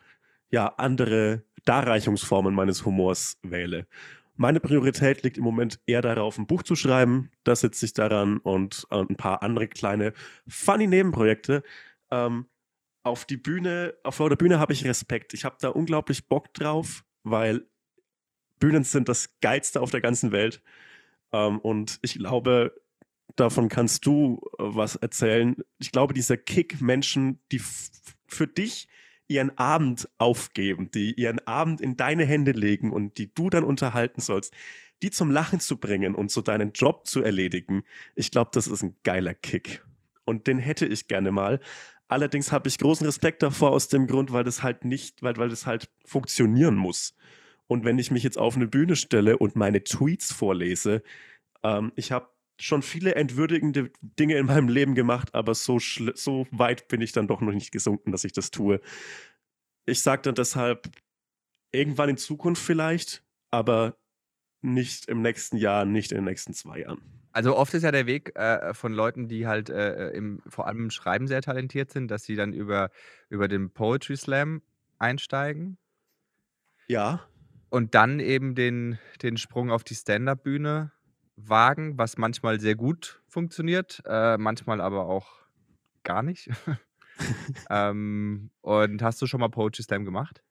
ja 0.50 0.68
andere 0.78 1.44
Darreichungsformen 1.66 2.54
meines 2.54 2.86
Humors 2.86 3.38
wähle. 3.44 3.88
Meine 4.36 4.60
Priorität 4.60 5.24
liegt 5.24 5.38
im 5.38 5.44
Moment 5.44 5.80
eher 5.88 6.04
darauf, 6.04 6.38
ein 6.38 6.46
Buch 6.46 6.62
zu 6.62 6.76
schreiben. 6.76 7.32
Da 7.44 7.56
sitze 7.56 7.86
ich 7.86 7.94
daran 7.94 8.38
und 8.38 8.86
äh, 8.92 9.00
ein 9.00 9.16
paar 9.16 9.42
andere 9.42 9.68
kleine 9.68 10.14
funny 10.48 10.86
Nebenprojekte. 10.86 11.64
Ähm, 12.12 12.46
auf 13.04 13.26
die 13.26 13.38
Bühne, 13.38 13.96
auf 14.04 14.18
der 14.18 14.36
Bühne 14.36 14.60
habe 14.60 14.74
ich 14.74 14.86
Respekt. 14.86 15.34
Ich 15.34 15.44
habe 15.44 15.58
da 15.60 15.70
unglaublich 15.70 16.28
Bock 16.28 16.54
drauf, 16.54 17.04
weil 17.24 17.66
Bühnen 18.60 18.84
sind 18.84 19.10
das 19.10 19.40
Geilste 19.42 19.82
auf 19.82 19.92
der 19.92 20.02
ganzen 20.02 20.32
Welt. 20.32 20.62
Ähm, 21.32 21.60
und 21.60 22.00
ich 22.02 22.16
glaube, 22.16 22.74
davon 23.36 23.70
kannst 23.70 24.06
du 24.06 24.42
äh, 24.54 24.64
was 24.64 24.96
erzählen. 24.96 25.56
Ich 25.80 25.92
glaube, 25.92 26.14
dieser 26.14 26.38
Kick, 26.38 26.82
Menschen, 26.82 27.40
die 27.52 27.62
für 28.28 28.48
dich 28.48 28.88
ihren 29.28 29.58
Abend 29.58 30.08
aufgeben, 30.18 30.90
die 30.92 31.14
ihren 31.14 31.46
Abend 31.46 31.82
in 31.82 31.98
deine 31.98 32.26
Hände 32.26 32.52
legen 32.52 32.92
und 32.92 33.18
die 33.18 33.34
du 33.34 33.50
dann 33.50 33.64
unterhalten 33.64 34.22
sollst, 34.22 34.54
die 35.02 35.12
zum 35.12 35.32
Lachen 35.32 35.60
zu 35.60 35.78
bringen 35.78 36.16
und 36.16 36.32
so 36.32 36.42
deinen 36.42 36.72
Job 36.72 37.08
zu 37.08 37.22
erledigen, 37.22 37.84
ich 38.16 38.32
glaube, 38.32 38.52
das 38.54 38.68
ist 38.68 38.84
ein 38.84 38.96
geiler 39.04 39.34
Kick. 39.34 39.84
Und 40.26 40.48
den 40.48 40.60
hätte 40.60 40.86
ich 40.86 41.08
gerne 41.08 41.32
mal. 41.32 41.60
Allerdings 42.08 42.52
habe 42.52 42.70
ich 42.70 42.78
großen 42.78 43.06
Respekt 43.06 43.44
davor 43.44 43.72
aus 43.72 43.90
dem 43.90 44.08
Grund, 44.08 44.32
weil 44.32 44.44
das 44.44 44.64
halt 44.64 44.86
nicht, 44.86 45.22
weil, 45.24 45.38
weil 45.38 45.50
das 45.50 45.66
halt 45.66 45.90
funktionieren 46.06 46.76
muss. 46.76 47.16
Und 47.68 47.84
wenn 47.84 48.00
ich 48.00 48.12
mich 48.12 48.24
jetzt 48.24 48.38
auf 48.38 48.56
eine 48.56 48.68
Bühne 48.68 48.96
stelle 48.96 49.38
und 49.38 49.56
meine 49.56 49.84
Tweets 49.84 50.32
vorlese, 50.32 51.04
ähm, 51.64 51.92
ich 51.96 52.12
habe 52.12 52.30
schon 52.60 52.82
viele 52.82 53.16
entwürdigende 53.16 53.92
Dinge 54.02 54.38
in 54.38 54.48
meinem 54.48 54.68
Leben 54.68 54.96
gemacht, 54.96 55.36
aber 55.36 55.54
so, 55.54 55.80
so 55.80 56.48
weit 56.52 56.88
bin 56.88 57.02
ich 57.02 57.12
dann 57.12 57.28
doch 57.28 57.42
noch 57.42 57.52
nicht 57.52 57.72
gesunken, 57.72 58.12
dass 58.12 58.24
ich 58.24 58.34
das 58.34 58.52
tue. 58.52 58.82
Ich 59.86 60.02
sage 60.02 60.24
dann 60.24 60.36
deshalb, 60.36 60.90
irgendwann 61.72 62.10
in 62.10 62.18
Zukunft 62.18 62.64
vielleicht, 62.64 63.24
aber 63.52 63.98
nicht 64.62 65.08
im 65.08 65.22
nächsten 65.22 65.58
Jahr, 65.58 65.86
nicht 65.86 66.12
in 66.12 66.18
den 66.18 66.26
nächsten 66.26 66.54
zwei 66.54 66.80
Jahren. 66.80 67.02
Also 67.32 67.56
oft 67.56 67.74
ist 67.76 67.84
ja 67.84 67.92
der 67.92 68.08
Weg 68.08 68.36
äh, 68.36 68.74
von 68.74 68.92
Leuten, 68.92 69.28
die 69.28 69.46
halt 69.46 69.70
äh, 69.70 70.10
im, 70.10 70.42
vor 70.48 70.66
allem 70.66 70.86
im 70.86 70.90
Schreiben 70.90 71.28
sehr 71.28 71.44
talentiert 71.44 71.92
sind, 71.92 72.10
dass 72.10 72.24
sie 72.24 72.36
dann 72.36 72.52
über, 72.52 72.90
über 73.30 73.48
den 73.48 73.70
Poetry 73.70 74.18
Slam 74.18 74.64
einsteigen 74.98 75.78
Ja, 76.88 77.28
und 77.70 77.96
dann 77.96 78.20
eben 78.20 78.56
den, 78.56 79.00
den 79.22 79.38
Sprung 79.38 79.72
auf 79.72 79.84
die 79.84 79.96
Stand-up-Bühne 79.96 80.92
wagen, 81.36 81.98
was 81.98 82.18
manchmal 82.18 82.60
sehr 82.60 82.76
gut 82.76 83.22
funktioniert, 83.28 84.02
äh, 84.06 84.38
manchmal 84.38 84.82
aber 84.82 85.06
auch 85.06 85.28
gar 86.04 86.24
nicht. 86.24 86.50
ähm, 87.70 88.50
und 88.62 89.02
hast 89.02 89.22
du 89.22 89.28
schon 89.28 89.40
mal 89.40 89.50
Poetry 89.50 89.84
Slam 89.84 90.06
gemacht? 90.06 90.44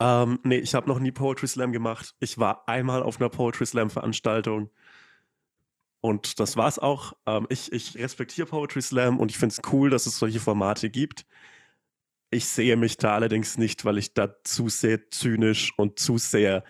Ähm, 0.00 0.38
nee, 0.44 0.58
ich 0.58 0.74
habe 0.74 0.88
noch 0.88 0.98
nie 0.98 1.12
Poetry 1.12 1.46
Slam 1.46 1.72
gemacht. 1.72 2.14
Ich 2.20 2.38
war 2.38 2.66
einmal 2.68 3.02
auf 3.02 3.20
einer 3.20 3.28
Poetry 3.28 3.66
Slam 3.66 3.90
Veranstaltung 3.90 4.70
und 6.00 6.40
das 6.40 6.56
war's 6.56 6.78
auch. 6.78 7.12
Ähm, 7.26 7.46
ich, 7.50 7.72
ich 7.72 7.96
respektiere 7.98 8.46
Poetry 8.46 8.80
Slam 8.80 9.18
und 9.18 9.30
ich 9.30 9.38
finde 9.38 9.54
es 9.54 9.72
cool, 9.72 9.90
dass 9.90 10.06
es 10.06 10.18
solche 10.18 10.40
Formate 10.40 10.88
gibt. 10.90 11.26
Ich 12.30 12.46
sehe 12.46 12.76
mich 12.76 12.96
da 12.96 13.14
allerdings 13.14 13.58
nicht, 13.58 13.84
weil 13.84 13.98
ich 13.98 14.14
da 14.14 14.42
zu 14.44 14.68
sehr 14.68 15.10
zynisch 15.10 15.72
und 15.76 15.98
zu 15.98 16.18
sehr 16.18 16.64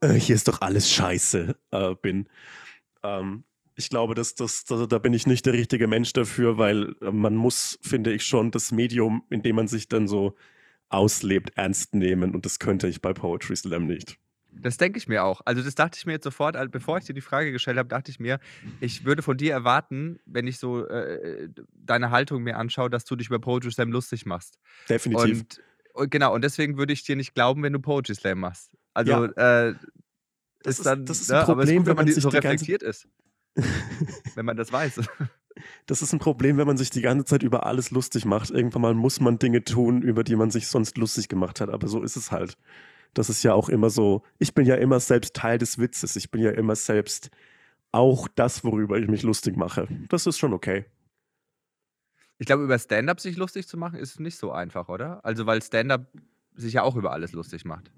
äh, 0.00 0.14
hier 0.14 0.34
ist 0.34 0.48
doch 0.48 0.60
alles 0.60 0.90
scheiße 0.92 1.56
äh, 1.70 1.94
bin. 1.96 2.28
Ähm, 3.02 3.44
ich 3.76 3.90
glaube, 3.90 4.14
dass 4.14 4.34
das, 4.34 4.64
da, 4.64 4.86
da 4.86 4.98
bin 4.98 5.14
ich 5.14 5.26
nicht 5.26 5.46
der 5.46 5.52
richtige 5.52 5.86
Mensch 5.86 6.12
dafür, 6.12 6.58
weil 6.58 6.94
äh, 7.02 7.10
man 7.10 7.36
muss, 7.36 7.78
finde 7.82 8.12
ich, 8.12 8.24
schon 8.24 8.50
das 8.50 8.72
Medium, 8.72 9.24
in 9.30 9.42
dem 9.42 9.56
man 9.56 9.68
sich 9.68 9.88
dann 9.88 10.08
so 10.08 10.36
auslebt, 10.88 11.52
ernst 11.56 11.94
nehmen. 11.94 12.34
Und 12.34 12.46
das 12.46 12.58
könnte 12.58 12.88
ich 12.88 13.02
bei 13.02 13.12
Poetry 13.12 13.56
Slam 13.56 13.86
nicht. 13.86 14.18
Das 14.62 14.76
denke 14.78 14.98
ich 14.98 15.06
mir 15.06 15.22
auch. 15.24 15.40
Also 15.44 15.62
das 15.62 15.74
dachte 15.74 15.96
ich 15.98 16.06
mir 16.06 16.12
jetzt 16.12 16.24
sofort, 16.24 16.56
als- 16.56 16.70
bevor 16.70 16.98
ich 16.98 17.04
dir 17.04 17.14
die 17.14 17.20
Frage 17.20 17.52
gestellt 17.52 17.78
habe, 17.78 17.88
dachte 17.88 18.10
ich 18.10 18.18
mir, 18.20 18.40
ich 18.80 19.04
würde 19.04 19.22
von 19.22 19.36
dir 19.36 19.52
erwarten, 19.52 20.18
wenn 20.26 20.46
ich 20.46 20.58
so 20.58 20.86
äh, 20.86 21.48
deine 21.74 22.10
Haltung 22.10 22.42
mir 22.42 22.56
anschaue, 22.56 22.90
dass 22.90 23.04
du 23.04 23.16
dich 23.16 23.28
über 23.28 23.38
Poetry 23.38 23.70
Slam 23.70 23.92
lustig 23.92 24.26
machst. 24.26 24.58
Definitiv. 24.88 25.40
Und, 25.40 25.60
und 25.94 26.10
genau, 26.10 26.34
und 26.34 26.42
deswegen 26.42 26.76
würde 26.78 26.92
ich 26.92 27.04
dir 27.04 27.16
nicht 27.16 27.34
glauben, 27.34 27.62
wenn 27.62 27.72
du 27.72 27.80
Poetry 27.80 28.14
Slam 28.14 28.40
machst. 28.40 28.72
Also 28.94 29.24
äh, 29.24 29.74
Das 30.62 30.78
ist 30.78 30.86
dann, 30.86 31.04
das 31.04 31.20
ist 31.20 31.28
ne, 31.28 31.36
ein 31.36 31.40
ist 31.42 31.46
Problem, 31.46 31.76
gut, 31.78 31.86
wenn 31.86 31.86
wenn 31.86 31.86
man 31.90 31.96
man 31.96 32.06
die- 32.06 32.12
sich 32.12 32.22
so 32.22 32.28
reflektiert 32.30 32.82
ist. 32.82 33.06
wenn 34.34 34.46
man 34.46 34.56
das 34.56 34.72
weiß. 34.72 35.00
Das 35.86 36.02
ist 36.02 36.12
ein 36.12 36.18
Problem, 36.18 36.58
wenn 36.58 36.66
man 36.66 36.76
sich 36.76 36.90
die 36.90 37.00
ganze 37.00 37.24
Zeit 37.24 37.42
über 37.42 37.64
alles 37.64 37.90
lustig 37.90 38.26
macht. 38.26 38.50
Irgendwann 38.50 38.82
mal 38.82 38.92
muss 38.92 39.20
man 39.20 39.38
Dinge 39.38 39.64
tun, 39.64 40.02
über 40.02 40.22
die 40.22 40.36
man 40.36 40.50
sich 40.50 40.68
sonst 40.68 40.98
lustig 40.98 41.28
gemacht 41.28 41.62
hat. 41.62 41.70
Aber 41.70 41.88
so 41.88 42.02
ist 42.02 42.16
es 42.16 42.30
halt. 42.30 42.58
Das 43.14 43.30
ist 43.30 43.42
ja 43.42 43.54
auch 43.54 43.68
immer 43.68 43.90
so. 43.90 44.22
Ich 44.38 44.54
bin 44.54 44.66
ja 44.66 44.76
immer 44.76 45.00
selbst 45.00 45.34
Teil 45.34 45.58
des 45.58 45.78
Witzes. 45.78 46.16
Ich 46.16 46.30
bin 46.30 46.42
ja 46.42 46.50
immer 46.50 46.76
selbst 46.76 47.30
auch 47.92 48.28
das, 48.28 48.64
worüber 48.64 48.98
ich 48.98 49.08
mich 49.08 49.22
lustig 49.22 49.56
mache. 49.56 49.88
Das 50.08 50.26
ist 50.26 50.38
schon 50.38 50.52
okay. 50.52 50.84
Ich 52.38 52.46
glaube, 52.46 52.64
über 52.64 52.78
Stand-up 52.78 53.20
sich 53.20 53.36
lustig 53.36 53.66
zu 53.66 53.78
machen, 53.78 53.98
ist 53.98 54.20
nicht 54.20 54.36
so 54.36 54.52
einfach, 54.52 54.88
oder? 54.88 55.24
Also, 55.24 55.46
weil 55.46 55.62
Stand-up 55.62 56.06
sich 56.54 56.74
ja 56.74 56.82
auch 56.82 56.96
über 56.96 57.12
alles 57.12 57.32
lustig 57.32 57.64
macht. 57.64 57.90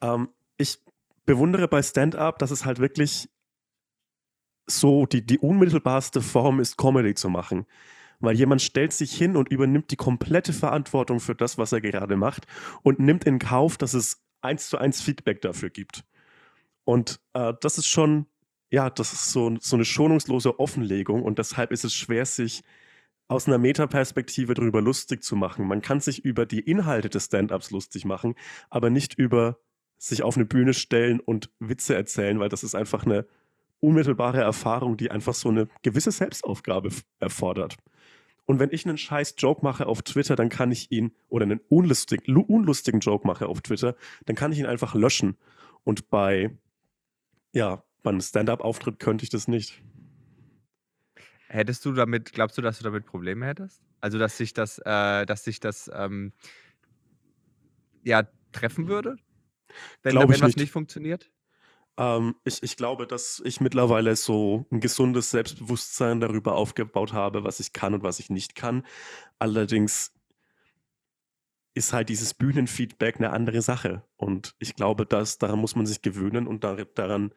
Ähm, 0.00 0.28
ich 0.56 0.78
bewundere 1.24 1.68
bei 1.68 1.82
Stand-up, 1.82 2.38
dass 2.38 2.50
es 2.50 2.64
halt 2.64 2.78
wirklich 2.78 3.28
so 4.66 5.06
die, 5.06 5.24
die 5.24 5.38
unmittelbarste 5.38 6.20
Form 6.20 6.60
ist, 6.60 6.76
Comedy 6.76 7.14
zu 7.14 7.28
machen. 7.28 7.66
Weil 8.22 8.36
jemand 8.36 8.62
stellt 8.62 8.92
sich 8.92 9.12
hin 9.12 9.36
und 9.36 9.50
übernimmt 9.50 9.90
die 9.90 9.96
komplette 9.96 10.52
Verantwortung 10.52 11.20
für 11.20 11.34
das, 11.34 11.58
was 11.58 11.72
er 11.72 11.80
gerade 11.80 12.16
macht 12.16 12.46
und 12.82 12.98
nimmt 12.98 13.24
in 13.24 13.38
Kauf, 13.38 13.76
dass 13.76 13.92
es 13.92 14.22
eins 14.40 14.68
zu 14.68 14.78
eins 14.78 15.02
Feedback 15.02 15.42
dafür 15.42 15.70
gibt. 15.70 16.04
Und 16.84 17.20
äh, 17.34 17.52
das 17.60 17.78
ist 17.78 17.88
schon, 17.88 18.26
ja, 18.70 18.88
das 18.88 19.12
ist 19.12 19.32
so, 19.32 19.54
so 19.60 19.76
eine 19.76 19.84
schonungslose 19.84 20.58
Offenlegung 20.58 21.22
und 21.22 21.38
deshalb 21.38 21.72
ist 21.72 21.84
es 21.84 21.94
schwer, 21.94 22.24
sich 22.24 22.62
aus 23.28 23.46
einer 23.48 23.58
Metaperspektive 23.58 24.54
darüber 24.54 24.80
lustig 24.80 25.22
zu 25.22 25.36
machen. 25.36 25.66
Man 25.66 25.82
kann 25.82 26.00
sich 26.00 26.24
über 26.24 26.46
die 26.46 26.60
Inhalte 26.60 27.08
des 27.08 27.26
Stand-ups 27.26 27.70
lustig 27.70 28.04
machen, 28.04 28.34
aber 28.70 28.90
nicht 28.90 29.14
über 29.14 29.58
sich 29.98 30.22
auf 30.22 30.36
eine 30.36 30.44
Bühne 30.44 30.74
stellen 30.74 31.20
und 31.20 31.50
Witze 31.58 31.94
erzählen, 31.94 32.40
weil 32.40 32.48
das 32.48 32.64
ist 32.64 32.74
einfach 32.74 33.04
eine 33.04 33.26
unmittelbare 33.80 34.40
Erfahrung, 34.40 34.96
die 34.96 35.10
einfach 35.10 35.34
so 35.34 35.48
eine 35.48 35.68
gewisse 35.82 36.12
Selbstaufgabe 36.12 36.90
erfordert. 37.20 37.76
Und 38.44 38.58
wenn 38.58 38.70
ich 38.72 38.86
einen 38.86 38.98
scheiß 38.98 39.36
Joke 39.38 39.62
mache 39.64 39.86
auf 39.86 40.02
Twitter, 40.02 40.36
dann 40.36 40.48
kann 40.48 40.72
ich 40.72 40.90
ihn, 40.90 41.14
oder 41.28 41.44
einen 41.44 41.60
unlustig, 41.68 42.28
unlustigen 42.28 43.00
Joke 43.00 43.26
mache 43.26 43.46
auf 43.46 43.60
Twitter, 43.60 43.96
dann 44.26 44.36
kann 44.36 44.52
ich 44.52 44.58
ihn 44.58 44.66
einfach 44.66 44.94
löschen. 44.94 45.36
Und 45.84 46.10
bei, 46.10 46.56
ja, 47.52 47.84
bei 48.02 48.10
einem 48.10 48.20
Stand-up-Auftritt 48.20 48.98
könnte 48.98 49.24
ich 49.24 49.30
das 49.30 49.48
nicht. 49.48 49.82
Hättest 51.48 51.84
du 51.84 51.92
damit, 51.92 52.32
glaubst 52.32 52.58
du, 52.58 52.62
dass 52.62 52.78
du 52.78 52.84
damit 52.84 53.06
Probleme 53.06 53.46
hättest? 53.46 53.82
Also, 54.00 54.18
dass 54.18 54.36
sich 54.36 54.52
das, 54.54 54.78
äh, 54.78 55.26
dass 55.26 55.44
sich 55.44 55.60
das 55.60 55.90
ähm, 55.94 56.32
ja 58.02 58.26
treffen 58.52 58.88
würde? 58.88 59.16
Wenn, 60.02 60.12
Glaube 60.12 60.34
wenn 60.34 60.40
was 60.40 60.48
nicht. 60.48 60.58
nicht 60.58 60.72
funktioniert? 60.72 61.30
Ähm, 61.96 62.34
ich, 62.44 62.62
ich 62.62 62.76
glaube, 62.76 63.06
dass 63.06 63.42
ich 63.44 63.60
mittlerweile 63.60 64.16
so 64.16 64.66
ein 64.70 64.80
gesundes 64.80 65.30
Selbstbewusstsein 65.30 66.20
darüber 66.20 66.54
aufgebaut 66.56 67.12
habe, 67.12 67.44
was 67.44 67.60
ich 67.60 67.72
kann 67.72 67.94
und 67.94 68.02
was 68.02 68.18
ich 68.18 68.30
nicht 68.30 68.54
kann. 68.54 68.86
Allerdings 69.38 70.12
ist 71.74 71.92
halt 71.92 72.08
dieses 72.08 72.34
Bühnenfeedback 72.34 73.16
eine 73.16 73.30
andere 73.30 73.62
Sache. 73.62 74.04
Und 74.16 74.54
ich 74.58 74.74
glaube, 74.74 75.06
dass 75.06 75.38
daran 75.38 75.58
muss 75.58 75.76
man 75.76 75.86
sich 75.86 76.02
gewöhnen 76.02 76.46
und 76.46 76.64
dar 76.64 76.84
daran, 76.84 77.32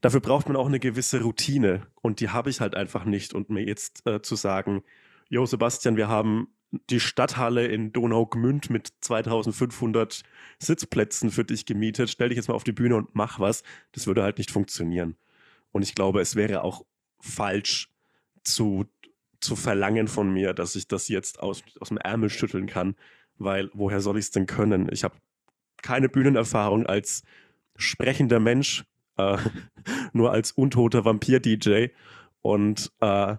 dafür 0.00 0.20
braucht 0.20 0.48
man 0.48 0.56
auch 0.56 0.66
eine 0.66 0.80
gewisse 0.80 1.22
Routine. 1.22 1.86
Und 2.02 2.20
die 2.20 2.30
habe 2.30 2.50
ich 2.50 2.60
halt 2.60 2.74
einfach 2.74 3.04
nicht. 3.04 3.34
Und 3.34 3.50
mir 3.50 3.64
jetzt 3.64 4.06
äh, 4.06 4.22
zu 4.22 4.36
sagen, 4.36 4.82
Jo, 5.28 5.46
Sebastian, 5.46 5.96
wir 5.96 6.08
haben 6.08 6.48
die 6.90 7.00
Stadthalle 7.00 7.66
in 7.66 7.92
Donaugmünd 7.92 8.70
mit 8.70 8.92
2500 9.00 10.22
Sitzplätzen 10.58 11.30
für 11.30 11.44
dich 11.44 11.66
gemietet. 11.66 12.10
Stell 12.10 12.30
dich 12.30 12.36
jetzt 12.36 12.48
mal 12.48 12.54
auf 12.54 12.64
die 12.64 12.72
Bühne 12.72 12.96
und 12.96 13.14
mach 13.14 13.40
was. 13.40 13.62
Das 13.92 14.06
würde 14.06 14.22
halt 14.22 14.38
nicht 14.38 14.50
funktionieren. 14.50 15.16
Und 15.70 15.82
ich 15.82 15.94
glaube, 15.94 16.20
es 16.20 16.34
wäre 16.34 16.62
auch 16.64 16.84
falsch 17.20 17.90
zu, 18.42 18.86
zu 19.40 19.54
verlangen 19.54 20.08
von 20.08 20.32
mir, 20.32 20.54
dass 20.54 20.74
ich 20.74 20.88
das 20.88 21.08
jetzt 21.08 21.40
aus, 21.40 21.62
aus 21.80 21.88
dem 21.88 21.98
Ärmel 21.98 22.30
schütteln 22.30 22.66
kann, 22.66 22.96
weil 23.36 23.70
woher 23.74 24.00
soll 24.00 24.18
ich 24.18 24.26
es 24.26 24.30
denn 24.30 24.46
können? 24.46 24.88
Ich 24.92 25.04
habe 25.04 25.14
keine 25.82 26.08
Bühnenerfahrung 26.08 26.86
als 26.86 27.22
sprechender 27.76 28.40
Mensch, 28.40 28.84
äh, 29.18 29.36
nur 30.12 30.32
als 30.32 30.52
untoter 30.52 31.04
Vampir-DJ. 31.04 31.88
Und 32.40 32.92
äh, 33.00 33.36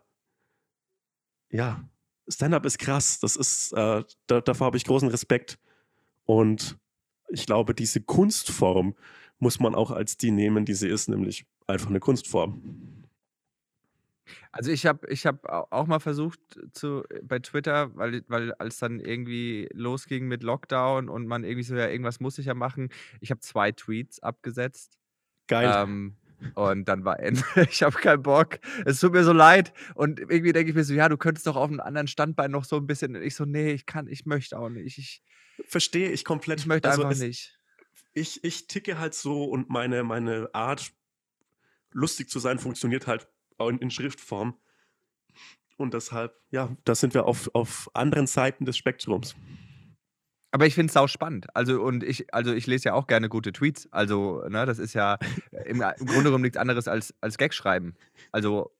ja, 1.49 1.83
Stand-up 2.27 2.65
ist 2.65 2.79
krass. 2.79 3.19
Das 3.19 3.35
ist, 3.35 3.73
äh, 3.73 4.03
da, 4.27 4.41
davor 4.41 4.67
habe 4.67 4.77
ich 4.77 4.85
großen 4.85 5.09
Respekt. 5.09 5.59
Und 6.25 6.77
ich 7.29 7.45
glaube, 7.45 7.73
diese 7.73 8.01
Kunstform 8.01 8.95
muss 9.39 9.59
man 9.59 9.75
auch 9.75 9.91
als 9.91 10.17
die 10.17 10.31
nehmen, 10.31 10.65
die 10.65 10.73
sie 10.73 10.87
ist, 10.87 11.09
nämlich 11.09 11.45
einfach 11.67 11.89
eine 11.89 11.99
Kunstform. 11.99 13.03
Also 14.51 14.71
ich 14.71 14.85
habe 14.85 15.07
ich 15.09 15.25
hab 15.25 15.45
auch 15.49 15.87
mal 15.87 15.99
versucht 15.99 16.39
zu, 16.71 17.03
bei 17.23 17.39
Twitter, 17.39 17.95
weil, 17.95 18.23
weil 18.27 18.53
als 18.53 18.77
dann 18.77 18.99
irgendwie 18.99 19.67
losging 19.73 20.27
mit 20.27 20.43
Lockdown 20.43 21.09
und 21.09 21.27
man 21.27 21.43
irgendwie 21.43 21.63
so, 21.63 21.75
ja, 21.75 21.87
irgendwas 21.87 22.19
muss 22.19 22.37
ich 22.37 22.45
ja 22.45 22.53
machen. 22.53 22.89
Ich 23.19 23.31
habe 23.31 23.41
zwei 23.41 23.71
Tweets 23.71 24.21
abgesetzt. 24.21 24.97
Geil. 25.47 25.71
Ähm, 25.75 26.15
und 26.55 26.85
dann 26.85 27.05
war 27.05 27.19
Ende. 27.19 27.41
Ich 27.69 27.83
habe 27.83 27.97
keinen 27.97 28.23
Bock. 28.23 28.59
Es 28.85 28.99
tut 28.99 29.13
mir 29.13 29.23
so 29.23 29.33
leid. 29.33 29.73
Und 29.95 30.19
irgendwie 30.19 30.51
denke 30.53 30.69
ich 30.71 30.75
mir 30.75 30.83
so, 30.83 30.93
ja, 30.93 31.09
du 31.09 31.17
könntest 31.17 31.47
doch 31.47 31.55
auf 31.55 31.69
einem 31.69 31.79
anderen 31.79 32.07
Standbein 32.07 32.51
noch 32.51 32.63
so 32.65 32.77
ein 32.77 32.87
bisschen. 32.87 33.15
Und 33.15 33.21
ich 33.23 33.35
so, 33.35 33.45
nee, 33.45 33.71
ich 33.71 33.85
kann, 33.85 34.07
ich 34.07 34.25
möchte 34.25 34.57
auch 34.59 34.69
nicht. 34.69 34.97
Ich, 34.97 35.21
Verstehe 35.67 36.09
ich 36.11 36.25
komplett. 36.25 36.59
ich 36.61 36.65
möchte 36.65 36.89
Also 36.89 37.01
einfach 37.03 37.13
es- 37.13 37.19
nicht. 37.19 37.59
Ich, 38.15 38.43
ich 38.43 38.67
ticke 38.67 38.99
halt 38.99 39.13
so 39.15 39.45
und 39.45 39.69
meine, 39.69 40.03
meine 40.03 40.49
Art, 40.53 40.91
lustig 41.91 42.29
zu 42.29 42.39
sein, 42.39 42.59
funktioniert 42.59 43.07
halt 43.07 43.27
auch 43.57 43.69
in, 43.69 43.79
in 43.79 43.89
Schriftform. 43.91 44.55
Und 45.77 45.93
deshalb, 45.95 46.35
ja, 46.51 46.75
da 46.85 46.93
sind 46.93 47.13
wir 47.15 47.25
auf, 47.25 47.49
auf 47.53 47.89
anderen 47.95 48.27
Seiten 48.27 48.65
des 48.65 48.77
Spektrums. 48.77 49.35
Aber 50.53 50.67
ich 50.67 50.75
finde 50.75 50.91
es 50.91 50.93
sau 50.93 51.07
spannend. 51.07 51.47
Also, 51.55 51.81
und 51.81 52.03
ich, 52.03 52.31
also 52.31 52.53
ich 52.53 52.67
lese 52.67 52.89
ja 52.89 52.93
auch 52.93 53.07
gerne 53.07 53.27
gute 53.27 53.51
Tweets. 53.51 53.87
Also, 53.91 54.43
ne, 54.47 54.67
das 54.67 54.77
ist 54.77 54.93
ja 54.93 55.17
im, 55.65 55.81
im 55.81 56.05
Grunde 56.05 56.25
genommen 56.25 56.43
nichts 56.43 56.57
anderes 56.57 56.87
als, 56.87 57.13
als 57.21 57.37
Gag 57.39 57.53
schreiben. 57.55 57.95
Also, 58.31 58.71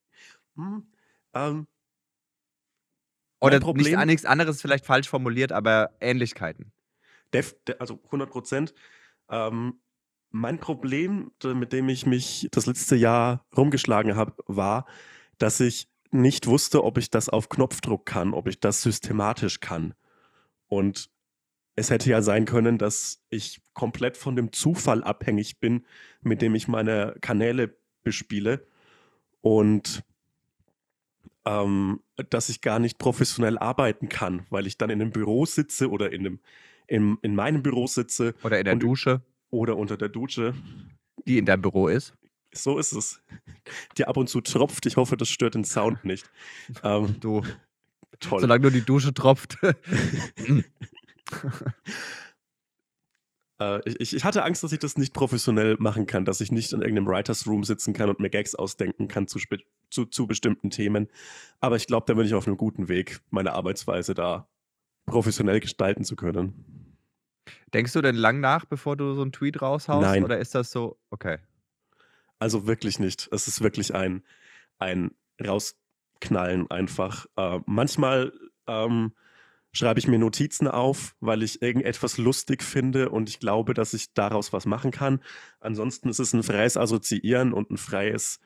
Hm, 0.56 0.86
ähm, 1.34 1.66
oder 3.42 3.60
Problem- 3.60 3.98
nicht, 3.98 4.06
nichts 4.06 4.26
anderes 4.26 4.62
vielleicht 4.62 4.86
falsch 4.86 5.10
formuliert, 5.10 5.52
aber 5.52 5.90
Ähnlichkeiten. 6.00 6.72
Def, 7.34 7.56
de, 7.68 7.76
also 7.80 8.00
100 8.06 8.30
Prozent. 8.30 8.74
Ähm, 9.30 9.82
mein 10.30 10.60
Problem, 10.60 11.32
mit 11.44 11.74
dem 11.74 11.90
ich 11.90 12.06
mich 12.06 12.48
das 12.52 12.68
letzte 12.68 12.96
Jahr 12.96 13.46
rumgeschlagen 13.58 14.16
habe, 14.16 14.36
war, 14.46 14.86
dass 15.40 15.60
ich 15.60 15.90
nicht 16.12 16.46
wusste, 16.46 16.84
ob 16.84 17.00
ich 17.00 17.10
das 17.10 17.30
auf 17.30 17.50
Knopfdruck 17.50 18.06
kann, 18.06 18.36
ob 18.36 18.48
ich 18.48 18.60
das 18.60 18.84
systematisch 18.84 19.60
kann. 19.60 19.96
Und 20.68 21.10
es 21.76 21.90
hätte 21.90 22.10
ja 22.10 22.22
sein 22.22 22.46
können, 22.46 22.78
dass 22.78 23.22
ich 23.30 23.62
komplett 23.74 24.18
von 24.18 24.36
dem 24.36 24.52
Zufall 24.52 25.04
abhängig 25.04 25.60
bin, 25.60 25.86
mit 26.22 26.42
dem 26.42 26.54
ich 26.56 26.68
meine 26.68 27.16
Kanäle 27.22 27.76
bespiele. 28.04 28.66
Und 29.42 30.04
ähm, 31.46 32.00
dass 32.30 32.50
ich 32.50 32.62
gar 32.62 32.80
nicht 32.80 32.98
professionell 33.00 33.58
arbeiten 33.58 34.08
kann, 34.08 34.46
weil 34.50 34.68
ich 34.68 34.78
dann 34.78 34.90
in 34.90 35.02
einem 35.02 35.12
Büro 35.12 35.46
sitze 35.46 35.90
oder 35.90 36.12
in, 36.14 36.22
einem, 36.22 36.40
in, 36.88 37.18
in 37.22 37.36
meinem 37.36 37.62
Büro 37.64 37.88
sitze 37.88 38.34
Oder 38.44 38.60
in 38.60 38.66
der 38.66 38.74
Und- 38.76 38.80
Dusche, 38.84 39.22
oder 39.50 39.76
unter 39.78 39.98
der 39.98 40.10
Dusche. 40.10 40.54
die 41.28 41.38
in 41.38 41.46
deinem 41.46 41.62
Büro 41.62 41.88
ist. 41.88 42.14
So 42.54 42.78
ist 42.78 42.92
es. 42.94 43.20
Die 43.98 44.06
ab 44.06 44.16
und 44.16 44.30
zu 44.30 44.40
tropft. 44.42 44.86
Ich 44.86 44.96
hoffe, 44.96 45.18
das 45.18 45.28
stört 45.30 45.56
den 45.56 45.64
Sound 45.64 46.06
nicht. 46.06 46.30
Ähm, 46.84 47.16
Du, 47.20 47.42
toll. 48.20 48.42
solange 48.42 48.62
nur 48.62 48.72
die 48.72 48.82
Dusche 48.86 49.12
tropft. 49.14 49.58
Äh, 53.60 53.82
ich, 53.86 54.16
ich 54.16 54.24
hatte 54.24 54.44
Angst, 54.44 54.64
dass 54.64 54.72
ich 54.72 54.80
das 54.80 54.98
nicht 54.98 55.14
professionell 55.14 55.78
machen 55.80 56.06
kann, 56.06 56.26
dass 56.26 56.42
ich 56.42 56.52
nicht 56.52 56.74
in 56.74 56.82
irgendeinem 56.82 57.08
Writers 57.08 57.48
Room 57.48 57.64
sitzen 57.64 57.94
kann 57.94 58.10
und 58.10 58.20
mir 58.20 58.30
Gags 58.30 58.56
ausdenken 58.56 59.08
kann 59.08 59.28
zu, 59.28 59.40
zu, 59.90 60.06
zu 60.06 60.28
bestimmten 60.28 60.70
Themen. 60.70 61.08
Aber 61.60 61.76
ich 61.76 61.88
glaube, 61.88 62.06
da 62.08 62.14
bin 62.16 62.26
ich 62.26 62.34
auf 62.34 62.48
einem 62.48 62.58
guten 62.58 62.88
Weg, 62.88 63.22
meine 63.30 63.54
Arbeitsweise 63.54 64.14
da 64.14 64.48
professionell 65.06 65.60
gestalten 65.60 66.04
zu 66.04 66.16
können. 66.16 66.98
Denkst 67.74 67.94
du 67.94 68.02
denn 68.02 68.16
lang 68.16 68.40
nach, 68.40 68.66
bevor 68.66 68.96
du 68.96 69.14
so 69.14 69.22
einen 69.22 69.32
Tweet 69.32 69.62
raushaust? 69.62 70.02
Nein. 70.02 70.24
Oder 70.24 70.40
ist 70.40 70.56
das 70.56 70.72
so, 70.72 70.98
okay. 71.10 71.40
Also 72.40 72.68
wirklich 72.68 73.00
nicht. 73.00 73.30
Es 73.32 73.48
ist 73.48 73.62
wirklich 73.62 73.94
ein, 73.94 74.24
ein 74.80 75.12
Rausknallen 75.46 76.70
einfach. 76.70 77.26
Äh, 77.36 77.60
manchmal 77.66 78.34
ähm, 78.68 79.14
schreibe 79.74 80.00
ich 80.00 80.08
mir 80.08 80.20
Notizen 80.20 80.68
auf, 80.68 81.16
weil 81.20 81.44
ich 81.44 81.62
irgendetwas 81.62 82.18
lustig 82.18 82.64
finde 82.64 83.10
und 83.10 83.28
ich 83.28 83.40
glaube, 83.40 83.74
dass 83.74 83.94
ich 83.94 84.14
daraus 84.14 84.54
was 84.54 84.66
machen 84.66 84.92
kann. 84.92 85.22
Ansonsten 85.60 86.10
ist 86.10 86.20
es 86.20 86.34
ein 86.34 86.44
freies 86.44 86.78
Assoziieren 86.78 87.54
und 87.54 87.72
ein 87.72 87.78
freies 87.78 88.40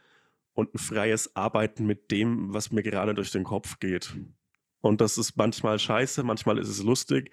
und 0.54 0.74
ein 0.74 0.80
freies 0.80 1.36
Arbeiten 1.36 1.86
mit 1.86 2.10
dem, 2.10 2.54
was 2.54 2.72
mir 2.72 2.82
gerade 2.82 3.14
durch 3.14 3.32
den 3.32 3.44
Kopf 3.44 3.80
geht. 3.80 4.18
Und 4.82 5.02
das 5.02 5.18
ist 5.18 5.36
manchmal 5.36 5.78
scheiße, 5.78 6.24
manchmal 6.24 6.58
ist 6.58 6.70
es 6.70 6.82
lustig 6.82 7.32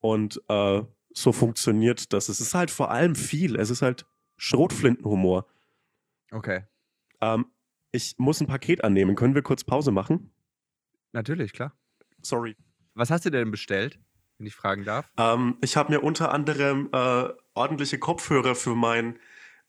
und 0.00 0.40
äh, 0.48 0.82
so 1.12 1.32
funktioniert 1.32 2.12
das. 2.12 2.28
Es 2.28 2.40
ist 2.40 2.54
halt 2.54 2.70
vor 2.70 2.90
allem 2.90 3.14
viel. 3.14 3.56
Es 3.56 3.70
ist 3.70 3.82
halt 3.82 4.06
Schrotflintenhumor. 4.36 5.46
Okay. 6.30 6.64
Ähm, 7.20 7.46
ich 7.92 8.14
muss 8.18 8.40
ein 8.40 8.46
Paket 8.46 8.84
annehmen. 8.84 9.16
Können 9.16 9.34
wir 9.34 9.42
kurz 9.42 9.64
Pause 9.64 9.90
machen? 9.90 10.32
Natürlich, 11.12 11.52
klar. 11.52 11.74
Sorry. 12.22 12.56
Was 13.00 13.10
hast 13.10 13.24
du 13.24 13.30
denn 13.30 13.50
bestellt, 13.50 13.98
wenn 14.36 14.46
ich 14.46 14.54
fragen 14.54 14.84
darf? 14.84 15.10
Ähm, 15.16 15.56
ich 15.62 15.78
habe 15.78 15.90
mir 15.90 16.00
unter 16.02 16.32
anderem 16.32 16.90
äh, 16.92 17.30
ordentliche 17.54 17.98
Kopfhörer 17.98 18.54
für 18.54 18.74
mein 18.74 19.18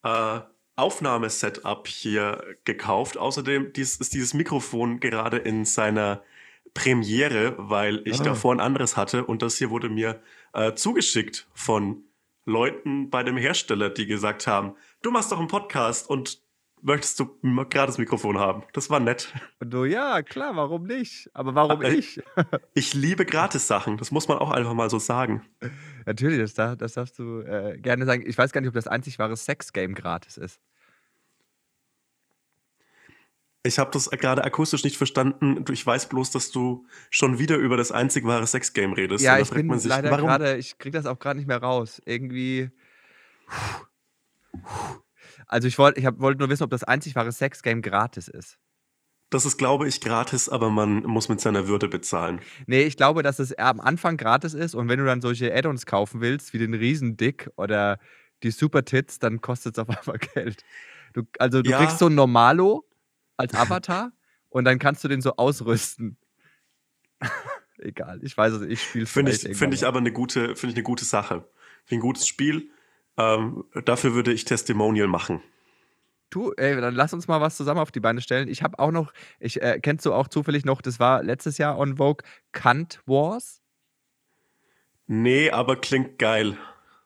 äh, 0.04 0.42
Aufnahmesetup 0.76 1.88
hier 1.88 2.44
gekauft. 2.66 3.18
Außerdem 3.18 3.72
dies, 3.72 3.96
ist 3.96 4.14
dieses 4.14 4.34
Mikrofon 4.34 5.00
gerade 5.00 5.38
in 5.38 5.64
seiner 5.64 6.24
Premiere, 6.74 7.56
weil 7.58 8.02
ich 8.06 8.20
Ah. 8.20 8.26
davor 8.26 8.54
ein 8.54 8.60
anderes 8.60 8.98
hatte 8.98 9.24
und 9.26 9.42
das 9.42 9.58
hier 9.58 9.70
wurde 9.70 9.88
mir 9.88 10.22
äh, 10.52 10.74
zugeschickt 10.74 11.48
von 11.54 12.04
Leuten 12.44 13.10
bei 13.10 13.24
dem 13.24 13.38
Hersteller, 13.38 13.90
die 13.92 14.08
gesagt 14.08 14.46
haben, 14.46 14.76
du 15.04 15.12
machst 15.12 15.32
doch 15.32 15.40
einen 15.40 15.48
Podcast 15.48 16.10
und 16.10 16.42
möchtest 16.82 17.20
du 17.20 17.38
ein 17.44 17.56
gratis 17.70 17.98
Mikrofon 17.98 18.38
haben. 18.40 18.64
Das 18.74 18.90
war 18.90 19.00
nett. 19.00 19.34
Und 19.60 19.72
du, 19.72 19.86
ja, 19.86 20.22
klar, 20.22 20.56
warum 20.56 20.84
nicht? 20.84 21.30
Aber 21.34 21.56
warum 21.56 21.82
Äh, 21.82 21.94
ich? 21.94 22.22
Ich 22.74 22.94
liebe 22.94 23.26
Gratis-Sachen. 23.26 23.98
Das 23.98 24.12
muss 24.12 24.28
man 24.28 24.38
auch 24.40 24.52
einfach 24.52 24.74
mal 24.74 24.90
so 24.90 25.00
sagen. 25.00 25.42
Natürlich, 26.06 26.40
das, 26.40 26.54
darf- 26.54 26.78
das 26.78 26.94
darfst 26.94 27.18
du 27.20 27.42
äh, 27.42 27.78
gerne 27.78 28.06
sagen. 28.06 28.24
Ich 28.26 28.38
weiß 28.38 28.52
gar 28.52 28.62
nicht, 28.62 28.70
ob 28.70 28.74
das 28.76 28.88
einzig 28.88 29.20
wahre 29.20 29.36
Sex-Game 29.38 29.94
gratis 29.96 30.38
ist. 30.38 30.60
Ich 33.64 33.78
habe 33.78 33.92
das 33.92 34.10
gerade 34.10 34.44
akustisch 34.44 34.84
nicht 34.84 34.98
verstanden. 34.98 35.64
Ich 35.72 35.86
weiß 35.86 36.10
bloß, 36.10 36.32
dass 36.32 36.50
du 36.50 36.88
schon 37.12 37.38
wieder 37.38 37.58
über 37.58 37.78
das 37.78 37.92
einzig 37.92 38.26
wahre 38.26 38.48
Sexgame 38.48 38.98
redest. 38.98 39.24
Ja, 39.24 39.38
ich 39.38 39.52
bin 39.52 39.68
man 39.68 39.78
sich, 39.78 39.90
leider 39.90 40.10
gerade, 40.18 40.58
ich 40.58 40.80
krieg 40.80 40.94
das 40.94 41.06
auch 41.06 41.20
gerade 41.20 41.38
nicht 41.38 41.48
mehr 41.48 41.62
raus. 41.62 42.02
Irgendwie. 42.06 42.72
Also 45.52 45.68
ich 45.68 45.78
wollte 45.78 46.00
ich 46.00 46.06
hab- 46.06 46.20
wollte 46.20 46.40
nur 46.40 46.50
wissen, 46.50 46.64
ob 46.64 46.70
das 46.72 46.84
einzig 46.84 47.16
wahre 47.16 47.32
Sexgame 47.32 47.82
gratis 47.82 48.28
ist. 48.28 48.58
Das 49.30 49.46
ist, 49.46 49.58
glaube 49.58 49.88
ich, 49.88 50.02
gratis, 50.02 50.50
aber 50.50 50.70
man 50.70 51.04
muss 51.04 51.30
mit 51.30 51.40
seiner 51.40 51.68
Würde 51.68 51.88
bezahlen. 51.88 52.42
Nee, 52.68 52.84
ich 52.84 52.98
glaube, 52.98 53.22
dass 53.24 53.40
es 53.40 53.58
am 53.58 53.80
Anfang 53.80 54.18
gratis 54.18 54.54
ist 54.54 54.76
und 54.76 54.90
wenn 54.90 55.00
du 55.00 55.06
dann 55.06 55.22
solche 55.22 55.54
Add-ons 55.56 55.86
kaufen 55.86 56.20
willst, 56.20 56.52
wie 56.54 56.58
den 56.58 56.74
Riesendick 56.74 57.50
oder 57.56 58.00
die 58.44 58.52
Super 58.52 58.84
Tits, 58.84 59.20
dann 59.20 59.40
kostet 59.40 59.78
es 59.78 59.80
auf 59.80 59.90
einmal 60.08 60.18
Geld. 60.18 60.64
Du, 61.14 61.24
also 61.40 61.62
du 61.62 61.70
Ja. 61.70 61.78
kriegst 61.80 62.00
so 62.00 62.08
ein 62.08 62.16
Normalo 62.16 62.86
als 63.38 63.54
Avatar 63.54 64.12
und 64.50 64.66
dann 64.66 64.80
kannst 64.80 65.04
du 65.04 65.08
den 65.08 65.22
so 65.22 65.36
ausrüsten. 65.38 66.18
Egal, 67.78 68.20
ich 68.24 68.38
weiß 68.38 68.54
es, 68.54 68.62
ich 68.64 68.82
spiele 68.84 69.06
Finde 69.06 69.32
ich, 69.32 69.42
finde 69.58 69.76
ich 69.76 69.86
aber 69.86 70.00
eine 70.00 70.12
gute, 70.12 70.56
finde 70.56 70.72
ich 70.72 70.76
eine 70.78 70.84
gute 70.84 71.06
Sache. 71.06 71.36
Finde 71.86 71.86
ich 71.88 71.98
ein 71.98 72.00
gutes 72.02 72.28
Spiel. 72.28 72.70
Ähm, 73.36 73.64
dafür 73.86 74.14
würde 74.14 74.32
ich 74.34 74.46
Testimonial 74.46 75.08
machen. 75.08 75.42
Du, 76.30 76.54
ey, 76.54 76.80
dann 76.80 76.96
lass 76.96 77.14
uns 77.14 77.28
mal 77.28 77.42
was 77.42 77.58
zusammen 77.58 77.82
auf 77.82 77.92
die 77.92 78.00
Beine 78.00 78.22
stellen. 78.22 78.48
Ich 78.48 78.64
habe 78.64 78.80
auch 78.80 78.92
noch, 78.92 79.12
ich 79.40 79.62
äh, 79.62 79.80
kennst 79.82 80.06
du 80.06 80.14
auch 80.14 80.30
zufällig 80.30 80.64
noch, 80.64 80.82
das 80.82 81.00
war 81.00 81.24
letztes 81.24 81.58
Jahr 81.58 81.78
on 81.78 81.98
Vogue, 81.98 82.24
Kant 82.54 83.02
Wars, 83.06 83.62
Nee, 85.08 85.50
aber 85.52 85.76
klingt 85.76 86.20
geil. 86.20 86.58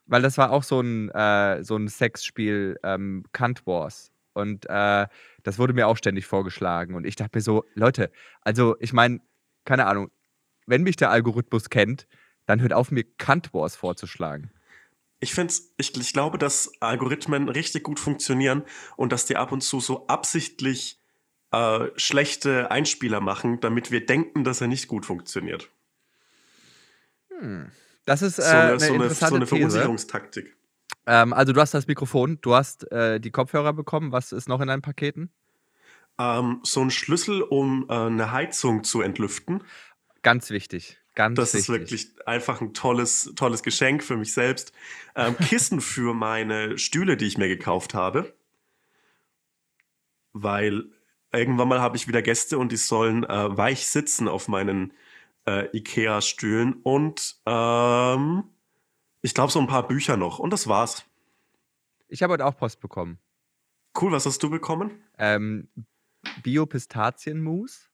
weil 0.05 0.21
das 0.21 0.37
war 0.37 0.51
auch 0.51 0.61
so 0.63 0.79
ein, 0.81 1.09
äh, 1.09 1.63
so 1.63 1.75
ein 1.75 1.87
Sexspiel, 1.87 2.77
ähm, 2.83 3.23
Kant 3.31 3.65
Wars. 3.65 4.11
Und 4.33 4.67
äh, 4.69 5.07
das 5.43 5.57
wurde 5.57 5.73
mir 5.73 5.87
auch 5.87 5.97
ständig 5.97 6.27
vorgeschlagen. 6.27 6.93
Und 6.93 7.05
ich 7.07 7.15
dachte 7.15 7.37
mir 7.37 7.41
so, 7.41 7.63
Leute, 7.73 8.11
also 8.41 8.75
ich 8.79 8.93
meine, 8.93 9.21
keine 9.63 9.87
Ahnung, 9.87 10.11
wenn 10.67 10.83
mich 10.83 10.97
der 10.97 11.09
Algorithmus 11.09 11.69
kennt, 11.69 12.05
dann 12.45 12.61
hört 12.61 12.73
auf, 12.73 12.91
mir 12.91 13.05
Kant 13.17 13.53
Wars 13.53 13.75
vorzuschlagen. 13.75 14.51
Ich 15.19 15.33
find's, 15.33 15.73
ich, 15.77 15.95
ich 15.95 16.13
glaube, 16.13 16.37
dass 16.37 16.71
Algorithmen 16.81 17.49
richtig 17.49 17.83
gut 17.83 17.99
funktionieren 17.99 18.63
und 18.97 19.11
dass 19.11 19.25
die 19.25 19.37
ab 19.37 19.51
und 19.51 19.61
zu 19.61 19.79
so 19.79 20.07
absichtlich 20.07 20.99
äh, 21.51 21.87
schlechte 21.95 22.69
Einspieler 22.71 23.21
machen, 23.21 23.59
damit 23.61 23.91
wir 23.91 24.05
denken, 24.05 24.43
dass 24.43 24.61
er 24.61 24.67
nicht 24.67 24.87
gut 24.87 25.05
funktioniert. 25.05 25.69
Das 28.05 28.21
ist 28.21 28.39
äh, 28.39 28.41
So 28.41 28.47
eine, 28.49 28.79
so 28.79 28.93
eine, 28.93 29.09
so 29.09 29.35
eine. 29.35 29.47
Verunsicherungstaktik. 29.47 30.55
Ähm, 31.07 31.33
also 31.33 31.53
du 31.53 31.61
hast 31.61 31.73
das 31.73 31.87
Mikrofon, 31.87 32.39
du 32.41 32.55
hast 32.55 32.91
äh, 32.91 33.19
die 33.19 33.31
Kopfhörer 33.31 33.73
bekommen. 33.73 34.11
Was 34.11 34.31
ist 34.31 34.47
noch 34.47 34.61
in 34.61 34.67
deinen 34.67 34.81
Paketen? 34.81 35.31
Ähm, 36.17 36.61
so 36.63 36.81
ein 36.81 36.91
Schlüssel, 36.91 37.41
um 37.41 37.85
äh, 37.89 37.93
eine 37.93 38.31
Heizung 38.31 38.83
zu 38.83 39.01
entlüften. 39.01 39.63
Ganz 40.21 40.49
wichtig. 40.49 40.99
Ganz 41.15 41.37
Das 41.37 41.53
wichtig. 41.53 41.61
ist 41.61 41.69
wirklich 41.69 42.27
einfach 42.27 42.61
ein 42.61 42.73
tolles, 42.73 43.31
tolles 43.35 43.63
Geschenk 43.63 44.03
für 44.03 44.17
mich 44.17 44.33
selbst. 44.33 44.73
Ähm, 45.15 45.37
Kissen 45.49 45.81
für 45.81 46.13
meine 46.13 46.77
Stühle, 46.77 47.17
die 47.17 47.25
ich 47.25 47.37
mir 47.37 47.47
gekauft 47.47 47.93
habe. 47.93 48.33
Weil 50.33 50.91
irgendwann 51.31 51.69
mal 51.69 51.79
habe 51.79 51.95
ich 51.95 52.07
wieder 52.07 52.21
Gäste 52.21 52.57
und 52.57 52.71
die 52.71 52.77
sollen 52.77 53.23
äh, 53.23 53.57
weich 53.57 53.87
sitzen 53.87 54.27
auf 54.27 54.47
meinen 54.49 54.93
äh, 55.47 55.69
IKEA-Stühlen. 55.75 56.73
Und 56.83 57.37
ähm, 57.45 58.43
ich 59.21 59.33
glaube, 59.33 59.51
so 59.51 59.59
ein 59.59 59.67
paar 59.67 59.87
Bücher 59.87 60.17
noch. 60.17 60.39
Und 60.39 60.51
das 60.51 60.67
war's. 60.67 61.05
Ich 62.09 62.21
habe 62.21 62.33
heute 62.33 62.45
auch 62.45 62.57
Post 62.57 62.81
bekommen. 62.81 63.19
Cool, 63.99 64.11
was 64.11 64.25
hast 64.25 64.43
du 64.43 64.49
bekommen? 64.49 64.91
Ähm, 65.17 65.69
Bio-Pistazien-Mousse. 66.43 67.87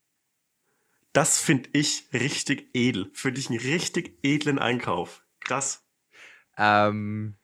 Das 1.14 1.40
finde 1.40 1.70
ich 1.74 2.08
richtig 2.14 2.70
edel. 2.74 3.10
Finde 3.14 3.40
ich 3.40 3.50
einen 3.50 3.60
richtig 3.60 4.18
edlen 4.24 4.60
Einkauf. 4.60 5.26
Krass. 5.42 5.86
Ähm, 6.58 7.36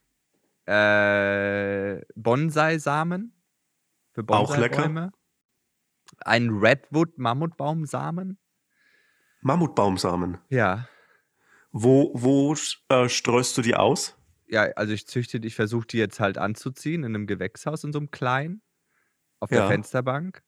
äh, 0.65 2.01
Bonsai-Samen. 2.15 3.33
Für 4.13 4.23
Auch 4.29 4.57
lecker. 4.57 5.11
Ein 6.19 6.49
Redwood-Mammutbaumsamen. 6.49 8.39
Mammutbaumsamen. 9.41 10.37
Ja. 10.49 10.87
Wo, 11.71 12.11
wo 12.13 12.55
äh, 12.89 13.09
streust 13.09 13.57
du 13.57 13.61
die 13.61 13.75
aus? 13.75 14.15
Ja, 14.47 14.63
also 14.75 14.93
ich 14.93 15.05
züchte, 15.07 15.37
ich 15.37 15.55
versuche 15.55 15.87
die 15.87 15.97
jetzt 15.97 16.19
halt 16.19 16.37
anzuziehen 16.37 17.03
in 17.03 17.13
einem 17.13 17.27
Gewächshaus, 17.27 17.83
in 17.83 17.91
so 17.91 17.99
einem 17.99 18.11
kleinen, 18.11 18.61
auf 19.39 19.49
der 19.49 19.59
Ja. 19.59 19.67
Fensterbank. 19.67 20.41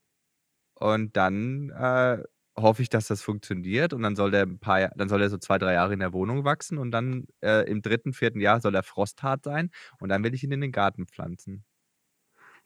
Und 0.76 1.17
dann 1.17 1.70
äh, 1.72 2.24
hoffe 2.62 2.82
ich, 2.82 2.89
dass 2.89 3.07
das 3.07 3.22
funktioniert. 3.22 3.93
Und 3.93 4.03
dann 4.03 4.16
soll 4.16 4.32
der 4.32 4.43
ein 4.43 4.60
paar, 4.60 4.89
dann 4.95 5.10
soll 5.10 5.22
er 5.22 5.30
so 5.30 5.38
zwei, 5.38 5.57
drei 5.57 5.74
Jahre 5.74 5.93
in 5.93 5.99
der 5.99 6.14
Wohnung 6.14 6.43
wachsen. 6.43 6.78
Und 6.78 6.91
dann 6.91 7.26
äh, 7.41 7.70
im 7.70 7.82
dritten, 7.82 8.14
vierten 8.14 8.39
Jahr 8.39 8.62
soll 8.62 8.76
er 8.76 8.84
frosthart 8.84 9.43
sein. 9.43 9.72
Und 9.99 10.10
dann 10.10 10.24
will 10.24 10.34
ich 10.34 10.43
ihn 10.43 10.51
in 10.51 10.62
den 10.62 10.72
Garten 10.72 11.07
pflanzen. 11.07 11.64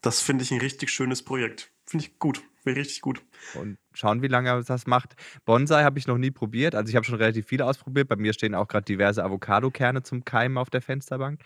Das 0.01 0.21
finde 0.21 0.43
ich 0.43 0.51
ein 0.51 0.59
richtig 0.59 0.89
schönes 0.89 1.23
Projekt. 1.23 1.71
Finde 1.85 2.05
ich 2.05 2.19
gut. 2.19 2.43
Finde 2.63 2.79
ich 2.79 2.87
richtig 2.87 3.01
gut. 3.01 3.21
Und 3.55 3.77
schauen, 3.93 4.21
wie 4.21 4.27
lange 4.27 4.49
er 4.49 4.63
das 4.63 4.87
macht. 4.87 5.15
Bonsai 5.45 5.83
habe 5.83 5.99
ich 5.99 6.07
noch 6.07 6.17
nie 6.17 6.31
probiert. 6.31 6.75
Also 6.75 6.89
ich 6.89 6.95
habe 6.95 7.05
schon 7.05 7.15
relativ 7.15 7.47
viele 7.47 7.65
ausprobiert. 7.65 8.07
Bei 8.07 8.15
mir 8.15 8.33
stehen 8.33 8.55
auch 8.55 8.67
gerade 8.67 8.85
diverse 8.85 9.23
Avocado-Kerne 9.23 10.03
zum 10.03 10.25
Keimen 10.25 10.57
auf 10.57 10.69
der 10.69 10.81
Fensterbank. 10.81 11.41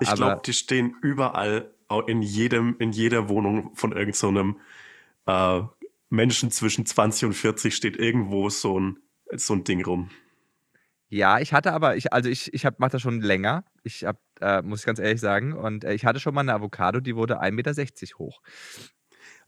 Ich 0.00 0.12
glaube, 0.12 0.42
die 0.44 0.52
stehen 0.52 0.96
überall, 1.02 1.70
in 2.06 2.22
jedem, 2.22 2.76
in 2.78 2.92
jeder 2.92 3.28
Wohnung 3.28 3.74
von 3.74 3.92
irgendeinem 3.92 4.56
so 5.26 5.32
äh, 5.32 5.62
Menschen 6.10 6.50
zwischen 6.50 6.84
20 6.84 7.26
und 7.26 7.32
40 7.34 7.74
steht 7.74 7.96
irgendwo 7.96 8.50
so 8.50 8.78
ein, 8.78 8.98
so 9.36 9.54
ein 9.54 9.64
Ding 9.64 9.84
rum. 9.84 10.10
Ja, 11.08 11.40
ich 11.40 11.52
hatte 11.52 11.72
aber, 11.72 11.96
ich, 11.96 12.12
also 12.12 12.28
ich, 12.28 12.52
ich 12.54 12.64
mache 12.78 12.92
das 12.92 13.02
schon 13.02 13.20
länger. 13.20 13.64
Ich 13.82 14.04
habe, 14.04 14.18
äh, 14.40 14.62
muss 14.62 14.80
ich 14.80 14.86
ganz 14.86 14.98
ehrlich 14.98 15.20
sagen, 15.20 15.52
und 15.54 15.84
äh, 15.84 15.94
ich 15.94 16.04
hatte 16.04 16.20
schon 16.20 16.34
mal 16.34 16.42
eine 16.42 16.54
Avocado, 16.54 17.00
die 17.00 17.16
wurde 17.16 17.40
1,60 17.40 17.52
Meter 17.52 18.18
hoch. 18.18 18.42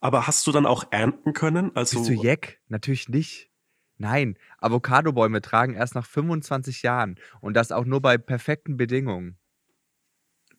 Aber 0.01 0.27
hast 0.27 0.47
du 0.47 0.53
dann 0.53 0.67
auch 0.67 0.85
ernten 0.91 1.33
können? 1.33 1.71
Also, 1.77 1.99
Bist 1.99 2.11
du 2.11 2.15
Jeck? 2.15 2.61
Natürlich 2.69 3.09
nicht. 3.09 3.51
Nein, 3.99 4.37
Avocadobäume 4.59 5.41
tragen 5.43 5.75
erst 5.75 5.95
nach 5.95 6.07
25 6.07 6.83
Jahren 6.83 7.17
und 7.41 7.55
das 7.55 7.71
auch 7.71 7.85
nur 7.85 8.01
bei 8.01 8.19
perfekten 8.19 8.77
Bedingungen. 8.77 9.39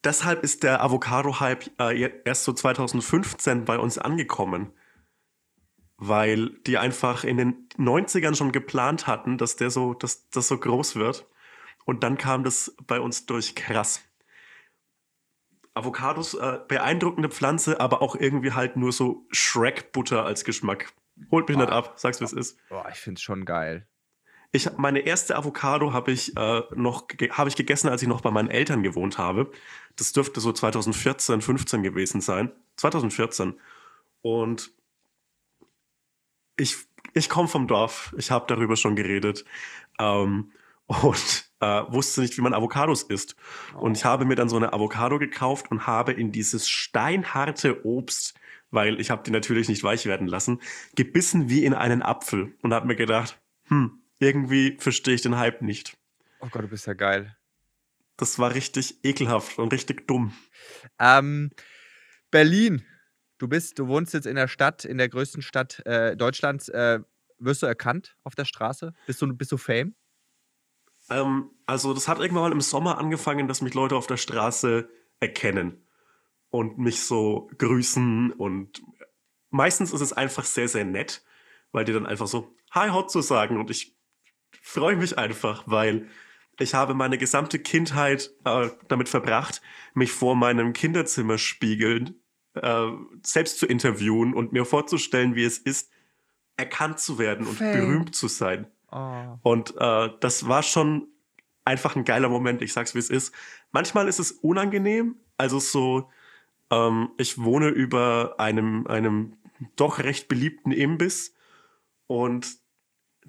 deshalb 0.05 0.43
ist 0.43 0.63
der 0.63 0.81
Avocado-Hype 0.81 1.71
äh, 1.79 2.21
erst 2.23 2.45
so 2.45 2.53
2015 2.53 3.65
bei 3.65 3.77
uns 3.77 3.97
angekommen. 3.97 4.71
Weil 6.05 6.49
die 6.67 6.77
einfach 6.77 7.23
in 7.23 7.37
den 7.37 7.69
90ern 7.77 8.35
schon 8.35 8.51
geplant 8.51 9.07
hatten, 9.07 9.37
dass 9.37 9.55
der 9.55 9.69
so, 9.69 9.93
dass 9.93 10.29
das 10.29 10.49
so 10.49 10.57
groß 10.57 10.97
wird. 10.97 11.25
Und 11.85 12.03
dann 12.03 12.17
kam 12.17 12.43
das 12.43 12.75
bei 12.87 12.99
uns 12.99 13.25
durch 13.25 13.55
krass. 13.55 14.01
Avocados, 15.73 16.33
äh, 16.33 16.59
beeindruckende 16.67 17.29
Pflanze, 17.29 17.79
aber 17.79 18.01
auch 18.01 18.15
irgendwie 18.15 18.51
halt 18.51 18.75
nur 18.75 18.91
so 18.91 19.25
Shrek-Butter 19.31 20.25
als 20.25 20.43
Geschmack. 20.43 20.91
Holt 21.31 21.47
mich 21.47 21.57
nicht 21.57 21.71
ab, 21.71 21.93
sag's 21.95 22.19
wie 22.19 22.25
es 22.25 22.33
ist. 22.33 22.57
Boah, 22.67 22.87
ich 22.91 22.99
finde 22.99 23.19
es 23.19 23.21
schon 23.21 23.45
geil. 23.45 23.87
Ich 24.51 24.77
meine 24.77 24.99
erste 24.99 25.35
Avocado 25.35 25.93
habe 25.93 26.11
ich 26.11 26.37
äh, 26.37 26.61
noch 26.75 27.07
habe 27.31 27.49
ich 27.49 27.55
gegessen, 27.55 27.89
als 27.89 28.01
ich 28.03 28.07
noch 28.07 28.21
bei 28.21 28.29
meinen 28.29 28.49
Eltern 28.49 28.83
gewohnt 28.83 29.17
habe. 29.17 29.49
Das 29.95 30.11
dürfte 30.11 30.41
so 30.41 30.51
2014, 30.51 31.41
15 31.41 31.81
gewesen 31.81 32.19
sein. 32.21 32.51
2014. 32.75 33.59
Und 34.21 34.71
ich 36.57 36.77
ich 37.13 37.29
komme 37.29 37.47
vom 37.47 37.67
Dorf. 37.67 38.13
Ich 38.17 38.31
habe 38.31 38.45
darüber 38.47 38.75
schon 38.75 38.95
geredet 38.95 39.45
ähm, 39.99 40.51
und 40.87 41.51
äh, 41.59 41.83
wusste 41.89 42.21
nicht, 42.21 42.37
wie 42.37 42.41
man 42.41 42.53
Avocados 42.53 43.03
isst. 43.03 43.35
Und 43.75 43.97
ich 43.97 44.05
habe 44.05 44.25
mir 44.25 44.35
dann 44.35 44.49
so 44.49 44.57
eine 44.57 44.73
Avocado 44.73 45.19
gekauft 45.19 45.71
und 45.71 45.87
habe 45.87 46.13
in 46.13 46.31
dieses 46.31 46.67
steinharte 46.69 47.85
Obst, 47.85 48.33
weil 48.71 48.99
ich 48.99 49.11
habe 49.11 49.23
die 49.23 49.31
natürlich 49.31 49.69
nicht 49.69 49.83
weich 49.83 50.05
werden 50.05 50.27
lassen, 50.27 50.59
gebissen 50.95 51.49
wie 51.49 51.63
in 51.63 51.73
einen 51.73 52.01
Apfel 52.01 52.55
und 52.61 52.73
habe 52.73 52.87
mir 52.87 52.95
gedacht, 52.95 53.39
hm, 53.65 54.01
irgendwie 54.19 54.77
verstehe 54.79 55.15
ich 55.15 55.21
den 55.21 55.37
Hype 55.37 55.61
nicht. 55.61 55.97
Oh 56.39 56.47
Gott, 56.49 56.63
du 56.63 56.67
bist 56.67 56.87
ja 56.87 56.93
geil. 56.93 57.37
Das 58.17 58.39
war 58.39 58.53
richtig 58.53 59.03
ekelhaft 59.03 59.57
und 59.59 59.73
richtig 59.73 60.07
dumm. 60.07 60.33
Ähm, 60.99 61.51
Berlin. 62.29 62.85
Du 63.43 63.49
bist, 63.49 63.77
du 63.77 63.89
wohnst 63.89 64.13
jetzt 64.13 64.25
in 64.25 64.37
der 64.37 64.47
Stadt, 64.47 64.85
in 64.85 64.97
der 64.97 65.09
größten 65.09 65.41
Stadt 65.41 65.85
äh, 65.85 66.15
Deutschlands. 66.15 66.69
Äh, 66.69 67.01
wirst 67.39 67.61
du 67.61 67.65
erkannt 67.65 68.15
auf 68.23 68.35
der 68.35 68.45
Straße? 68.45 68.93
Bist 69.05 69.21
du, 69.21 69.35
bist 69.35 69.51
du 69.51 69.57
Fame? 69.57 69.95
Ähm, 71.09 71.49
also 71.65 71.93
das 71.93 72.07
hat 72.07 72.19
irgendwann 72.19 72.43
mal 72.43 72.51
im 72.53 72.61
Sommer 72.61 72.99
angefangen, 72.99 73.49
dass 73.49 73.61
mich 73.61 73.73
Leute 73.73 73.97
auf 73.97 74.07
der 74.07 74.15
Straße 74.15 74.87
erkennen 75.19 75.85
und 76.51 76.77
mich 76.77 77.03
so 77.03 77.49
grüßen 77.57 78.31
und 78.31 78.81
meistens 79.49 79.91
ist 79.91 79.99
es 79.99 80.13
einfach 80.13 80.45
sehr, 80.45 80.69
sehr 80.69 80.85
nett, 80.85 81.21
weil 81.73 81.83
die 81.83 81.91
dann 81.91 82.05
einfach 82.05 82.27
so 82.27 82.55
Hi 82.71 82.91
Hot 82.91 83.11
zu 83.11 83.19
sagen 83.19 83.59
und 83.59 83.69
ich 83.69 83.97
freue 84.61 84.95
mich 84.95 85.17
einfach, 85.17 85.63
weil 85.65 86.07
ich 86.61 86.75
habe 86.75 86.93
meine 86.93 87.17
gesamte 87.17 87.59
Kindheit 87.59 88.31
äh, 88.45 88.69
damit 88.87 89.09
verbracht, 89.09 89.61
mich 89.95 90.13
vor 90.13 90.37
meinem 90.37 90.71
Kinderzimmerspiegel 90.71 92.22
äh, 92.55 92.87
selbst 93.23 93.59
zu 93.59 93.65
interviewen 93.65 94.33
und 94.33 94.53
mir 94.53 94.65
vorzustellen, 94.65 95.35
wie 95.35 95.43
es 95.43 95.57
ist, 95.57 95.91
erkannt 96.57 96.99
zu 96.99 97.17
werden 97.17 97.47
und 97.47 97.57
Fame. 97.57 97.73
berühmt 97.73 98.15
zu 98.15 98.27
sein. 98.27 98.67
Oh. 98.91 99.37
Und 99.41 99.75
äh, 99.77 100.09
das 100.19 100.47
war 100.47 100.63
schon 100.63 101.07
einfach 101.65 101.95
ein 101.95 102.05
geiler 102.05 102.29
Moment. 102.29 102.61
Ich 102.61 102.73
sag's, 102.73 102.93
wie 102.93 102.99
es 102.99 103.09
ist. 103.09 103.33
Manchmal 103.71 104.07
ist 104.07 104.19
es 104.19 104.31
unangenehm. 104.31 105.15
Also 105.37 105.59
so, 105.59 106.09
ähm, 106.69 107.09
ich 107.17 107.39
wohne 107.39 107.69
über 107.69 108.35
einem, 108.37 108.85
einem 108.87 109.37
doch 109.75 109.99
recht 109.99 110.27
beliebten 110.27 110.71
Imbiss 110.71 111.33
und 112.07 112.57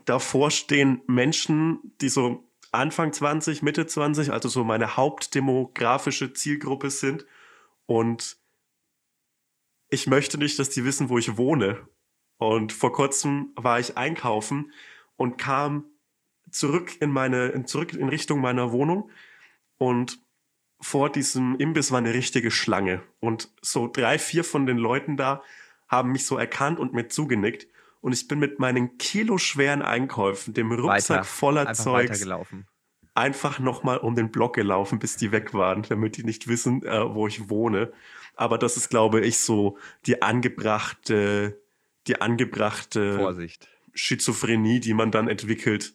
davor 0.05 0.51
stehen 0.51 1.01
Menschen, 1.07 1.95
die 2.01 2.09
so 2.09 2.45
Anfang 2.73 3.13
20, 3.13 3.63
Mitte 3.63 3.87
20, 3.87 4.33
also 4.33 4.49
so 4.49 4.65
meine 4.65 4.97
hauptdemografische 4.97 6.33
Zielgruppe 6.33 6.91
sind. 6.91 7.25
Und 7.87 8.37
ich 9.89 10.07
möchte 10.07 10.39
nicht, 10.39 10.59
dass 10.59 10.71
die 10.71 10.85
wissen, 10.85 11.09
wo 11.09 11.19
ich 11.19 11.37
wohne. 11.37 11.89
Und 12.39 12.73
vor 12.73 12.93
kurzem 12.93 13.53
war 13.57 13.79
ich 13.79 13.97
einkaufen 13.97 14.73
und 15.17 15.39
kam 15.39 15.85
zurück 16.51 17.01
in 17.01 17.11
meine, 17.11 17.65
zurück 17.65 17.93
in 17.93 18.09
Richtung 18.09 18.41
meiner 18.41 18.73
Wohnung 18.73 19.11
und 19.79 20.19
vor 20.81 21.11
diesem 21.11 21.57
Imbiss 21.57 21.93
war 21.93 21.99
eine 21.99 22.13
richtige 22.13 22.51
Schlange. 22.51 23.03
Und 23.21 23.51
so 23.63 23.89
drei, 23.89 24.19
vier 24.19 24.45
von 24.45 24.67
den 24.67 24.77
Leuten 24.77 25.17
da 25.17 25.43
haben 25.89 26.13
mich 26.13 26.27
so 26.27 26.37
erkannt 26.37 26.79
und 26.79 26.93
mir 26.93 27.09
zugenickt. 27.09 27.67
Und 28.01 28.13
ich 28.13 28.29
bin 28.29 28.39
mit 28.39 28.59
meinen 28.59 28.99
kiloschweren 28.99 29.81
Einkäufen, 29.81 30.53
dem 30.53 30.73
Rucksack 30.73 31.19
Weiter. 31.19 31.25
voller 31.25 31.69
Einfach 31.69 31.85
Zeugs, 31.85 32.27
einfach 33.15 33.59
nochmal 33.59 33.99
um 33.99 34.15
den 34.15 34.31
Block 34.31 34.55
gelaufen, 34.55 34.99
bis 34.99 35.17
die 35.17 35.33
weg 35.33 35.55
waren, 35.55 35.83
damit 35.83 36.19
die 36.19 36.25
nicht 36.25 36.49
wissen, 36.49 36.83
äh, 36.83 37.15
wo 37.15 37.27
ich 37.27 37.49
wohne. 37.49 37.93
Aber 38.37 38.59
das 38.59 38.77
ist, 38.77 38.89
glaube 38.89 39.21
ich, 39.21 39.39
so 39.39 39.79
die 40.07 40.23
angebrachte, 40.23 41.61
die 42.07 42.21
angebrachte 42.21 43.17
Vorsicht. 43.17 43.69
Schizophrenie, 43.95 44.81
die 44.81 44.95
man 44.95 45.11
dann 45.11 45.29
entwickelt, 45.29 45.95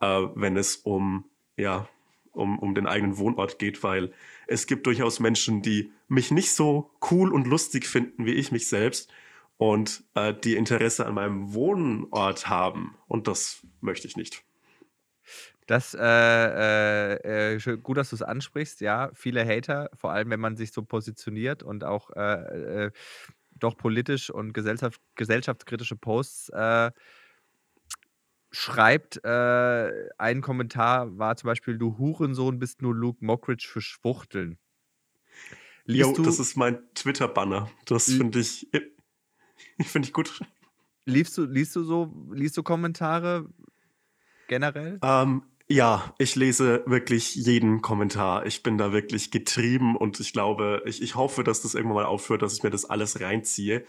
äh, 0.00 0.22
wenn 0.34 0.56
es 0.56 0.76
um, 0.76 1.24
ja, 1.56 1.88
um, 2.32 2.58
um 2.58 2.74
den 2.74 2.86
eigenen 2.86 3.18
Wohnort 3.18 3.58
geht, 3.58 3.82
weil 3.82 4.12
es 4.46 4.66
gibt 4.66 4.86
durchaus 4.86 5.20
Menschen, 5.20 5.62
die 5.62 5.92
mich 6.08 6.30
nicht 6.30 6.52
so 6.52 6.90
cool 7.10 7.32
und 7.32 7.46
lustig 7.46 7.86
finden 7.86 8.26
wie 8.26 8.34
ich 8.34 8.52
mich 8.52 8.68
selbst 8.68 9.10
und 9.56 10.04
äh, 10.14 10.34
die 10.34 10.56
Interesse 10.56 11.06
an 11.06 11.14
meinem 11.14 11.54
Wohnort 11.54 12.48
haben. 12.48 12.96
Und 13.08 13.26
das 13.26 13.66
möchte 13.80 14.06
ich 14.06 14.16
nicht. 14.16 14.44
Das, 15.66 15.94
äh, 15.94 16.00
äh, 16.00 17.54
äh, 17.56 17.76
gut, 17.78 17.96
dass 17.96 18.10
du 18.10 18.16
es 18.16 18.22
ansprichst. 18.22 18.80
Ja, 18.80 19.10
viele 19.14 19.44
Hater, 19.44 19.90
vor 19.94 20.12
allem 20.12 20.30
wenn 20.30 20.40
man 20.40 20.56
sich 20.56 20.72
so 20.72 20.82
positioniert 20.82 21.64
und 21.64 21.82
auch 21.82 22.10
äh, 22.10 22.84
äh, 22.86 22.90
doch 23.50 23.76
politisch 23.76 24.30
und 24.30 24.52
gesellschaft, 24.52 25.00
gesellschaftskritische 25.16 25.96
Posts 25.96 26.50
äh, 26.50 26.90
schreibt. 28.52 29.24
Äh, 29.24 30.08
ein 30.18 30.40
Kommentar 30.40 31.18
war 31.18 31.36
zum 31.36 31.48
Beispiel: 31.48 31.78
Du 31.78 31.98
Hurensohn 31.98 32.60
bist 32.60 32.80
nur 32.80 32.94
Luke 32.94 33.24
Mockridge 33.24 33.66
für 33.68 33.80
Schwuchteln. 33.80 34.58
Jo, 35.84 36.06
Liest 36.06 36.18
du, 36.18 36.22
das 36.22 36.38
ist 36.38 36.56
mein 36.56 36.78
Twitter-Banner. 36.94 37.70
Das 37.86 38.04
finde 38.04 38.40
ich, 38.40 38.68
finde 39.82 40.06
ich 40.06 40.12
gut. 40.12 40.40
liest 41.06 41.38
du, 41.38 41.44
liest 41.44 41.74
du 41.76 41.82
so, 41.84 42.30
liest 42.32 42.56
du 42.56 42.62
Kommentare 42.62 43.48
generell? 44.48 44.98
Ähm, 45.02 45.42
ja, 45.68 46.14
ich 46.18 46.36
lese 46.36 46.84
wirklich 46.86 47.34
jeden 47.34 47.82
Kommentar. 47.82 48.46
Ich 48.46 48.62
bin 48.62 48.78
da 48.78 48.92
wirklich 48.92 49.30
getrieben 49.30 49.96
und 49.96 50.20
ich 50.20 50.32
glaube, 50.32 50.82
ich, 50.86 51.02
ich 51.02 51.16
hoffe, 51.16 51.42
dass 51.42 51.62
das 51.62 51.74
irgendwann 51.74 51.96
mal 51.96 52.04
aufhört, 52.06 52.42
dass 52.42 52.54
ich 52.54 52.62
mir 52.62 52.70
das 52.70 52.84
alles 52.84 53.20
reinziehe. 53.20 53.84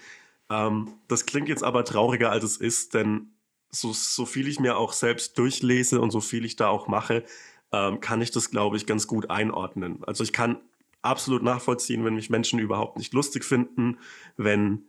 Ähm, 0.50 0.94
das 1.08 1.26
klingt 1.26 1.50
jetzt 1.50 1.64
aber 1.64 1.86
trauriger, 1.86 2.32
als 2.32 2.44
es 2.44 2.58
ist, 2.58 2.96
denn 2.96 3.32
so, 3.70 3.94
so 3.94 4.26
viel 4.26 4.48
ich 4.48 4.60
mir 4.60 4.78
auch 4.78 4.94
selbst 4.94 5.38
durchlese 5.38 6.02
und 6.02 6.12
so 6.12 6.22
viel 6.22 6.46
ich 6.46 6.56
da 6.56 6.70
auch 6.70 6.88
mache, 6.88 7.24
ähm, 7.72 8.00
kann 8.00 8.22
ich 8.22 8.32
das, 8.32 8.50
glaube 8.50 8.78
ich, 8.78 8.86
ganz 8.86 9.08
gut 9.08 9.30
einordnen. 9.30 10.04
Also 10.06 10.24
ich 10.24 10.34
kann 10.34 10.58
absolut 11.02 11.44
nachvollziehen, 11.44 12.04
wenn 12.06 12.16
mich 12.16 12.30
Menschen 12.30 12.60
überhaupt 12.60 12.98
nicht 12.98 13.14
lustig 13.14 13.44
finden, 13.44 14.00
wenn 14.36 14.86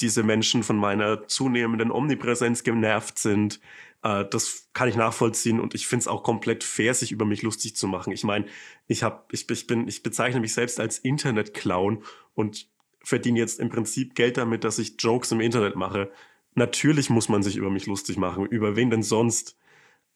diese 0.00 0.22
Menschen 0.22 0.62
von 0.62 0.76
meiner 0.76 1.26
zunehmenden 1.28 1.90
Omnipräsenz 1.90 2.64
genervt 2.64 3.18
sind. 3.18 3.60
Äh, 4.02 4.24
das 4.30 4.68
kann 4.72 4.88
ich 4.88 4.96
nachvollziehen 4.96 5.60
und 5.60 5.74
ich 5.74 5.86
finde 5.86 6.02
es 6.02 6.08
auch 6.08 6.22
komplett 6.22 6.64
fair, 6.64 6.94
sich 6.94 7.12
über 7.12 7.24
mich 7.24 7.42
lustig 7.42 7.76
zu 7.76 7.86
machen. 7.86 8.12
Ich 8.12 8.24
meine, 8.24 8.46
ich 8.86 9.02
hab, 9.02 9.32
ich, 9.32 9.48
ich 9.48 9.66
bin, 9.66 9.88
ich 9.88 10.02
bezeichne 10.02 10.40
mich 10.40 10.54
selbst 10.54 10.80
als 10.80 10.98
Internet-Clown 10.98 12.02
und 12.34 12.68
verdiene 13.02 13.38
jetzt 13.38 13.60
im 13.60 13.70
Prinzip 13.70 14.14
Geld 14.14 14.36
damit, 14.36 14.64
dass 14.64 14.78
ich 14.78 14.96
Jokes 14.98 15.32
im 15.32 15.40
Internet 15.40 15.76
mache. 15.76 16.10
Natürlich 16.54 17.10
muss 17.10 17.28
man 17.28 17.42
sich 17.42 17.56
über 17.56 17.70
mich 17.70 17.86
lustig 17.86 18.16
machen. 18.16 18.46
Über 18.46 18.76
wen 18.76 18.90
denn 18.90 19.02
sonst? 19.02 19.56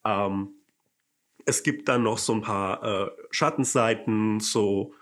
Ähm, 0.04 0.50
es 1.44 1.62
gibt 1.62 1.88
dann 1.88 2.02
noch 2.02 2.18
so 2.18 2.34
ein 2.34 2.42
paar 2.42 2.82
äh, 2.82 3.10
Schattenseiten, 3.30 4.40
so 4.40 4.94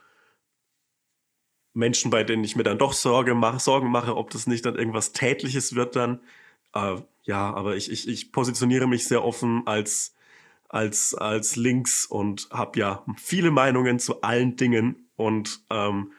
Menschen, 1.72 2.10
bei 2.10 2.24
denen 2.24 2.44
ich 2.44 2.56
mir 2.56 2.62
dann 2.62 2.78
doch 2.78 2.92
Sorge 2.92 3.34
mach, 3.34 3.60
Sorgen 3.60 3.90
mache, 3.90 4.16
ob 4.16 4.30
das 4.30 4.46
nicht 4.46 4.64
dann 4.66 4.76
irgendwas 4.76 5.12
Tätliches 5.12 5.74
wird 5.74 5.96
dann. 5.96 6.20
Äh, 6.74 6.96
ja, 7.22 7.52
aber 7.52 7.76
ich, 7.76 7.90
ich, 7.90 8.08
ich 8.08 8.32
positioniere 8.32 8.88
mich 8.88 9.06
sehr 9.06 9.24
offen 9.24 9.66
als, 9.66 10.14
als, 10.68 11.14
als 11.14 11.56
links 11.56 12.06
und 12.06 12.48
habe 12.50 12.78
ja 12.78 13.04
viele 13.16 13.50
Meinungen 13.50 13.98
zu 13.98 14.22
allen 14.22 14.56
Dingen. 14.56 15.08
Und 15.16 15.60
ähm, 15.70 16.12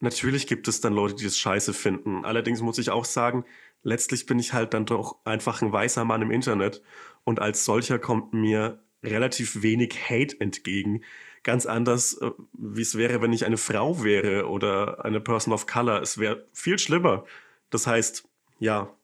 natürlich 0.00 0.46
gibt 0.46 0.68
es 0.68 0.80
dann 0.80 0.94
Leute, 0.94 1.14
die 1.14 1.24
das 1.24 1.38
scheiße 1.38 1.74
finden. 1.74 2.24
Allerdings 2.24 2.60
muss 2.60 2.78
ich 2.78 2.90
auch 2.90 3.04
sagen, 3.04 3.44
letztlich 3.82 4.26
bin 4.26 4.38
ich 4.38 4.52
halt 4.52 4.74
dann 4.74 4.86
doch 4.86 5.24
einfach 5.24 5.62
ein 5.62 5.72
weißer 5.72 6.04
Mann 6.04 6.22
im 6.22 6.30
Internet. 6.30 6.82
Und 7.24 7.40
als 7.40 7.64
solcher 7.64 7.98
kommt 7.98 8.32
mir 8.32 8.82
relativ 9.02 9.62
wenig 9.62 9.94
Hate 10.08 10.40
entgegen. 10.40 11.04
Ganz 11.48 11.64
anders, 11.64 12.12
äh, 12.20 12.30
wie 12.52 12.82
es 12.82 12.98
wäre, 12.98 13.22
wenn 13.22 13.32
ich 13.32 13.46
eine 13.46 13.56
Frau 13.56 14.04
wäre 14.04 14.50
oder 14.50 15.02
eine 15.06 15.18
Person 15.18 15.54
of 15.54 15.66
Color. 15.66 16.02
Es 16.02 16.18
wäre 16.18 16.46
viel 16.52 16.78
schlimmer. 16.78 17.24
Das 17.70 17.86
heißt, 17.86 18.28
ja, 18.58 18.94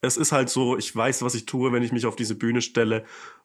es 0.00 0.16
ist 0.16 0.30
halt 0.30 0.48
so, 0.48 0.78
ich 0.78 0.94
weiß, 0.94 1.22
was 1.22 1.34
ich 1.34 1.44
tue, 1.44 1.72
wenn 1.72 1.82
ich 1.82 1.90
mich 1.90 2.06
auf 2.06 2.14
diese 2.14 2.36
Bühne 2.36 2.62
stelle. 2.62 3.04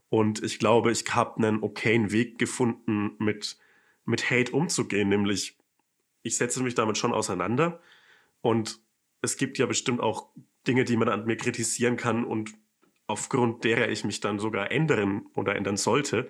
Und 0.09 0.43
ich 0.43 0.59
glaube, 0.59 0.91
ich 0.91 1.03
habe 1.15 1.37
einen 1.37 1.63
okayen 1.63 2.11
Weg 2.11 2.37
gefunden, 2.37 3.15
mit, 3.17 3.57
mit 4.05 4.29
Hate 4.29 4.51
umzugehen. 4.51 5.09
Nämlich, 5.09 5.57
ich 6.21 6.37
setze 6.37 6.61
mich 6.61 6.75
damit 6.75 6.99
schon 6.99 7.11
auseinander. 7.11 7.81
Und 8.41 8.81
es 9.23 9.35
gibt 9.35 9.57
ja 9.57 9.65
bestimmt 9.65 9.99
auch 9.99 10.29
Dinge, 10.67 10.83
die 10.83 10.95
man 10.95 11.09
an 11.09 11.25
mir 11.25 11.37
kritisieren 11.37 11.97
kann 11.97 12.23
und 12.23 12.51
aufgrund 13.07 13.63
derer 13.63 13.89
ich 13.89 14.03
mich 14.03 14.19
dann 14.19 14.37
sogar 14.37 14.69
ändern 14.69 15.25
oder 15.33 15.55
ändern 15.55 15.75
sollte. 15.77 16.29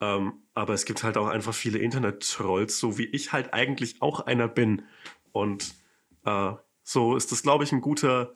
Ähm, 0.00 0.42
aber 0.54 0.74
es 0.74 0.84
gibt 0.84 1.02
halt 1.02 1.16
auch 1.16 1.26
einfach 1.26 1.54
viele 1.54 1.78
Internet-Trolls, 1.78 2.78
so 2.78 2.98
wie 2.98 3.06
ich 3.06 3.32
halt 3.32 3.52
eigentlich 3.52 4.00
auch 4.00 4.20
einer 4.20 4.48
bin. 4.48 4.82
Und 5.32 5.74
äh, 6.24 6.52
so 6.82 7.16
ist 7.16 7.32
das, 7.32 7.42
glaube 7.42 7.64
ich, 7.64 7.72
ein 7.72 7.80
guter, 7.80 8.34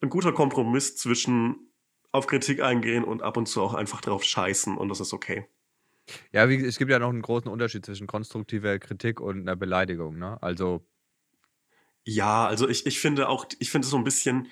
ein 0.00 0.08
guter 0.08 0.32
Kompromiss 0.32 0.96
zwischen 0.96 1.72
auf 2.12 2.26
Kritik 2.26 2.62
eingehen 2.62 3.04
und 3.04 3.22
ab 3.22 3.36
und 3.36 3.46
zu 3.46 3.62
auch 3.62 3.74
einfach 3.74 4.00
drauf 4.00 4.22
scheißen 4.22 4.76
und 4.76 4.88
das 4.88 5.00
ist 5.00 5.12
okay. 5.12 5.46
Ja, 6.32 6.48
wie, 6.48 6.56
es 6.56 6.78
gibt 6.78 6.90
ja 6.90 6.98
noch 6.98 7.08
einen 7.08 7.22
großen 7.22 7.50
Unterschied 7.50 7.86
zwischen 7.86 8.06
konstruktiver 8.06 8.78
Kritik 8.78 9.20
und 9.20 9.40
einer 9.40 9.56
Beleidigung. 9.56 10.18
Ne? 10.18 10.40
Also, 10.42 10.84
Ja, 12.04 12.46
also 12.46 12.68
ich, 12.68 12.86
ich 12.86 13.00
finde 13.00 13.28
auch, 13.28 13.46
ich 13.58 13.70
finde 13.70 13.88
so 13.88 13.96
ein 13.96 14.04
bisschen 14.04 14.48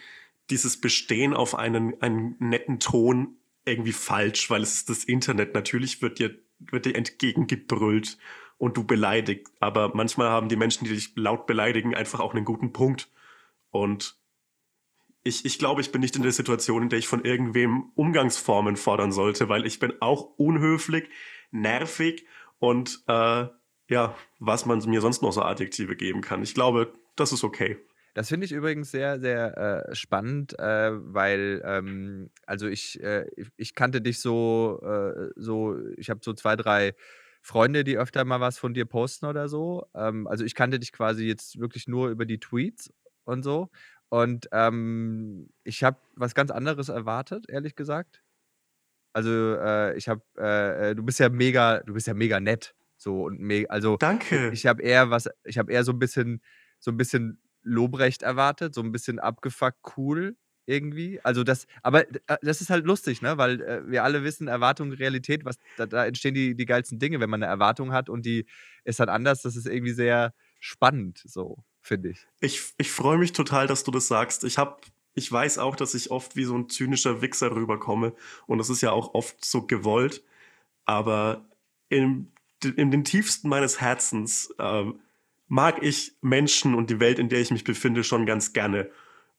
dieses 0.48 0.80
Bestehen 0.80 1.34
auf 1.34 1.54
einen, 1.54 2.00
einen 2.00 2.36
netten 2.38 2.80
Ton 2.80 3.36
irgendwie 3.64 3.92
falsch, 3.92 4.50
weil 4.50 4.62
es 4.62 4.74
ist 4.74 4.90
das 4.90 5.04
Internet. 5.04 5.54
Natürlich 5.54 6.02
wird 6.02 6.18
dir, 6.18 6.38
wird 6.58 6.86
dir 6.86 6.96
entgegengebrüllt 6.96 8.18
und 8.58 8.76
du 8.76 8.84
beleidigt. 8.84 9.48
Aber 9.60 9.94
manchmal 9.94 10.28
haben 10.28 10.48
die 10.48 10.56
Menschen, 10.56 10.84
die 10.84 10.94
dich 10.94 11.12
laut 11.16 11.46
beleidigen, 11.46 11.94
einfach 11.94 12.20
auch 12.20 12.34
einen 12.34 12.44
guten 12.44 12.72
Punkt. 12.72 13.10
Und 13.70 14.20
ich, 15.22 15.44
ich 15.44 15.58
glaube, 15.58 15.80
ich 15.80 15.92
bin 15.92 16.00
nicht 16.00 16.16
in 16.16 16.22
der 16.22 16.32
Situation, 16.32 16.84
in 16.84 16.88
der 16.88 16.98
ich 16.98 17.08
von 17.08 17.24
irgendwem 17.24 17.90
Umgangsformen 17.94 18.76
fordern 18.76 19.12
sollte, 19.12 19.48
weil 19.48 19.66
ich 19.66 19.78
bin 19.78 19.94
auch 20.00 20.22
unhöflich, 20.36 21.08
nervig 21.50 22.26
und 22.58 23.02
äh, 23.06 23.46
ja, 23.88 24.16
was 24.38 24.66
man 24.66 24.78
mir 24.88 25.00
sonst 25.00 25.22
noch 25.22 25.32
so 25.32 25.42
Adjektive 25.42 25.96
geben 25.96 26.20
kann. 26.20 26.42
Ich 26.42 26.54
glaube, 26.54 26.92
das 27.16 27.32
ist 27.32 27.44
okay. 27.44 27.76
Das 28.14 28.28
finde 28.28 28.44
ich 28.46 28.52
übrigens 28.52 28.90
sehr, 28.90 29.20
sehr 29.20 29.88
äh, 29.88 29.94
spannend, 29.94 30.58
äh, 30.58 30.90
weil, 30.92 31.62
ähm, 31.64 32.30
also 32.46 32.66
ich, 32.66 33.00
äh, 33.02 33.26
ich, 33.36 33.48
ich 33.56 33.74
kannte 33.74 34.00
dich 34.00 34.20
so, 34.20 34.80
äh, 34.82 35.30
so 35.36 35.76
ich 35.96 36.10
habe 36.10 36.20
so 36.22 36.32
zwei, 36.32 36.56
drei 36.56 36.94
Freunde, 37.42 37.84
die 37.84 37.96
öfter 37.96 38.24
mal 38.24 38.40
was 38.40 38.58
von 38.58 38.74
dir 38.74 38.84
posten 38.84 39.26
oder 39.26 39.48
so. 39.48 39.86
Ähm, 39.94 40.26
also 40.26 40.44
ich 40.44 40.54
kannte 40.54 40.78
dich 40.78 40.92
quasi 40.92 41.24
jetzt 41.24 41.58
wirklich 41.60 41.86
nur 41.88 42.10
über 42.10 42.26
die 42.26 42.40
Tweets 42.40 42.92
und 43.24 43.42
so. 43.42 43.70
Und 44.08 44.48
ähm, 44.52 45.48
ich 45.62 45.84
habe 45.84 45.98
was 46.16 46.34
ganz 46.34 46.50
anderes 46.50 46.88
erwartet, 46.88 47.46
ehrlich 47.48 47.76
gesagt. 47.76 48.22
Also 49.12 49.30
äh, 49.30 49.96
ich 49.96 50.08
habe, 50.08 50.22
äh, 50.36 50.94
du 50.94 51.04
bist 51.04 51.18
ja 51.20 51.28
mega, 51.28 51.80
du 51.80 51.94
bist 51.94 52.06
ja 52.06 52.14
mega 52.14 52.40
nett. 52.40 52.74
So 52.96 53.24
und 53.24 53.40
me 53.40 53.66
also 53.68 53.96
Danke. 53.96 54.50
ich 54.52 54.66
habe 54.66 54.82
eher 54.82 55.10
was, 55.10 55.28
ich 55.44 55.58
habe 55.58 55.72
eher 55.72 55.84
so 55.84 55.92
ein 55.92 55.98
bisschen, 55.98 56.42
so 56.80 56.90
ein 56.90 56.96
bisschen 56.96 57.39
Lobrecht 57.62 58.22
erwartet, 58.22 58.74
so 58.74 58.82
ein 58.82 58.92
bisschen 58.92 59.18
abgefuckt 59.18 59.78
cool 59.96 60.36
irgendwie. 60.66 61.20
Also 61.22 61.42
das, 61.42 61.66
aber 61.82 62.08
äh, 62.08 62.38
das 62.42 62.60
ist 62.60 62.70
halt 62.70 62.86
lustig, 62.86 63.22
ne? 63.22 63.38
Weil 63.38 63.60
äh, 63.60 63.90
wir 63.90 64.04
alle 64.04 64.22
wissen, 64.22 64.48
Erwartung, 64.48 64.92
Realität, 64.92 65.44
was, 65.44 65.58
da, 65.76 65.86
da 65.86 66.06
entstehen 66.06 66.34
die, 66.34 66.54
die 66.54 66.66
geilsten 66.66 66.98
Dinge, 66.98 67.20
wenn 67.20 67.30
man 67.30 67.42
eine 67.42 67.50
Erwartung 67.50 67.92
hat 67.92 68.08
und 68.08 68.24
die 68.24 68.46
ist 68.84 69.00
dann 69.00 69.08
anders. 69.08 69.42
Das 69.42 69.56
ist 69.56 69.66
irgendwie 69.66 69.92
sehr 69.92 70.32
spannend, 70.60 71.22
so, 71.24 71.58
finde 71.80 72.10
ich. 72.10 72.26
Ich, 72.40 72.72
ich 72.78 72.90
freue 72.90 73.18
mich 73.18 73.32
total, 73.32 73.66
dass 73.66 73.84
du 73.84 73.90
das 73.90 74.06
sagst. 74.08 74.44
Ich 74.44 74.58
habe 74.58 74.80
ich 75.14 75.30
weiß 75.30 75.58
auch, 75.58 75.74
dass 75.76 75.94
ich 75.94 76.10
oft 76.10 76.36
wie 76.36 76.44
so 76.44 76.56
ein 76.56 76.68
zynischer 76.68 77.20
Wichser 77.20 77.50
rüberkomme. 77.54 78.14
Und 78.46 78.58
das 78.58 78.70
ist 78.70 78.80
ja 78.80 78.92
auch 78.92 79.14
oft 79.14 79.44
so 79.44 79.66
gewollt. 79.66 80.22
Aber 80.84 81.44
in, 81.88 82.32
in 82.62 82.90
den 82.90 83.04
tiefsten 83.04 83.48
meines 83.48 83.80
Herzens 83.80 84.54
äh, 84.58 84.84
mag 85.50 85.82
ich 85.82 86.16
Menschen 86.22 86.76
und 86.76 86.90
die 86.90 87.00
Welt, 87.00 87.18
in 87.18 87.28
der 87.28 87.40
ich 87.40 87.50
mich 87.50 87.64
befinde, 87.64 88.04
schon 88.04 88.24
ganz 88.24 88.52
gerne. 88.52 88.88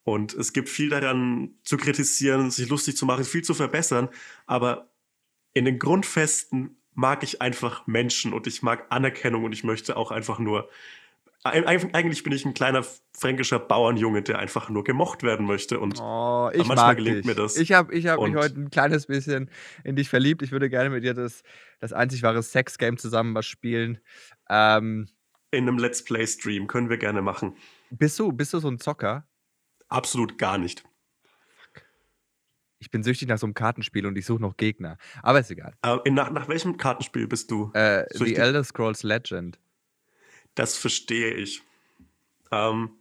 Und 0.03 0.34
es 0.34 0.51
gibt 0.51 0.68
viel 0.68 0.89
daran 0.89 1.55
zu 1.64 1.78
kritisieren, 1.78 2.51
sich 2.51 2.68
lustig 2.70 2.97
zu 2.97 3.05
machen, 3.05 3.24
viel 3.24 3.43
zu 3.43 3.53
verbessern. 3.53 4.09
Aber 4.45 4.91
in 5.53 5.64
den 5.64 5.80
Grundfesten 5.80 6.76
mag 6.93 7.24
ich 7.24 7.41
einfach 7.41 7.88
Menschen 7.88 8.34
und 8.34 8.45
ich 8.45 8.62
mag 8.62 8.88
Anerkennung 8.89 9.45
und 9.45 9.53
ich 9.53 9.64
möchte 9.64 9.95
auch 9.95 10.12
einfach 10.12 10.38
nur. 10.38 10.70
Eigentlich 11.43 12.24
bin 12.24 12.34
ich 12.34 12.45
ein 12.45 12.53
kleiner 12.53 12.86
fränkischer 13.18 13.57
Bauernjunge, 13.57 14.22
der 14.22 14.38
einfach 14.38 14.70
nur 14.70 14.84
gemocht 14.84 15.24
werden 15.24 15.47
möchte. 15.47 15.80
Und 15.80 15.99
oh, 15.99 16.51
ich 16.53 16.68
manchmal 16.68 16.95
gelingt 16.95 17.20
dich. 17.20 17.26
mir 17.26 17.36
das. 17.36 17.55
Ich 17.55 17.72
habe 17.72 17.95
ich 17.95 18.05
hab 18.07 18.22
mich 18.22 18.36
heute 18.36 18.59
ein 18.59 18.70
kleines 18.70 19.07
bisschen 19.07 19.49
in 19.86 19.95
dich 19.95 20.09
verliebt. 20.09 20.43
Ich 20.43 20.51
würde 20.51 20.70
gerne 20.70 20.89
mit 20.89 21.03
dir 21.03 21.14
das, 21.14 21.41
das 21.80 21.93
einzig 21.93 22.22
wahre 22.22 22.43
Sex-Game 22.43 22.97
zusammen 22.97 23.34
was 23.34 23.47
spielen. 23.47 23.99
Ähm, 24.49 25.07
in 25.52 25.68
einem 25.68 25.78
Let's 25.78 26.04
Play-Stream 26.04 26.68
können 26.68 26.89
wir 26.89 26.97
gerne 26.97 27.22
machen. 27.22 27.56
Bist 27.89 28.18
du, 28.20 28.32
bist 28.32 28.54
du 28.54 28.60
so 28.60 28.70
ein 28.70 28.80
Zocker? 28.80 29.28
Absolut 29.89 30.38
gar 30.38 30.58
nicht. 30.58 30.84
Ich 32.80 32.89
bin 32.89 33.04
süchtig 33.04 33.28
nach 33.28 33.38
so 33.38 33.45
einem 33.45 33.54
Kartenspiel 33.54 34.08
und 34.08 34.18
ich 34.18 34.26
suche 34.26 34.41
noch 34.41 34.58
Gegner. 34.58 34.97
Aber 35.22 35.39
ist 35.39 35.52
egal. 35.52 35.76
Äh, 35.84 36.10
nach, 36.10 36.32
nach 36.32 36.47
welchem 36.47 36.78
Kartenspiel 36.78 37.28
bist 37.28 37.52
du? 37.52 37.70
Äh, 37.74 38.06
The 38.12 38.36
Elder 38.36 38.64
Scrolls 38.64 39.04
Legend. 39.04 39.60
Das 40.56 40.78
verstehe 40.78 41.34
ich. 41.36 41.62
Ähm, 42.52 43.01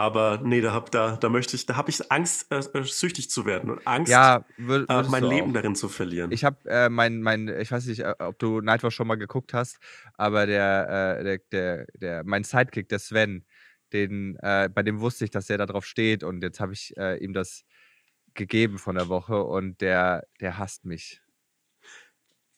aber 0.00 0.40
nee, 0.42 0.62
da, 0.62 0.72
hab, 0.72 0.90
da, 0.90 1.16
da 1.16 1.28
möchte 1.28 1.56
ich, 1.56 1.66
da 1.66 1.76
habe 1.76 1.90
ich 1.90 2.10
Angst, 2.10 2.50
äh, 2.50 2.56
äh, 2.56 2.84
süchtig 2.84 3.28
zu 3.28 3.44
werden 3.44 3.70
und 3.70 3.86
Angst, 3.86 4.10
ja, 4.10 4.46
äh, 4.58 5.02
mein 5.08 5.24
Leben 5.24 5.50
auch. 5.50 5.52
darin 5.52 5.74
zu 5.74 5.90
verlieren. 5.90 6.32
Ich 6.32 6.42
habe 6.42 6.56
äh, 6.70 6.88
mein, 6.88 7.20
mein, 7.20 7.48
ich 7.48 7.70
weiß 7.70 7.84
nicht, 7.84 8.00
äh, 8.00 8.14
ob 8.18 8.38
du 8.38 8.62
Nightwatch 8.62 8.94
schon 8.96 9.06
mal 9.06 9.16
geguckt 9.16 9.52
hast, 9.52 9.78
aber 10.14 10.46
der, 10.46 11.18
äh, 11.20 11.24
der, 11.24 11.38
der, 11.52 11.86
der, 11.98 12.24
mein 12.24 12.44
Sidekick, 12.44 12.88
der 12.88 12.98
Sven, 12.98 13.44
den, 13.92 14.38
bei 14.40 14.82
dem 14.84 15.00
wusste 15.00 15.24
ich, 15.24 15.32
dass 15.32 15.50
er 15.50 15.58
da 15.58 15.66
drauf 15.66 15.84
steht 15.84 16.22
und 16.22 16.44
jetzt 16.44 16.60
habe 16.60 16.72
ich 16.72 16.96
ihm 16.96 17.32
das 17.32 17.64
gegeben 18.34 18.78
von 18.78 18.94
der 18.94 19.08
Woche 19.08 19.42
und 19.42 19.80
der, 19.80 20.28
der 20.40 20.58
hasst 20.58 20.84
mich. 20.84 21.20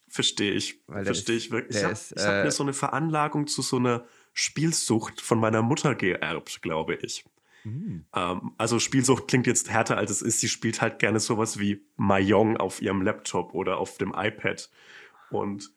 Verstehe 0.08 0.52
ich. 0.52 0.82
Verstehe 0.86 1.36
ich 1.36 1.50
wirklich. 1.50 1.78
Ich 1.78 1.84
habe 1.84 1.94
hab 1.94 2.44
mir 2.44 2.50
so 2.50 2.64
eine 2.64 2.74
Veranlagung 2.74 3.46
zu 3.46 3.62
so 3.62 3.78
einer 3.78 4.04
Spielsucht 4.34 5.22
von 5.22 5.40
meiner 5.40 5.62
Mutter 5.62 5.94
geerbt, 5.94 6.60
glaube 6.60 6.96
ich. 6.96 7.24
Mhm. 7.64 8.06
Ähm, 8.14 8.52
also 8.58 8.78
Spielsucht 8.78 9.28
klingt 9.28 9.46
jetzt 9.46 9.70
härter, 9.70 9.96
als 9.96 10.10
es 10.10 10.22
ist. 10.22 10.40
Sie 10.40 10.48
spielt 10.48 10.80
halt 10.80 10.98
gerne 10.98 11.20
sowas 11.20 11.58
wie 11.58 11.84
Mahjong 11.96 12.56
auf 12.56 12.82
ihrem 12.82 13.02
Laptop 13.02 13.54
oder 13.54 13.78
auf 13.78 13.98
dem 13.98 14.14
iPad. 14.16 14.70
Und 15.30 15.70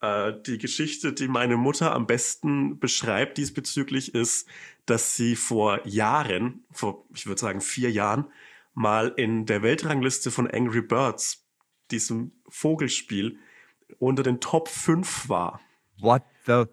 äh, 0.00 0.32
die 0.46 0.58
Geschichte, 0.58 1.12
die 1.12 1.28
meine 1.28 1.56
Mutter 1.56 1.94
am 1.94 2.06
besten 2.06 2.78
beschreibt 2.78 3.38
diesbezüglich, 3.38 4.14
ist, 4.14 4.48
dass 4.86 5.16
sie 5.16 5.36
vor 5.36 5.86
Jahren, 5.86 6.64
vor 6.70 7.06
ich 7.14 7.26
würde 7.26 7.40
sagen 7.40 7.60
vier 7.60 7.90
Jahren, 7.90 8.26
mal 8.74 9.12
in 9.16 9.46
der 9.46 9.62
Weltrangliste 9.62 10.30
von 10.30 10.50
Angry 10.50 10.82
Birds, 10.82 11.46
diesem 11.90 12.32
Vogelspiel, 12.48 13.38
unter 13.98 14.22
den 14.22 14.40
Top 14.40 14.68
5 14.68 15.28
war. 15.28 15.60
What 15.98 16.22
the? 16.46 16.64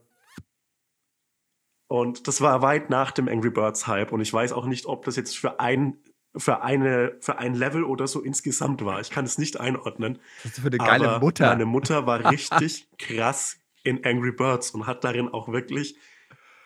Und 1.89 2.27
das 2.27 2.39
war 2.39 2.61
weit 2.61 2.91
nach 2.91 3.09
dem 3.09 3.27
Angry 3.27 3.49
Birds 3.49 3.87
Hype 3.87 4.11
und 4.11 4.21
ich 4.21 4.31
weiß 4.31 4.53
auch 4.53 4.67
nicht, 4.67 4.85
ob 4.85 5.05
das 5.05 5.15
jetzt 5.15 5.35
für 5.35 5.59
ein 5.59 5.97
für 6.37 6.61
eine 6.61 7.17
für 7.19 7.39
ein 7.39 7.55
Level 7.55 7.83
oder 7.83 8.05
so 8.05 8.21
insgesamt 8.21 8.85
war. 8.85 9.01
Ich 9.01 9.09
kann 9.09 9.25
es 9.25 9.39
nicht 9.39 9.59
einordnen. 9.59 10.19
Das 10.43 10.51
ist 10.51 10.59
für 10.59 10.67
eine 10.67 10.77
geile 10.77 11.09
Aber 11.09 11.19
Mutter. 11.19 11.47
Meine 11.47 11.65
Mutter 11.65 12.05
war 12.05 12.23
richtig 12.31 12.87
krass 12.99 13.57
in 13.81 14.05
Angry 14.05 14.31
Birds 14.31 14.69
und 14.69 14.85
hat 14.85 15.03
darin 15.03 15.29
auch 15.29 15.47
wirklich 15.47 15.97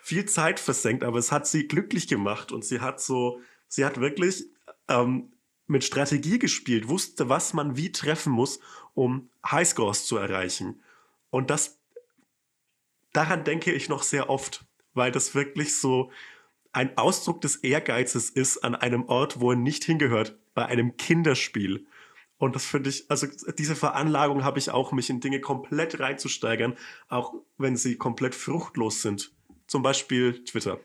viel 0.01 0.25
Zeit 0.25 0.59
versenkt, 0.59 1.05
aber 1.05 1.19
es 1.19 1.31
hat 1.31 1.47
sie 1.47 1.69
glücklich 1.69 2.09
gemacht 2.09 2.51
und 2.51 2.65
sie 2.65 2.81
hat 2.81 2.99
so, 2.99 3.39
sie 3.69 3.85
hat 3.85 4.01
wirklich 4.01 4.43
ähm, 4.89 5.31
mit 5.67 5.85
Strategie 5.85 6.37
gespielt, 6.37 6.89
wusste, 6.89 7.29
was 7.29 7.53
man 7.53 7.77
wie 7.77 7.93
treffen 7.93 8.33
muss, 8.33 8.59
um 8.93 9.29
Highscores 9.49 10.05
zu 10.05 10.17
erreichen. 10.17 10.83
Und 11.29 11.49
das, 11.49 11.79
daran 13.13 13.45
denke 13.45 13.71
ich 13.71 13.87
noch 13.87 14.03
sehr 14.03 14.29
oft, 14.29 14.65
weil 14.93 15.11
das 15.11 15.35
wirklich 15.35 15.75
so 15.75 16.11
ein 16.71 16.97
Ausdruck 16.97 17.41
des 17.41 17.57
Ehrgeizes 17.57 18.29
ist 18.29 18.63
an 18.63 18.75
einem 18.75 19.03
Ort, 19.05 19.39
wo 19.39 19.51
er 19.51 19.57
nicht 19.57 19.83
hingehört, 19.83 20.37
bei 20.53 20.65
einem 20.65 20.97
Kinderspiel. 20.97 21.85
Und 22.37 22.55
das 22.55 22.65
finde 22.65 22.89
ich, 22.89 23.09
also 23.09 23.27
diese 23.57 23.75
Veranlagung 23.75 24.43
habe 24.43 24.59
ich 24.59 24.69
auch, 24.69 24.91
mich 24.91 25.09
in 25.09 25.19
Dinge 25.21 25.39
komplett 25.39 25.99
reinzusteigern, 25.99 26.75
auch 27.07 27.33
wenn 27.57 27.77
sie 27.77 27.95
komplett 27.95 28.35
fruchtlos 28.35 29.01
sind. 29.01 29.31
Zum 29.67 29.81
Beispiel 29.81 30.43
Twitter. 30.43 30.79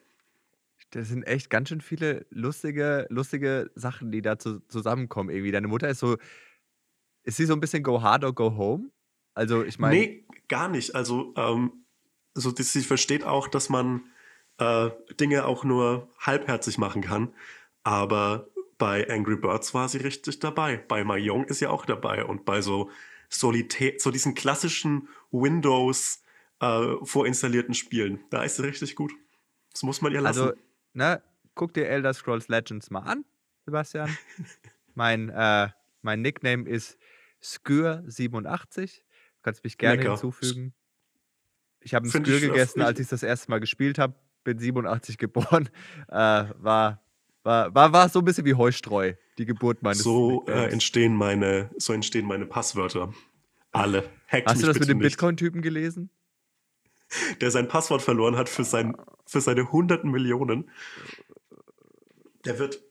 Das 0.91 1.09
sind 1.09 1.25
echt 1.25 1.51
ganz 1.51 1.69
schön 1.69 1.81
viele 1.81 2.27
lustige, 2.31 3.07
lustige 3.11 3.71
Sachen, 3.75 4.13
die 4.13 4.23
da 4.23 4.39
zu, 4.39 4.61
zusammenkommen 4.69 5.31
irgendwie. 5.31 5.51
Deine 5.51 5.69
Mutter 5.69 5.89
ist 5.89 5.99
so, 5.99 6.17
ist 7.25 7.37
sie 7.37 7.45
so 7.45 7.55
ein 7.55 7.61
bisschen 7.61 7.83
go 7.83 8.03
hard 8.03 8.25
or 8.25 8.35
go 8.35 8.57
home? 8.57 8.91
Also 9.35 9.65
ich 9.65 9.79
meine. 9.79 9.97
Nee, 9.97 10.27
gar 10.49 10.69
nicht. 10.69 10.95
Also, 10.95 11.35
ähm, 11.37 11.85
also 12.39 12.53
die, 12.53 12.63
sie 12.63 12.83
versteht 12.83 13.25
auch, 13.25 13.49
dass 13.49 13.69
man 13.69 14.05
äh, 14.59 14.91
Dinge 15.19 15.45
auch 15.45 15.65
nur 15.65 16.09
halbherzig 16.21 16.79
machen 16.79 17.03
kann. 17.03 17.35
Aber 17.83 18.49
bei 18.79 19.11
Angry 19.11 19.35
Birds 19.35 19.75
war 19.75 19.89
sie 19.89 19.99
richtig 19.99 20.39
dabei. 20.39 20.77
Bei 20.77 21.03
Mahjong 21.03 21.47
ist 21.47 21.59
sie 21.59 21.67
auch 21.67 21.85
dabei. 21.85 22.25
Und 22.25 22.45
bei 22.45 22.61
so 22.63 22.91
Solitär, 23.29 23.95
so 23.99 24.13
diesen 24.13 24.35
klassischen 24.35 25.09
Windows 25.33 26.23
äh, 26.61 26.95
vorinstallierten 27.03 27.75
Spielen, 27.75 28.21
da 28.31 28.45
ist 28.45 28.57
sie 28.57 28.65
richtig 28.65 28.95
gut. 28.95 29.13
Das 29.73 29.83
muss 29.83 30.01
man 30.01 30.13
ihr 30.13 30.21
lassen. 30.21 30.41
Also 30.41 30.55
ne, 30.95 31.21
guck 31.57 31.75
dir 31.75 31.89
Elder 31.89 32.15
Scrolls 32.15 32.47
Legends 32.47 32.89
mal 32.91 33.01
an, 33.01 33.25
Sebastian. 33.65 34.17
mein, 34.95 35.29
äh, 35.29 35.69
mein 36.03 36.23
Nickname 36.23 36.69
ist 36.69 36.97
Skür87. 37.43 39.01
Du 39.01 39.43
kannst 39.43 39.65
mich 39.65 39.77
gerne 39.77 39.97
Lecker. 39.97 40.13
hinzufügen. 40.13 40.73
Ich 41.89 41.95
habe 41.95 42.07
Find 42.09 42.27
Skür 42.27 42.41
gegessen, 42.41 42.83
als 42.83 43.01
ich 43.01 43.09
das 43.09 43.23
erste 43.23 43.51
Mal 43.51 43.61
gespielt 43.61 43.99
habe. 43.99 44.15
Bin 44.45 44.59
87 44.59 45.17
geboren. 45.19 45.69
Äh, 46.09 46.15
war, 46.15 47.03
war, 47.43 47.75
war, 47.75 47.93
war 47.93 48.09
so 48.09 48.19
ein 48.19 48.25
bisschen 48.25 48.45
wie 48.45 48.55
Heustreu, 48.55 49.15
die 49.39 49.47
Geburt 49.47 49.83
meines 49.83 50.03
So 50.03 50.45
äh, 50.47 50.71
entstehen 50.71 51.15
meine, 51.15 51.71
so 51.77 51.93
entstehen 51.93 52.27
meine 52.27 52.47
Passwörter. 52.47 53.13
Alle. 53.73 54.09
Hackt 54.27 54.49
Hast 54.49 54.63
du 54.63 54.67
das 54.67 54.79
mit 54.79 54.89
dem 54.89 54.99
Bitcoin-Typen 54.99 55.63
gelesen? 55.63 56.11
der 57.41 57.51
sein 57.51 57.69
Passwort 57.69 58.03
verloren 58.03 58.37
hat 58.37 58.49
für, 58.49 58.65
sein, 58.65 58.95
für 59.27 59.41
seine 59.41 59.73
hunderten 59.73 60.11
Millionen. 60.11 60.71
Der 62.45 62.59
wird. 62.59 62.83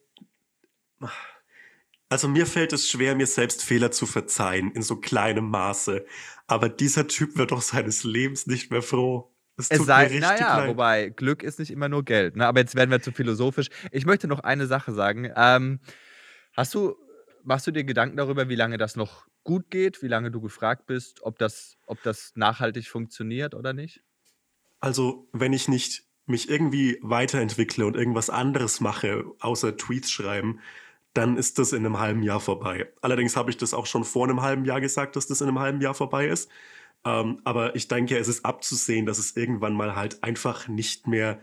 Also 2.10 2.28
mir 2.28 2.46
fällt 2.46 2.72
es 2.74 2.90
schwer, 2.90 3.16
mir 3.16 3.28
selbst 3.28 3.64
Fehler 3.64 3.92
zu 3.92 4.06
verzeihen 4.06 4.72
in 4.72 4.82
so 4.82 4.96
kleinem 4.96 5.50
Maße. 5.50 6.06
Aber 6.48 6.70
dieser 6.70 7.08
Typ 7.08 7.38
wird 7.38 7.52
doch 7.52 7.62
seines 7.62 8.04
Lebens 8.04 8.48
nicht 8.48 8.72
mehr 8.72 8.82
froh. 8.82 9.34
Es, 9.58 9.70
es 9.70 9.86
sei, 9.86 10.08
naja, 10.20 10.60
leid. 10.60 10.70
wobei 10.70 11.10
Glück 11.10 11.44
ist 11.44 11.60
nicht 11.60 11.72
immer 11.72 11.90
nur 11.90 12.06
Geld. 12.06 12.36
Ne? 12.36 12.46
Aber 12.46 12.60
jetzt 12.60 12.76
werden 12.76 12.92
wir 12.92 13.02
zu 13.02 13.12
philosophisch. 13.12 13.68
Ich 13.92 14.06
möchte 14.06 14.28
noch 14.28 14.40
eine 14.40 14.68
Sache 14.68 14.94
sagen. 14.94 15.32
Ähm, 15.36 15.80
hast 16.54 16.74
du, 16.76 16.96
machst 17.44 17.68
du 17.68 17.72
dir 17.72 17.84
Gedanken 17.84 18.18
darüber, 18.18 18.50
wie 18.50 18.56
lange 18.56 18.78
das 18.78 18.96
noch 18.96 19.26
gut 19.44 19.70
geht, 19.70 20.04
wie 20.04 20.08
lange 20.08 20.30
du 20.30 20.42
gefragt 20.42 20.86
bist, 20.86 21.24
ob 21.24 21.40
das, 21.40 21.78
ob 21.88 22.02
das 22.04 22.34
nachhaltig 22.36 22.88
funktioniert 22.88 23.56
oder 23.56 23.74
nicht? 23.74 24.04
Also, 24.80 25.28
wenn 25.34 25.54
ich 25.54 25.68
nicht 25.68 26.04
mich 26.28 26.50
irgendwie 26.50 27.00
weiterentwickle 27.02 27.86
und 27.86 27.96
irgendwas 27.96 28.30
anderes 28.30 28.80
mache, 28.80 29.26
außer 29.40 29.76
Tweets 29.76 30.12
schreiben, 30.12 30.60
dann 31.14 31.38
ist 31.38 31.58
das 31.60 31.74
in 31.74 31.86
einem 31.86 32.00
halben 32.00 32.24
Jahr 32.24 32.40
vorbei. 32.40 32.92
Allerdings 33.02 33.36
habe 33.36 33.50
ich 33.50 33.58
das 33.58 33.74
auch 33.74 33.86
schon 33.86 34.04
vor 34.04 34.28
einem 34.28 34.42
halben 34.42 34.66
Jahr 34.66 34.82
gesagt, 34.82 35.16
dass 35.16 35.28
das 35.28 35.42
in 35.42 35.48
einem 35.48 35.60
halben 35.60 35.82
Jahr 35.82 35.94
vorbei 35.94 36.28
ist. 36.28 36.50
Ähm, 37.06 37.40
aber 37.44 37.76
ich 37.76 37.88
denke, 37.88 38.18
es 38.18 38.28
ist 38.28 38.46
abzusehen, 38.46 39.06
dass 39.06 39.18
es 39.18 39.36
irgendwann 39.36 39.74
mal 39.74 39.96
halt 39.96 40.24
einfach 40.24 40.68
nicht 40.68 41.08
mehr, 41.08 41.40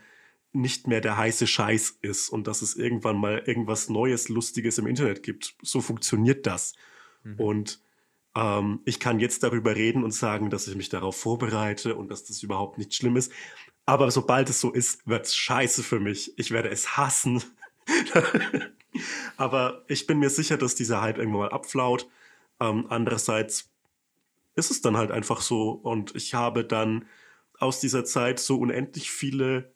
nicht 0.53 0.87
mehr 0.87 1.01
der 1.01 1.17
heiße 1.17 1.47
Scheiß 1.47 1.99
ist 2.03 2.29
und 2.29 2.47
dass 2.47 2.63
es 2.63 2.77
irgendwann 2.77 3.17
mal 3.17 3.43
irgendwas 3.47 3.89
Neues, 3.89 4.29
Lustiges 4.29 4.79
im 4.79 4.87
Internet 4.87 5.23
gibt. 5.23 5.57
So 5.63 5.81
funktioniert 5.81 6.47
das. 6.47 6.75
Mhm. 7.23 7.41
Und 7.41 7.81
ähm, 8.37 8.81
ich 8.85 9.01
kann 9.01 9.21
jetzt 9.21 9.43
darüber 9.43 9.75
reden 9.75 10.05
und 10.05 10.13
sagen, 10.13 10.51
dass 10.51 10.69
ich 10.69 10.77
mich 10.77 10.89
darauf 10.89 11.17
vorbereite 11.17 11.95
und 11.95 12.11
dass 12.11 12.25
das 12.25 12.43
überhaupt 12.43 12.79
nicht 12.79 12.95
schlimm 12.95 13.17
ist. 13.17 13.33
Aber 13.87 14.11
sobald 14.11 14.51
es 14.51 14.61
so 14.61 14.71
ist, 14.73 15.07
wird 15.07 15.27
es 15.27 15.37
scheiße 15.37 15.83
für 15.83 16.01
mich. 16.01 16.37
Ich 16.39 16.51
werde 16.51 16.71
es 16.71 16.97
hassen. 16.97 17.43
Aber 19.37 19.85
ich 19.89 20.07
bin 20.07 20.19
mir 20.19 20.31
sicher, 20.31 20.57
dass 20.57 20.75
dieser 20.75 21.01
Hype 21.01 21.19
irgendwann 21.19 21.41
mal 21.41 21.51
abflaut. 21.51 22.09
Ähm, 22.61 22.87
andererseits 22.89 23.71
ist 24.55 24.71
es 24.71 24.81
dann 24.81 24.97
halt 24.97 25.11
einfach 25.11 25.41
so. 25.41 25.71
Und 25.71 26.15
ich 26.15 26.35
habe 26.35 26.65
dann 26.65 27.07
aus 27.59 27.81
dieser 27.81 28.05
Zeit 28.05 28.39
so 28.39 28.59
unendlich 28.59 29.11
viele, 29.11 29.73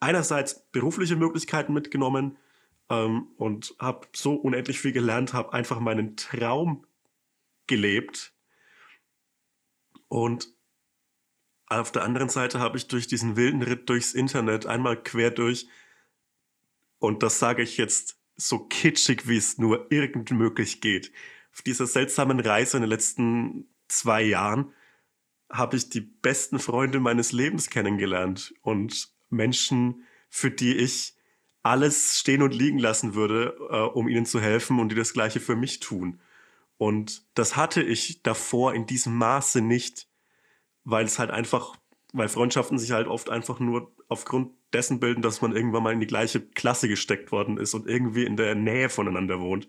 einerseits 0.00 0.64
berufliche 0.70 1.16
Möglichkeiten 1.16 1.72
mitgenommen, 1.72 2.36
ähm, 2.92 3.28
und 3.36 3.74
habe 3.78 4.06
so 4.14 4.34
unendlich 4.34 4.80
viel 4.80 4.92
gelernt, 4.92 5.32
habe 5.32 5.52
einfach 5.52 5.80
meinen 5.80 6.16
Traum 6.16 6.86
gelebt. 7.66 8.34
Und 10.08 10.48
auf 11.66 11.90
der 11.90 12.04
anderen 12.04 12.28
Seite 12.28 12.60
habe 12.60 12.76
ich 12.76 12.86
durch 12.88 13.06
diesen 13.06 13.36
wilden 13.36 13.62
Ritt 13.62 13.88
durchs 13.88 14.12
Internet 14.12 14.66
einmal 14.66 15.02
quer 15.02 15.30
durch, 15.30 15.68
und 16.98 17.24
das 17.24 17.40
sage 17.40 17.62
ich 17.62 17.78
jetzt 17.78 18.21
so 18.48 18.60
kitschig, 18.60 19.28
wie 19.28 19.36
es 19.36 19.58
nur 19.58 19.90
irgend 19.90 20.30
möglich 20.30 20.80
geht. 20.80 21.12
Auf 21.52 21.62
dieser 21.62 21.86
seltsamen 21.86 22.40
Reise 22.40 22.76
in 22.76 22.82
den 22.82 22.90
letzten 22.90 23.68
zwei 23.88 24.22
Jahren 24.22 24.72
habe 25.50 25.76
ich 25.76 25.90
die 25.90 26.00
besten 26.00 26.58
Freunde 26.58 26.98
meines 26.98 27.32
Lebens 27.32 27.68
kennengelernt 27.68 28.54
und 28.62 29.10
Menschen, 29.28 30.04
für 30.30 30.50
die 30.50 30.74
ich 30.74 31.14
alles 31.62 32.18
stehen 32.18 32.42
und 32.42 32.54
liegen 32.54 32.78
lassen 32.78 33.14
würde, 33.14 33.56
äh, 33.70 33.80
um 33.80 34.08
ihnen 34.08 34.26
zu 34.26 34.40
helfen 34.40 34.80
und 34.80 34.88
die 34.88 34.96
das 34.96 35.12
gleiche 35.12 35.40
für 35.40 35.56
mich 35.56 35.80
tun. 35.80 36.20
Und 36.78 37.22
das 37.34 37.56
hatte 37.56 37.82
ich 37.82 38.22
davor 38.22 38.74
in 38.74 38.86
diesem 38.86 39.16
Maße 39.16 39.60
nicht, 39.60 40.08
weil 40.84 41.04
es 41.04 41.18
halt 41.18 41.30
einfach, 41.30 41.76
weil 42.12 42.28
Freundschaften 42.28 42.78
sich 42.78 42.90
halt 42.92 43.06
oft 43.06 43.30
einfach 43.30 43.60
nur 43.60 43.92
aufgrund 44.08 44.52
dessen 44.72 45.00
bilden, 45.00 45.22
dass 45.22 45.42
man 45.42 45.54
irgendwann 45.54 45.82
mal 45.82 45.92
in 45.92 46.00
die 46.00 46.06
gleiche 46.06 46.40
Klasse 46.40 46.88
gesteckt 46.88 47.32
worden 47.32 47.58
ist 47.58 47.74
und 47.74 47.86
irgendwie 47.86 48.24
in 48.24 48.36
der 48.36 48.54
Nähe 48.54 48.88
voneinander 48.88 49.40
wohnt. 49.40 49.68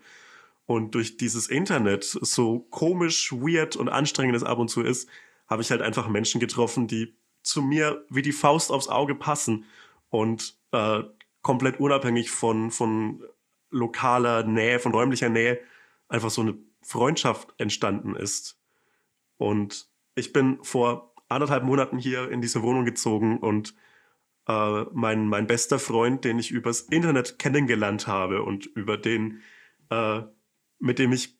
Und 0.66 0.94
durch 0.94 1.16
dieses 1.16 1.46
Internet, 1.46 2.04
so 2.04 2.60
komisch, 2.70 3.32
weird 3.32 3.76
und 3.76 3.88
anstrengend 3.88 4.36
es 4.36 4.44
ab 4.44 4.58
und 4.58 4.68
zu 4.68 4.82
ist, 4.82 5.08
habe 5.46 5.62
ich 5.62 5.70
halt 5.70 5.82
einfach 5.82 6.08
Menschen 6.08 6.40
getroffen, 6.40 6.86
die 6.86 7.14
zu 7.42 7.60
mir 7.60 8.04
wie 8.08 8.22
die 8.22 8.32
Faust 8.32 8.72
aufs 8.72 8.88
Auge 8.88 9.14
passen 9.14 9.66
und 10.08 10.56
äh, 10.72 11.02
komplett 11.42 11.78
unabhängig 11.78 12.30
von, 12.30 12.70
von 12.70 13.22
lokaler 13.70 14.44
Nähe, 14.44 14.78
von 14.78 14.92
räumlicher 14.92 15.28
Nähe, 15.28 15.60
einfach 16.08 16.30
so 16.30 16.40
eine 16.40 16.56
Freundschaft 16.80 17.54
entstanden 17.58 18.16
ist. 18.16 18.58
Und 19.36 19.88
ich 20.14 20.32
bin 20.32 20.58
vor 20.62 21.14
anderthalb 21.28 21.64
Monaten 21.64 21.98
hier 21.98 22.30
in 22.30 22.40
diese 22.40 22.62
Wohnung 22.62 22.84
gezogen 22.84 23.38
und 23.38 23.74
äh, 24.48 24.84
mein, 24.92 25.26
mein 25.26 25.46
bester 25.46 25.78
Freund, 25.78 26.24
den 26.24 26.38
ich 26.38 26.50
übers 26.50 26.82
Internet 26.82 27.38
kennengelernt 27.38 28.06
habe 28.06 28.42
und 28.42 28.66
über 28.66 28.96
den, 28.96 29.42
äh, 29.90 30.22
mit 30.78 30.98
dem 30.98 31.12
ich 31.12 31.38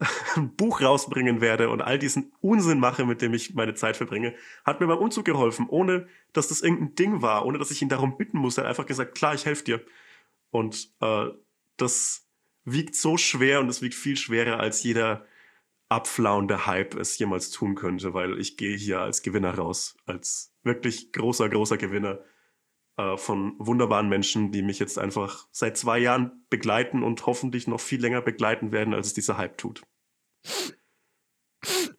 ein 0.36 0.54
Buch 0.56 0.80
rausbringen 0.80 1.40
werde 1.40 1.68
und 1.68 1.82
all 1.82 1.98
diesen 1.98 2.32
Unsinn 2.40 2.80
mache, 2.80 3.04
mit 3.04 3.20
dem 3.20 3.34
ich 3.34 3.54
meine 3.54 3.74
Zeit 3.74 3.96
verbringe, 3.96 4.34
hat 4.64 4.80
mir 4.80 4.86
beim 4.86 4.98
Umzug 4.98 5.26
geholfen, 5.26 5.66
ohne 5.68 6.08
dass 6.32 6.48
das 6.48 6.62
irgendein 6.62 6.94
Ding 6.94 7.22
war, 7.22 7.44
ohne 7.44 7.58
dass 7.58 7.70
ich 7.70 7.82
ihn 7.82 7.90
darum 7.90 8.16
bitten 8.16 8.38
musste. 8.38 8.62
Er 8.62 8.64
hat 8.64 8.70
einfach 8.70 8.86
gesagt, 8.86 9.14
klar, 9.14 9.34
ich 9.34 9.44
helfe 9.44 9.64
dir. 9.64 9.84
Und 10.50 10.94
äh, 11.00 11.26
das 11.76 12.26
wiegt 12.64 12.96
so 12.96 13.16
schwer 13.16 13.60
und 13.60 13.68
es 13.68 13.82
wiegt 13.82 13.94
viel 13.94 14.16
schwerer, 14.16 14.58
als 14.58 14.82
jeder 14.82 15.26
abflauende 15.90 16.66
Hype 16.66 16.94
es 16.94 17.18
jemals 17.18 17.50
tun 17.50 17.74
könnte, 17.74 18.14
weil 18.14 18.38
ich 18.38 18.56
gehe 18.56 18.76
hier 18.76 19.00
als 19.00 19.22
Gewinner 19.22 19.54
raus, 19.54 19.96
als 20.06 20.54
wirklich 20.62 21.12
großer, 21.12 21.48
großer 21.48 21.76
Gewinner 21.76 22.20
äh, 23.00 23.16
von 23.16 23.54
wunderbaren 23.58 24.08
Menschen, 24.08 24.52
die 24.52 24.62
mich 24.62 24.78
jetzt 24.78 24.98
einfach 24.98 25.46
seit 25.50 25.76
zwei 25.76 25.98
Jahren 25.98 26.44
begleiten 26.50 27.02
und 27.02 27.24
hoffentlich 27.26 27.66
noch 27.66 27.80
viel 27.80 28.00
länger 28.00 28.20
begleiten 28.20 28.72
werden, 28.72 28.94
als 28.94 29.08
es 29.08 29.14
dieser 29.14 29.38
Hype 29.38 29.58
tut. 29.58 29.82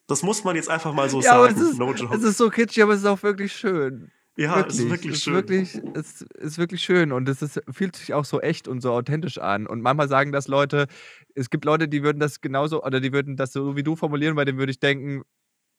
Das 0.07 0.23
muss 0.23 0.43
man 0.43 0.55
jetzt 0.55 0.69
einfach 0.69 0.93
mal 0.93 1.09
so 1.09 1.21
ja, 1.21 1.31
sagen. 1.31 1.55
Es 1.55 1.61
ist, 1.61 1.77
no 1.77 1.93
es 1.93 2.23
ist 2.23 2.37
so 2.37 2.49
kitschig, 2.49 2.83
aber 2.83 2.93
es 2.93 2.99
ist 2.99 3.05
auch 3.05 3.23
wirklich 3.23 3.53
schön. 3.53 4.11
Ja, 4.37 4.55
wirklich. 4.55 4.75
es 4.75 4.79
ist 4.79 4.89
wirklich 4.89 5.13
es 5.13 5.23
schön. 5.23 5.33
Wirklich, 5.33 5.81
es 5.93 6.21
ist 6.21 6.57
wirklich 6.57 6.81
schön 6.81 7.11
und 7.11 7.27
es 7.29 7.41
ist, 7.41 7.61
fühlt 7.69 7.95
sich 7.95 8.13
auch 8.13 8.25
so 8.25 8.41
echt 8.41 8.67
und 8.67 8.81
so 8.81 8.91
authentisch 8.91 9.37
an. 9.37 9.67
Und 9.67 9.81
manchmal 9.81 10.07
sagen 10.07 10.31
das 10.31 10.47
Leute, 10.47 10.87
es 11.35 11.49
gibt 11.49 11.65
Leute, 11.65 11.87
die 11.87 12.03
würden 12.03 12.19
das 12.19 12.41
genauso, 12.41 12.83
oder 12.83 12.99
die 12.99 13.13
würden 13.13 13.35
das 13.35 13.53
so 13.53 13.75
wie 13.75 13.83
du 13.83 13.95
formulieren, 13.95 14.35
bei 14.35 14.45
dem 14.45 14.57
würde 14.57 14.71
ich 14.71 14.79
denken, 14.79 15.23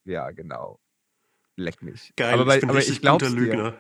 ja, 0.04 0.30
genau. 0.30 0.80
Leck 1.56 1.82
mich. 1.82 2.12
Geil, 2.16 2.34
aber, 2.34 2.44
bei, 2.44 2.54
ich 2.56 2.60
bin 2.60 2.70
aber 2.70 2.78
richtig 2.78 3.02
ich 3.02 3.08
guter 3.08 3.30
Lügner. 3.30 3.72
Dir. 3.72 3.78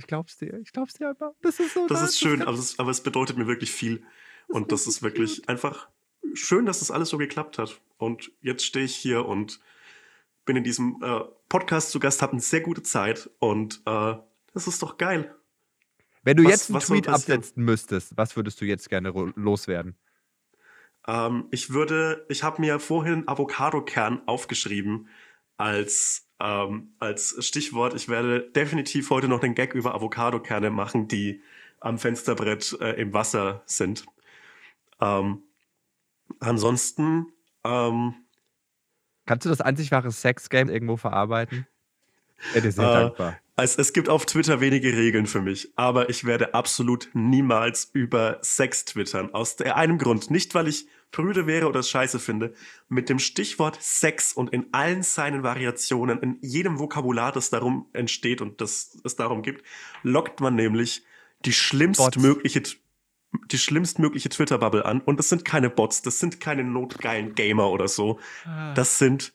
Ich 0.00 0.06
glaub's 0.06 0.38
dir, 0.38 0.58
ich 0.60 0.72
glaub's 0.72 0.94
dir 0.94 1.10
einfach. 1.10 1.32
Das 1.42 1.60
ist 1.60 1.74
so. 1.74 1.86
Das 1.86 2.00
nice, 2.00 2.10
ist 2.10 2.18
schön, 2.20 2.38
kann- 2.38 2.48
aber 2.48 2.56
es, 2.58 2.78
aber 2.78 2.90
es 2.90 3.02
bedeutet 3.02 3.36
mir 3.36 3.46
wirklich 3.46 3.70
viel. 3.70 4.02
Und 4.48 4.72
das 4.72 4.86
ist 4.86 5.02
wirklich 5.02 5.46
einfach 5.48 5.88
schön, 6.32 6.64
dass 6.64 6.78
das 6.78 6.90
alles 6.90 7.10
so 7.10 7.18
geklappt 7.18 7.58
hat. 7.58 7.80
Und 7.98 8.32
jetzt 8.40 8.64
stehe 8.64 8.86
ich 8.86 8.96
hier 8.96 9.26
und 9.26 9.60
bin 10.46 10.56
in 10.56 10.64
diesem 10.64 11.02
äh, 11.02 11.20
Podcast 11.50 11.90
zu 11.90 12.00
Gast, 12.00 12.22
habe 12.22 12.32
eine 12.32 12.40
sehr 12.40 12.62
gute 12.62 12.82
Zeit 12.82 13.28
und 13.40 13.82
äh, 13.84 14.14
das 14.54 14.66
ist 14.66 14.82
doch 14.82 14.96
geil. 14.96 15.36
Wenn 16.22 16.38
du 16.38 16.44
Was- 16.44 16.50
jetzt 16.68 16.70
einen 16.70 16.80
Tweet 16.80 17.08
absetzen 17.08 17.62
müsstest, 17.62 18.16
was 18.16 18.34
würdest 18.36 18.58
du 18.60 18.64
jetzt 18.64 18.88
gerne 18.88 19.10
loswerden? 19.36 19.96
Ähm, 21.06 21.46
ich 21.50 21.70
würde, 21.70 22.24
ich 22.30 22.42
habe 22.42 22.60
mir 22.60 22.78
vorhin 22.80 23.28
Avocado-Kern 23.28 24.22
aufgeschrieben 24.26 25.08
als, 25.56 26.29
ähm, 26.40 26.94
als 26.98 27.36
Stichwort. 27.46 27.94
Ich 27.94 28.08
werde 28.08 28.40
definitiv 28.50 29.10
heute 29.10 29.28
noch 29.28 29.40
den 29.40 29.54
Gag 29.54 29.74
über 29.74 29.94
Avocado-Kerne 29.94 30.70
machen, 30.70 31.06
die 31.08 31.42
am 31.80 31.98
Fensterbrett 31.98 32.76
äh, 32.80 32.92
im 33.00 33.12
Wasser 33.12 33.62
sind. 33.66 34.04
Ähm, 35.00 35.42
ansonsten, 36.40 37.26
ähm, 37.64 38.14
Kannst 39.26 39.44
du 39.44 39.50
das 39.50 39.60
einzig 39.60 39.92
wahre 39.92 40.10
Sex-Game 40.10 40.68
irgendwo 40.68 40.96
verarbeiten? 40.96 41.66
Wäre 42.52 42.62
dir 42.62 42.72
sehr 42.72 42.84
Äh, 42.84 42.92
dankbar. 42.94 43.38
es, 43.56 43.76
es 43.76 43.92
gibt 43.92 44.08
auf 44.08 44.26
Twitter 44.26 44.60
wenige 44.60 44.96
Regeln 44.96 45.26
für 45.26 45.40
mich, 45.42 45.70
aber 45.76 46.08
ich 46.10 46.24
werde 46.24 46.54
absolut 46.54 47.10
niemals 47.12 47.90
über 47.92 48.38
Sex 48.42 48.84
twittern. 48.86 49.32
Aus 49.34 49.60
einem 49.60 49.98
Grund. 49.98 50.30
Nicht, 50.30 50.54
weil 50.54 50.68
ich 50.68 50.86
prüde 51.10 51.46
wäre 51.46 51.68
oder 51.68 51.80
es 51.80 51.90
scheiße 51.90 52.18
finde. 52.18 52.54
Mit 52.88 53.08
dem 53.08 53.18
Stichwort 53.18 53.82
Sex 53.82 54.32
und 54.32 54.52
in 54.52 54.72
allen 54.72 55.02
seinen 55.02 55.42
Variationen, 55.42 56.20
in 56.20 56.38
jedem 56.40 56.78
Vokabular, 56.78 57.32
das 57.32 57.50
darum 57.50 57.86
entsteht 57.92 58.40
und 58.40 58.60
das 58.60 58.98
es 59.04 59.16
darum 59.16 59.42
gibt, 59.42 59.64
lockt 60.02 60.40
man 60.40 60.54
nämlich 60.54 61.04
die 61.44 61.52
schlimmstmögliche, 61.52 62.62
die 63.50 63.58
schlimmstmögliche 63.58 64.28
Twitter-Bubble 64.28 64.84
an. 64.84 65.00
Und 65.00 65.18
das 65.18 65.28
sind 65.28 65.44
keine 65.44 65.70
Bots, 65.70 66.02
das 66.02 66.18
sind 66.18 66.40
keine 66.40 66.64
notgeilen 66.64 67.34
Gamer 67.34 67.70
oder 67.70 67.88
so. 67.88 68.20
Das 68.74 68.98
sind, 68.98 69.32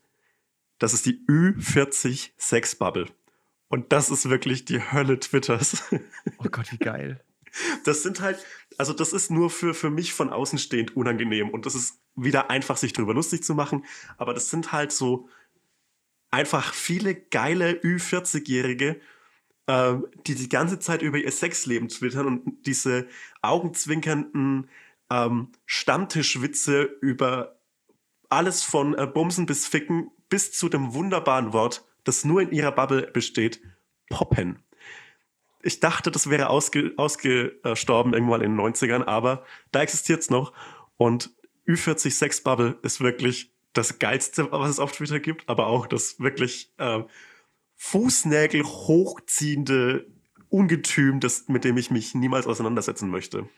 das 0.80 0.94
ist 0.94 1.06
die 1.06 1.26
Ü40 1.28 2.32
Sex-Bubble. 2.38 3.08
Und 3.68 3.92
das 3.92 4.10
ist 4.12 4.30
wirklich 4.30 4.66
die 4.66 4.80
Hölle 4.80 5.20
Twitters. 5.20 5.84
Oh 6.38 6.50
Gott, 6.52 6.72
wie 6.72 6.78
geil. 6.78 7.24
Das 7.84 8.04
sind 8.04 8.22
halt, 8.22 8.44
also 8.78 8.94
das 8.94 9.14
ist 9.14 9.32
nur 9.32 9.50
für, 9.50 9.74
für 9.74 9.90
mich 9.90 10.14
von 10.14 10.30
außen 10.30 10.60
stehend 10.60 10.96
unangenehm. 10.96 11.50
Und 11.50 11.66
das 11.66 11.76
ist 11.76 12.00
wieder 12.16 12.50
einfach, 12.50 12.78
sich 12.78 12.94
drüber 12.94 13.14
lustig 13.14 13.44
zu 13.44 13.56
machen. 13.56 13.86
Aber 14.18 14.34
das 14.34 14.50
sind 14.50 14.72
halt 14.72 14.92
so 14.92 15.30
einfach 16.32 16.74
viele 16.74 17.16
geile 17.16 17.74
Ü40-Jährige, 17.74 19.00
ähm, 19.68 20.08
die 20.28 20.36
die 20.36 20.50
ganze 20.50 20.80
Zeit 20.80 21.02
über 21.02 21.18
ihr 21.18 21.32
Sexleben 21.32 21.88
twittern 21.90 22.28
und 22.28 22.66
diese 22.66 23.08
augenzwinkernden 23.42 24.70
ähm, 25.10 25.52
Stammtischwitze 25.66 26.84
über 27.02 27.60
alles 28.30 28.64
von 28.64 28.96
äh, 28.96 29.08
Bumsen 29.08 29.46
bis 29.46 29.68
Ficken 29.68 30.12
bis 30.30 30.52
zu 30.52 30.70
dem 30.70 30.94
wunderbaren 30.94 31.54
Wort, 31.54 31.86
das 32.04 32.26
nur 32.26 32.42
in 32.42 32.52
ihrer 32.52 32.72
Bubble 32.72 33.10
besteht, 33.14 33.62
Poppen. 34.10 34.60
Ich 35.66 35.80
dachte, 35.80 36.12
das 36.12 36.30
wäre 36.30 36.50
ausge, 36.50 36.94
ausgestorben 36.96 38.14
irgendwann 38.14 38.42
in 38.42 38.56
den 38.56 38.60
90ern, 38.60 39.04
aber 39.04 39.44
da 39.72 39.82
existiert 39.82 40.22
es 40.22 40.30
noch. 40.30 40.54
Und 40.96 41.34
Ü40 41.68 42.12
Sex 42.12 42.42
Bubble 42.42 42.78
ist 42.84 43.02
wirklich 43.02 43.52
das 43.74 43.98
Geilste, 43.98 44.52
was 44.52 44.70
es 44.70 44.80
auf 44.80 44.92
Twitter 44.92 45.20
gibt, 45.20 45.50
aber 45.50 45.66
auch 45.66 45.88
das 45.88 46.20
wirklich 46.20 46.72
äh, 46.78 47.04
Fußnägel 47.76 48.64
hochziehende 48.64 50.06
Ungetüm, 50.50 51.20
das, 51.20 51.48
mit 51.48 51.64
dem 51.64 51.78
ich 51.78 51.90
mich 51.90 52.14
niemals 52.14 52.46
auseinandersetzen 52.46 53.10
möchte. 53.10 53.50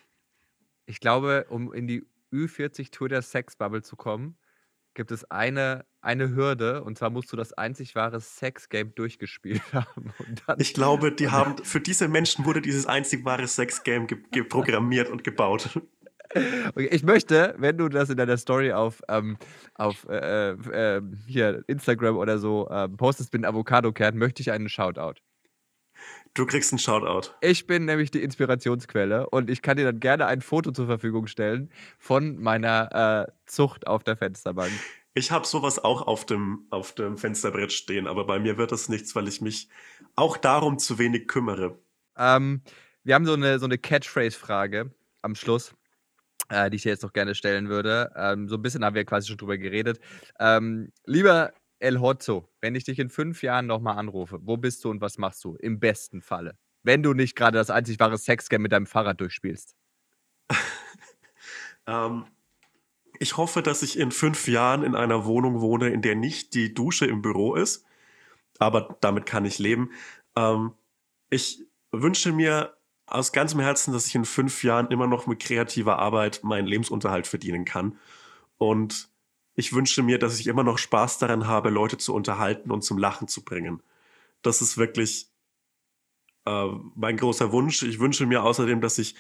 Ich 0.86 1.02
glaube, 1.02 1.46
um 1.50 1.74
in 1.74 1.88
die 1.88 2.06
Ü40 2.32 2.90
Twitter 2.90 3.22
Sex 3.22 3.58
Bubble 3.58 3.84
zu 3.84 3.98
kommen, 3.98 4.38
gibt 4.98 5.12
es 5.12 5.30
eine, 5.30 5.86
eine 6.02 6.36
Hürde 6.36 6.84
und 6.84 6.98
zwar 6.98 7.12
musst 7.12 7.32
du 7.32 7.38
das 7.38 7.54
einzig 7.54 7.96
wahre 7.96 8.20
Sex 8.20 8.68
Game 8.68 8.94
durchgespielt 8.96 9.62
haben. 9.72 10.12
Ich 10.58 10.74
glaube, 10.74 11.12
die 11.12 11.30
haben, 11.30 11.64
für 11.64 11.80
diese 11.80 12.08
Menschen 12.08 12.46
wurde 12.46 12.62
dieses 12.62 12.88
einzig 12.88 13.24
wahre 13.24 13.48
Sex-Game 13.48 14.08
ge 14.08 14.18
ge 14.32 14.44
programmiert 14.44 15.10
und 15.10 15.24
gebaut. 15.24 15.70
okay, 16.34 16.90
ich 16.92 17.04
möchte, 17.04 17.54
wenn 17.60 17.78
du 17.78 17.90
das 17.90 18.10
in 18.10 18.18
deiner 18.18 18.38
Story 18.38 18.74
auf, 18.74 19.02
ähm, 19.08 19.38
auf 19.76 20.08
äh, 20.10 20.52
äh, 20.52 21.02
hier 21.28 21.64
Instagram 21.68 22.18
oder 22.18 22.40
so 22.40 22.68
ähm, 22.72 22.98
postest 22.98 23.32
mit 23.32 23.46
Avocado-Kern, 23.46 24.18
möchte 24.18 24.42
ich 24.42 24.52
einen 24.52 24.68
Shoutout. 24.68 25.22
Du 26.34 26.46
kriegst 26.46 26.72
einen 26.72 26.80
Shoutout. 26.80 27.32
Ich 27.42 27.66
bin 27.66 27.86
nämlich 27.86 28.12
die 28.12 28.22
Inspirationsquelle 28.22 29.30
und 29.30 29.50
ich 29.50 29.62
kann 29.62 29.78
dir 29.78 29.86
dann 29.86 30.00
gerne 30.00 30.28
ein 30.28 30.42
Foto 30.42 30.72
zur 30.72 30.86
Verfügung 30.86 31.26
stellen 31.28 31.72
von 31.98 32.38
meiner 32.38 33.26
äh, 33.28 33.32
Zucht 33.48 33.88
auf 33.88 34.04
der 34.04 34.18
Fensterbank. 34.18 34.72
Ich 35.16 35.32
habe 35.32 35.48
sowas 35.48 35.84
auch 35.84 36.04
auf 36.04 36.28
dem, 36.28 36.68
auf 36.70 36.94
dem 36.94 37.18
Fensterbrett 37.18 37.74
stehen, 37.74 38.06
aber 38.06 38.28
bei 38.28 38.38
mir 38.38 38.60
wird 38.60 38.72
das 38.72 38.88
nichts, 38.88 39.16
weil 39.16 39.28
ich 39.28 39.42
mich 39.42 39.68
auch 40.16 40.38
darum 40.38 40.78
zu 40.78 41.00
wenig 41.00 41.28
kümmere. 41.28 41.80
Ähm, 42.16 42.62
wir 43.04 43.16
haben 43.16 43.26
so 43.26 43.34
eine, 43.34 43.58
so 43.58 43.66
eine 43.66 43.80
Catchphrase-Frage. 43.80 44.92
am 45.24 45.34
Schluss, 45.34 45.74
äh, 46.50 46.70
die 46.70 46.76
ich 46.76 46.84
dir 46.84 46.90
jetzt 46.90 47.02
noch 47.02 47.14
gerne 47.14 47.34
stellen 47.34 47.68
würde. 47.68 48.12
Ähm, 48.16 48.48
so 48.48 48.58
ein 48.58 48.62
bisschen 48.62 48.86
haben 48.86 48.96
wir 48.96 49.06
quasi 49.06 49.28
schon 49.28 49.38
drüber 49.38 49.58
geredet. 49.58 50.00
Ähm, 50.40 50.92
lieber 51.06 51.52
El 51.80 52.00
Hotzo, 52.00 52.50
wenn 52.62 52.76
ich 52.76 52.84
dich 52.84 53.00
in 53.00 53.10
fünf 53.10 53.44
Jahren 53.44 53.68
nochmal 53.68 53.98
anrufe, 53.98 54.40
wo 54.42 54.58
bist 54.58 54.84
du 54.84 54.90
und 54.90 55.02
was 55.02 55.18
machst 55.18 55.44
du? 55.44 55.56
Im 55.56 55.80
besten 55.80 56.22
Falle. 56.22 56.58
Wenn 56.84 57.04
du 57.04 57.14
nicht 57.14 57.36
gerade 57.36 57.58
das 57.58 57.70
einzig 57.70 58.00
wahre 58.00 58.18
Sexgame 58.18 58.64
mit 58.64 58.72
deinem 58.72 58.88
Fahrrad 58.88 59.20
durchspielst. 59.22 59.76
Ähm, 61.88 62.26
ich 63.20 63.38
hoffe, 63.38 63.64
dass 63.64 63.82
ich 63.82 63.98
in 63.98 64.12
fünf 64.12 64.48
Jahren 64.48 64.84
in 64.84 64.96
einer 64.96 65.26
Wohnung 65.26 65.62
wohne, 65.62 65.90
in 65.90 66.02
der 66.02 66.16
nicht 66.16 66.54
die 66.54 66.74
Dusche 66.74 67.06
im 67.06 67.22
Büro 67.22 67.56
ist. 67.56 67.86
Aber 68.60 68.98
damit 69.02 69.26
kann 69.26 69.46
ich 69.46 69.58
leben. 69.58 69.92
Ähm, 70.36 70.74
ich 71.30 71.64
wünsche 71.92 72.32
mir 72.32 72.78
aus 73.06 73.32
ganzem 73.32 73.60
Herzen, 73.62 73.94
dass 73.94 74.06
ich 74.08 74.16
in 74.16 74.26
fünf 74.26 74.64
Jahren 74.64 74.92
immer 74.92 75.08
noch 75.08 75.28
mit 75.28 75.40
kreativer 75.40 75.98
Arbeit 75.98 76.44
meinen 76.44 76.68
Lebensunterhalt 76.68 77.26
verdienen 77.26 77.66
kann. 77.66 77.98
Und 78.58 79.10
ich 79.58 79.74
wünsche 79.74 80.04
mir, 80.04 80.20
dass 80.20 80.40
ich 80.40 80.46
immer 80.48 80.64
noch 80.64 80.78
Spaß 80.78 81.18
daran 81.18 81.48
habe, 81.48 81.72
Leute 81.72 81.98
zu 81.98 82.14
unterhalten 82.14 82.72
und 82.72 82.84
zum 82.84 83.00
Lachen 83.00 83.28
zu 83.28 83.44
bringen. 83.44 83.82
Das 84.44 84.62
ist 84.62 84.78
wirklich 84.78 85.32
äh, 86.46 86.68
mein 86.96 87.18
großer 87.18 87.52
Wunsch. 87.52 87.82
Ich 87.82 88.00
wünsche 88.00 88.28
mir 88.28 88.44
außerdem, 88.44 88.82
dass 88.82 89.00
ich 89.00 89.16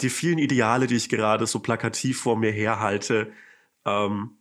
die 0.00 0.10
vielen 0.10 0.38
Ideale, 0.38 0.88
die 0.88 0.96
ich 0.96 1.08
gerade 1.08 1.46
so 1.46 1.60
plakativ 1.60 2.20
vor 2.20 2.36
mir 2.36 2.50
herhalte, 2.50 3.32
ähm, 3.84 4.38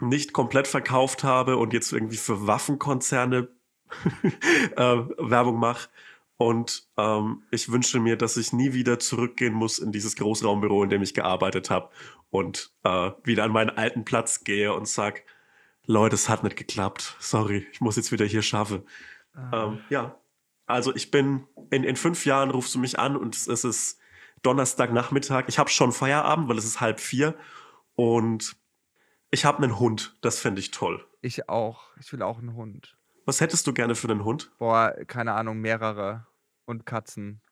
nicht 0.00 0.32
komplett 0.32 0.66
verkauft 0.66 1.22
habe 1.22 1.58
und 1.58 1.74
jetzt 1.74 1.92
irgendwie 1.92 2.16
für 2.16 2.46
Waffenkonzerne 2.46 3.48
äh, 4.76 4.96
Werbung 5.18 5.58
mache. 5.58 5.90
Und 6.38 6.88
ähm, 6.98 7.42
ich 7.50 7.72
wünsche 7.72 7.98
mir, 7.98 8.16
dass 8.16 8.36
ich 8.36 8.52
nie 8.52 8.72
wieder 8.74 8.98
zurückgehen 8.98 9.54
muss 9.54 9.78
in 9.78 9.90
dieses 9.90 10.16
Großraumbüro, 10.16 10.82
in 10.82 10.90
dem 10.90 11.02
ich 11.02 11.14
gearbeitet 11.14 11.70
habe 11.70 11.90
und 12.30 12.74
äh, 12.84 13.10
wieder 13.24 13.44
an 13.44 13.52
meinen 13.52 13.70
alten 13.70 14.04
Platz 14.04 14.44
gehe 14.44 14.74
und 14.74 14.86
sag, 14.86 15.22
Leute, 15.86 16.14
es 16.14 16.28
hat 16.28 16.44
nicht 16.44 16.56
geklappt. 16.56 17.16
Sorry, 17.20 17.66
ich 17.72 17.80
muss 17.80 17.96
jetzt 17.96 18.12
wieder 18.12 18.26
hier 18.26 18.42
schaffen. 18.42 18.82
Ah. 19.32 19.68
Ähm, 19.68 19.78
ja, 19.88 20.18
also 20.66 20.94
ich 20.94 21.10
bin 21.10 21.46
in, 21.70 21.84
in 21.84 21.96
fünf 21.96 22.26
Jahren 22.26 22.50
rufst 22.50 22.74
du 22.74 22.78
mich 22.78 22.98
an 22.98 23.16
und 23.16 23.36
es 23.36 23.64
ist 23.64 23.98
Donnerstagnachmittag. 24.42 25.44
Ich 25.48 25.58
habe 25.58 25.70
schon 25.70 25.92
Feierabend, 25.92 26.48
weil 26.48 26.58
es 26.58 26.64
ist 26.64 26.80
halb 26.80 27.00
vier. 27.00 27.34
Und 27.94 28.56
ich 29.30 29.44
habe 29.44 29.62
einen 29.62 29.78
Hund. 29.78 30.16
Das 30.20 30.38
fände 30.38 30.60
ich 30.60 30.70
toll. 30.70 31.04
Ich 31.20 31.48
auch. 31.48 31.84
Ich 31.98 32.12
will 32.12 32.22
auch 32.22 32.38
einen 32.38 32.54
Hund. 32.54 32.95
Was 33.26 33.40
hättest 33.40 33.66
du 33.66 33.74
gerne 33.74 33.94
für 33.94 34.08
einen 34.08 34.24
Hund? 34.24 34.52
Boah, 34.58 34.94
keine 35.06 35.34
Ahnung, 35.34 35.60
mehrere. 35.60 36.26
Und 36.64 36.86
Katzen. 36.86 37.42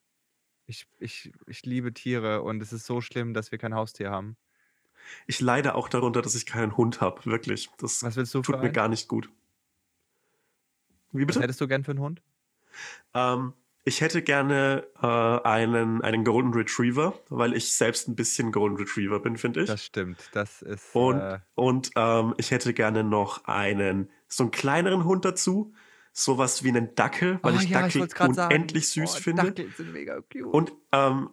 Ich, 0.66 0.86
ich, 0.98 1.32
ich 1.46 1.66
liebe 1.66 1.92
Tiere 1.92 2.42
und 2.42 2.62
es 2.62 2.72
ist 2.72 2.86
so 2.86 3.00
schlimm, 3.00 3.34
dass 3.34 3.52
wir 3.52 3.58
kein 3.58 3.74
Haustier 3.74 4.10
haben. 4.10 4.36
Ich 5.26 5.40
leide 5.40 5.74
auch 5.74 5.88
darunter, 5.88 6.22
dass 6.22 6.34
ich 6.34 6.46
keinen 6.46 6.76
Hund 6.76 7.00
habe. 7.00 7.26
Wirklich. 7.26 7.68
Das 7.78 8.02
Was 8.02 8.16
willst 8.16 8.32
du 8.34 8.40
tut 8.40 8.62
mir 8.62 8.72
gar 8.72 8.88
nicht 8.88 9.08
gut. 9.08 9.28
Wie 11.12 11.24
bitte? 11.24 11.38
Was 11.38 11.42
hättest 11.42 11.60
du 11.60 11.68
gern 11.68 11.84
für 11.84 11.90
einen 11.90 12.00
Hund? 12.00 12.22
Ähm, 13.12 13.52
ich 13.84 14.00
hätte 14.00 14.22
gerne 14.22 14.86
äh, 15.02 15.06
einen, 15.06 16.02
einen 16.02 16.24
Golden 16.24 16.54
Retriever, 16.54 17.18
weil 17.28 17.52
ich 17.52 17.72
selbst 17.72 18.08
ein 18.08 18.16
bisschen 18.16 18.50
Golden 18.50 18.76
Retriever 18.76 19.20
bin, 19.20 19.36
finde 19.36 19.62
ich. 19.62 19.66
Das 19.68 19.84
stimmt. 19.84 20.30
Das 20.32 20.62
ist. 20.62 20.94
Und, 20.94 21.20
äh... 21.20 21.40
und 21.54 21.90
ähm, 21.94 22.34
ich 22.38 22.50
hätte 22.50 22.72
gerne 22.72 23.04
noch 23.04 23.44
einen, 23.44 24.08
so 24.28 24.44
einen 24.44 24.50
kleineren 24.50 25.04
Hund 25.04 25.24
dazu. 25.24 25.74
Sowas 26.12 26.62
wie 26.62 26.68
einen 26.68 26.94
Dackel, 26.94 27.40
weil 27.42 27.54
oh, 27.54 27.58
ich 27.58 27.68
ja, 27.68 27.82
Dackel 27.82 28.06
ich 28.06 28.20
unendlich 28.20 28.88
sagen. 28.88 29.06
süß 29.06 29.16
oh, 29.16 29.20
finde. 29.20 29.42
Dackel 29.46 29.70
sind 29.72 29.92
mega 29.92 30.20
cute. 30.20 30.44
Und 30.44 30.72
ähm, 30.92 31.30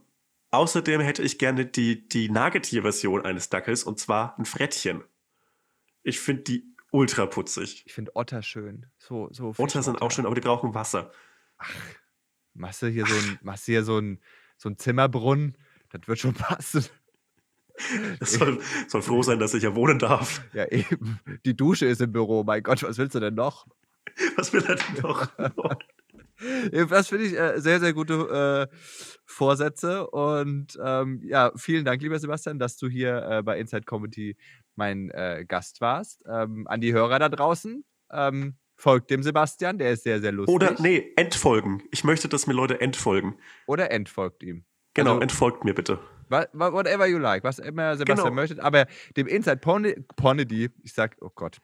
außerdem 0.49 1.01
hätte 1.01 1.21
ich 1.21 1.37
gerne 1.37 1.65
die, 1.65 2.07
die 2.07 2.29
Nagetier-Version 2.29 3.23
eines 3.23 3.49
Dackels 3.49 3.83
und 3.83 3.99
zwar 3.99 4.37
ein 4.39 4.45
Frettchen. 4.45 5.03
Ich 6.01 6.19
finde 6.19 6.43
die 6.43 6.75
ultra 6.89 7.27
putzig. 7.27 7.83
Ich 7.85 7.93
finde 7.93 8.15
Otter 8.15 8.41
schön. 8.41 8.87
So, 8.97 9.29
so 9.31 9.53
Otter 9.57 9.83
sind 9.83 10.01
auch 10.01 10.09
schön, 10.09 10.25
aber 10.25 10.33
die 10.33 10.41
brauchen 10.41 10.73
Wasser. 10.73 11.11
Ach, 11.57 11.69
Machst 12.53 12.81
du 12.81 12.87
hier 12.87 13.05
so 13.05 13.15
ein, 13.15 13.39
machst 13.41 13.67
du 13.67 13.71
hier 13.71 13.83
so 13.83 13.97
ein, 13.97 14.19
so 14.57 14.69
ein 14.69 14.77
Zimmerbrunnen? 14.77 15.57
Das 15.89 16.07
wird 16.07 16.19
schon 16.19 16.33
passen. 16.35 16.85
Es 18.19 18.33
soll, 18.33 18.59
soll 18.87 19.01
froh 19.01 19.23
sein, 19.23 19.39
dass 19.39 19.53
ich 19.53 19.63
ja 19.63 19.75
wohnen 19.75 19.99
darf. 19.99 20.43
Ja, 20.53 20.67
eben. 20.67 21.19
Die 21.45 21.55
Dusche 21.55 21.85
ist 21.85 22.01
im 22.01 22.11
Büro. 22.11 22.43
Mein 22.43 22.63
Gott, 22.63 22.83
was 22.83 22.97
willst 22.97 23.15
du 23.15 23.19
denn 23.19 23.35
noch? 23.35 23.67
Was 24.35 24.53
will 24.53 24.63
er 24.67 24.75
denn 24.75 25.01
noch? 25.01 25.27
Das 26.89 27.09
finde 27.09 27.25
ich 27.25 27.37
äh, 27.37 27.61
sehr, 27.61 27.79
sehr 27.79 27.93
gute 27.93 28.67
äh, 28.71 28.75
Vorsätze. 29.25 30.07
Und 30.09 30.75
ähm, 30.83 31.21
ja, 31.23 31.51
vielen 31.55 31.85
Dank, 31.85 32.01
lieber 32.01 32.17
Sebastian, 32.17 32.57
dass 32.57 32.77
du 32.77 32.89
hier 32.89 33.23
äh, 33.29 33.43
bei 33.43 33.59
Inside 33.59 33.83
Comedy 33.83 34.35
mein 34.75 35.11
äh, 35.11 35.45
Gast 35.47 35.81
warst. 35.81 36.23
Ähm, 36.27 36.65
an 36.67 36.81
die 36.81 36.93
Hörer 36.93 37.19
da 37.19 37.29
draußen. 37.29 37.85
Ähm, 38.11 38.55
Folgt 38.81 39.11
dem 39.11 39.21
Sebastian, 39.21 39.77
der 39.77 39.91
ist 39.91 40.01
sehr, 40.01 40.19
sehr 40.21 40.31
lustig. 40.31 40.55
Oder, 40.55 40.75
nee, 40.79 41.11
entfolgen. 41.15 41.83
Ich 41.91 42.03
möchte, 42.03 42.27
dass 42.27 42.47
mir 42.47 42.53
Leute 42.53 42.81
entfolgen. 42.81 43.35
Oder 43.67 43.91
entfolgt 43.91 44.41
ihm. 44.41 44.65
Genau, 44.95 45.11
also, 45.11 45.21
entfolgt 45.21 45.63
mir 45.63 45.75
bitte. 45.75 45.99
Whatever 46.31 47.07
you 47.07 47.19
like, 47.19 47.43
was 47.43 47.59
immer 47.59 47.95
Sebastian 47.97 48.29
genau. 48.29 48.35
möchtet. 48.35 48.59
Aber 48.59 48.87
dem 49.17 49.27
Inside 49.27 49.57
Ponedy, 49.57 50.69
ich 50.81 50.93
sag, 50.93 51.17
oh 51.21 51.29
Gott, 51.33 51.59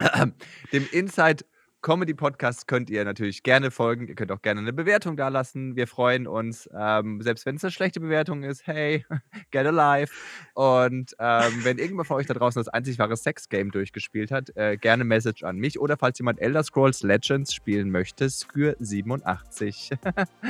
dem 0.72 0.88
Inside 0.90 1.44
Comedy 1.82 2.14
Podcast 2.14 2.68
könnt 2.68 2.90
ihr 2.90 3.04
natürlich 3.04 3.42
gerne 3.42 3.72
folgen. 3.72 4.06
Ihr 4.06 4.14
könnt 4.14 4.30
auch 4.30 4.40
gerne 4.40 4.60
eine 4.60 4.72
Bewertung 4.72 5.16
da 5.16 5.26
lassen. 5.26 5.74
Wir 5.74 5.88
freuen 5.88 6.28
uns. 6.28 6.70
Ähm, 6.72 7.20
selbst 7.22 7.44
wenn 7.44 7.56
es 7.56 7.64
eine 7.64 7.72
schlechte 7.72 7.98
Bewertung 7.98 8.44
ist, 8.44 8.68
hey, 8.68 9.04
get 9.50 9.66
alive. 9.66 10.12
Und 10.54 11.16
ähm, 11.18 11.52
wenn 11.64 11.78
irgendwer 11.78 12.04
von 12.04 12.18
euch 12.18 12.26
da 12.26 12.34
draußen 12.34 12.60
das 12.60 12.68
einzig 12.68 13.00
wahre 13.00 13.16
Sex-Game 13.16 13.72
durchgespielt 13.72 14.30
hat, 14.30 14.56
äh, 14.56 14.76
gerne 14.76 15.02
Message 15.02 15.42
an 15.42 15.56
mich. 15.56 15.80
Oder 15.80 15.96
falls 15.96 16.20
jemand 16.20 16.40
Elder 16.40 16.62
Scrolls 16.62 17.02
Legends 17.02 17.52
spielen 17.52 17.90
möchte, 17.90 18.30
Skür 18.30 18.76
87. 18.78 19.90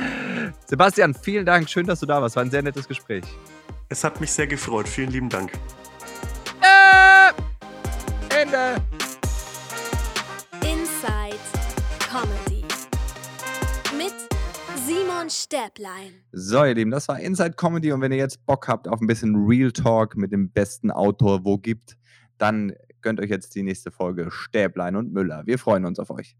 Sebastian, 0.67 1.15
vielen 1.15 1.47
Dank. 1.47 1.67
Schön, 1.67 1.87
dass 1.87 1.99
du 1.99 2.05
da 2.05 2.21
warst. 2.21 2.35
War 2.35 2.43
ein 2.43 2.51
sehr 2.51 2.61
nettes 2.61 2.87
Gespräch. 2.87 3.25
Es 3.89 4.03
hat 4.03 4.21
mich 4.21 4.31
sehr 4.31 4.45
gefreut. 4.45 4.87
Vielen 4.87 5.09
lieben 5.09 5.29
Dank. 5.29 5.51
Äh, 6.61 7.31
Ende. 8.39 8.81
Stäblein. 15.33 16.13
So, 16.31 16.63
ihr 16.63 16.75
Lieben, 16.75 16.91
das 16.91 17.07
war 17.07 17.19
Inside 17.19 17.53
Comedy 17.53 17.91
und 17.91 18.01
wenn 18.01 18.11
ihr 18.11 18.17
jetzt 18.17 18.45
Bock 18.45 18.67
habt 18.67 18.87
auf 18.87 19.01
ein 19.01 19.07
bisschen 19.07 19.35
Real 19.47 19.71
Talk 19.71 20.15
mit 20.15 20.31
dem 20.31 20.51
besten 20.51 20.91
Autor, 20.91 21.43
wo 21.43 21.57
gibt, 21.57 21.97
dann 22.37 22.73
gönnt 23.01 23.19
euch 23.19 23.29
jetzt 23.29 23.55
die 23.55 23.63
nächste 23.63 23.91
Folge 23.91 24.29
Stäblein 24.31 24.95
und 24.95 25.11
Müller. 25.11 25.43
Wir 25.45 25.59
freuen 25.59 25.85
uns 25.85 25.99
auf 25.99 26.09
euch. 26.09 26.35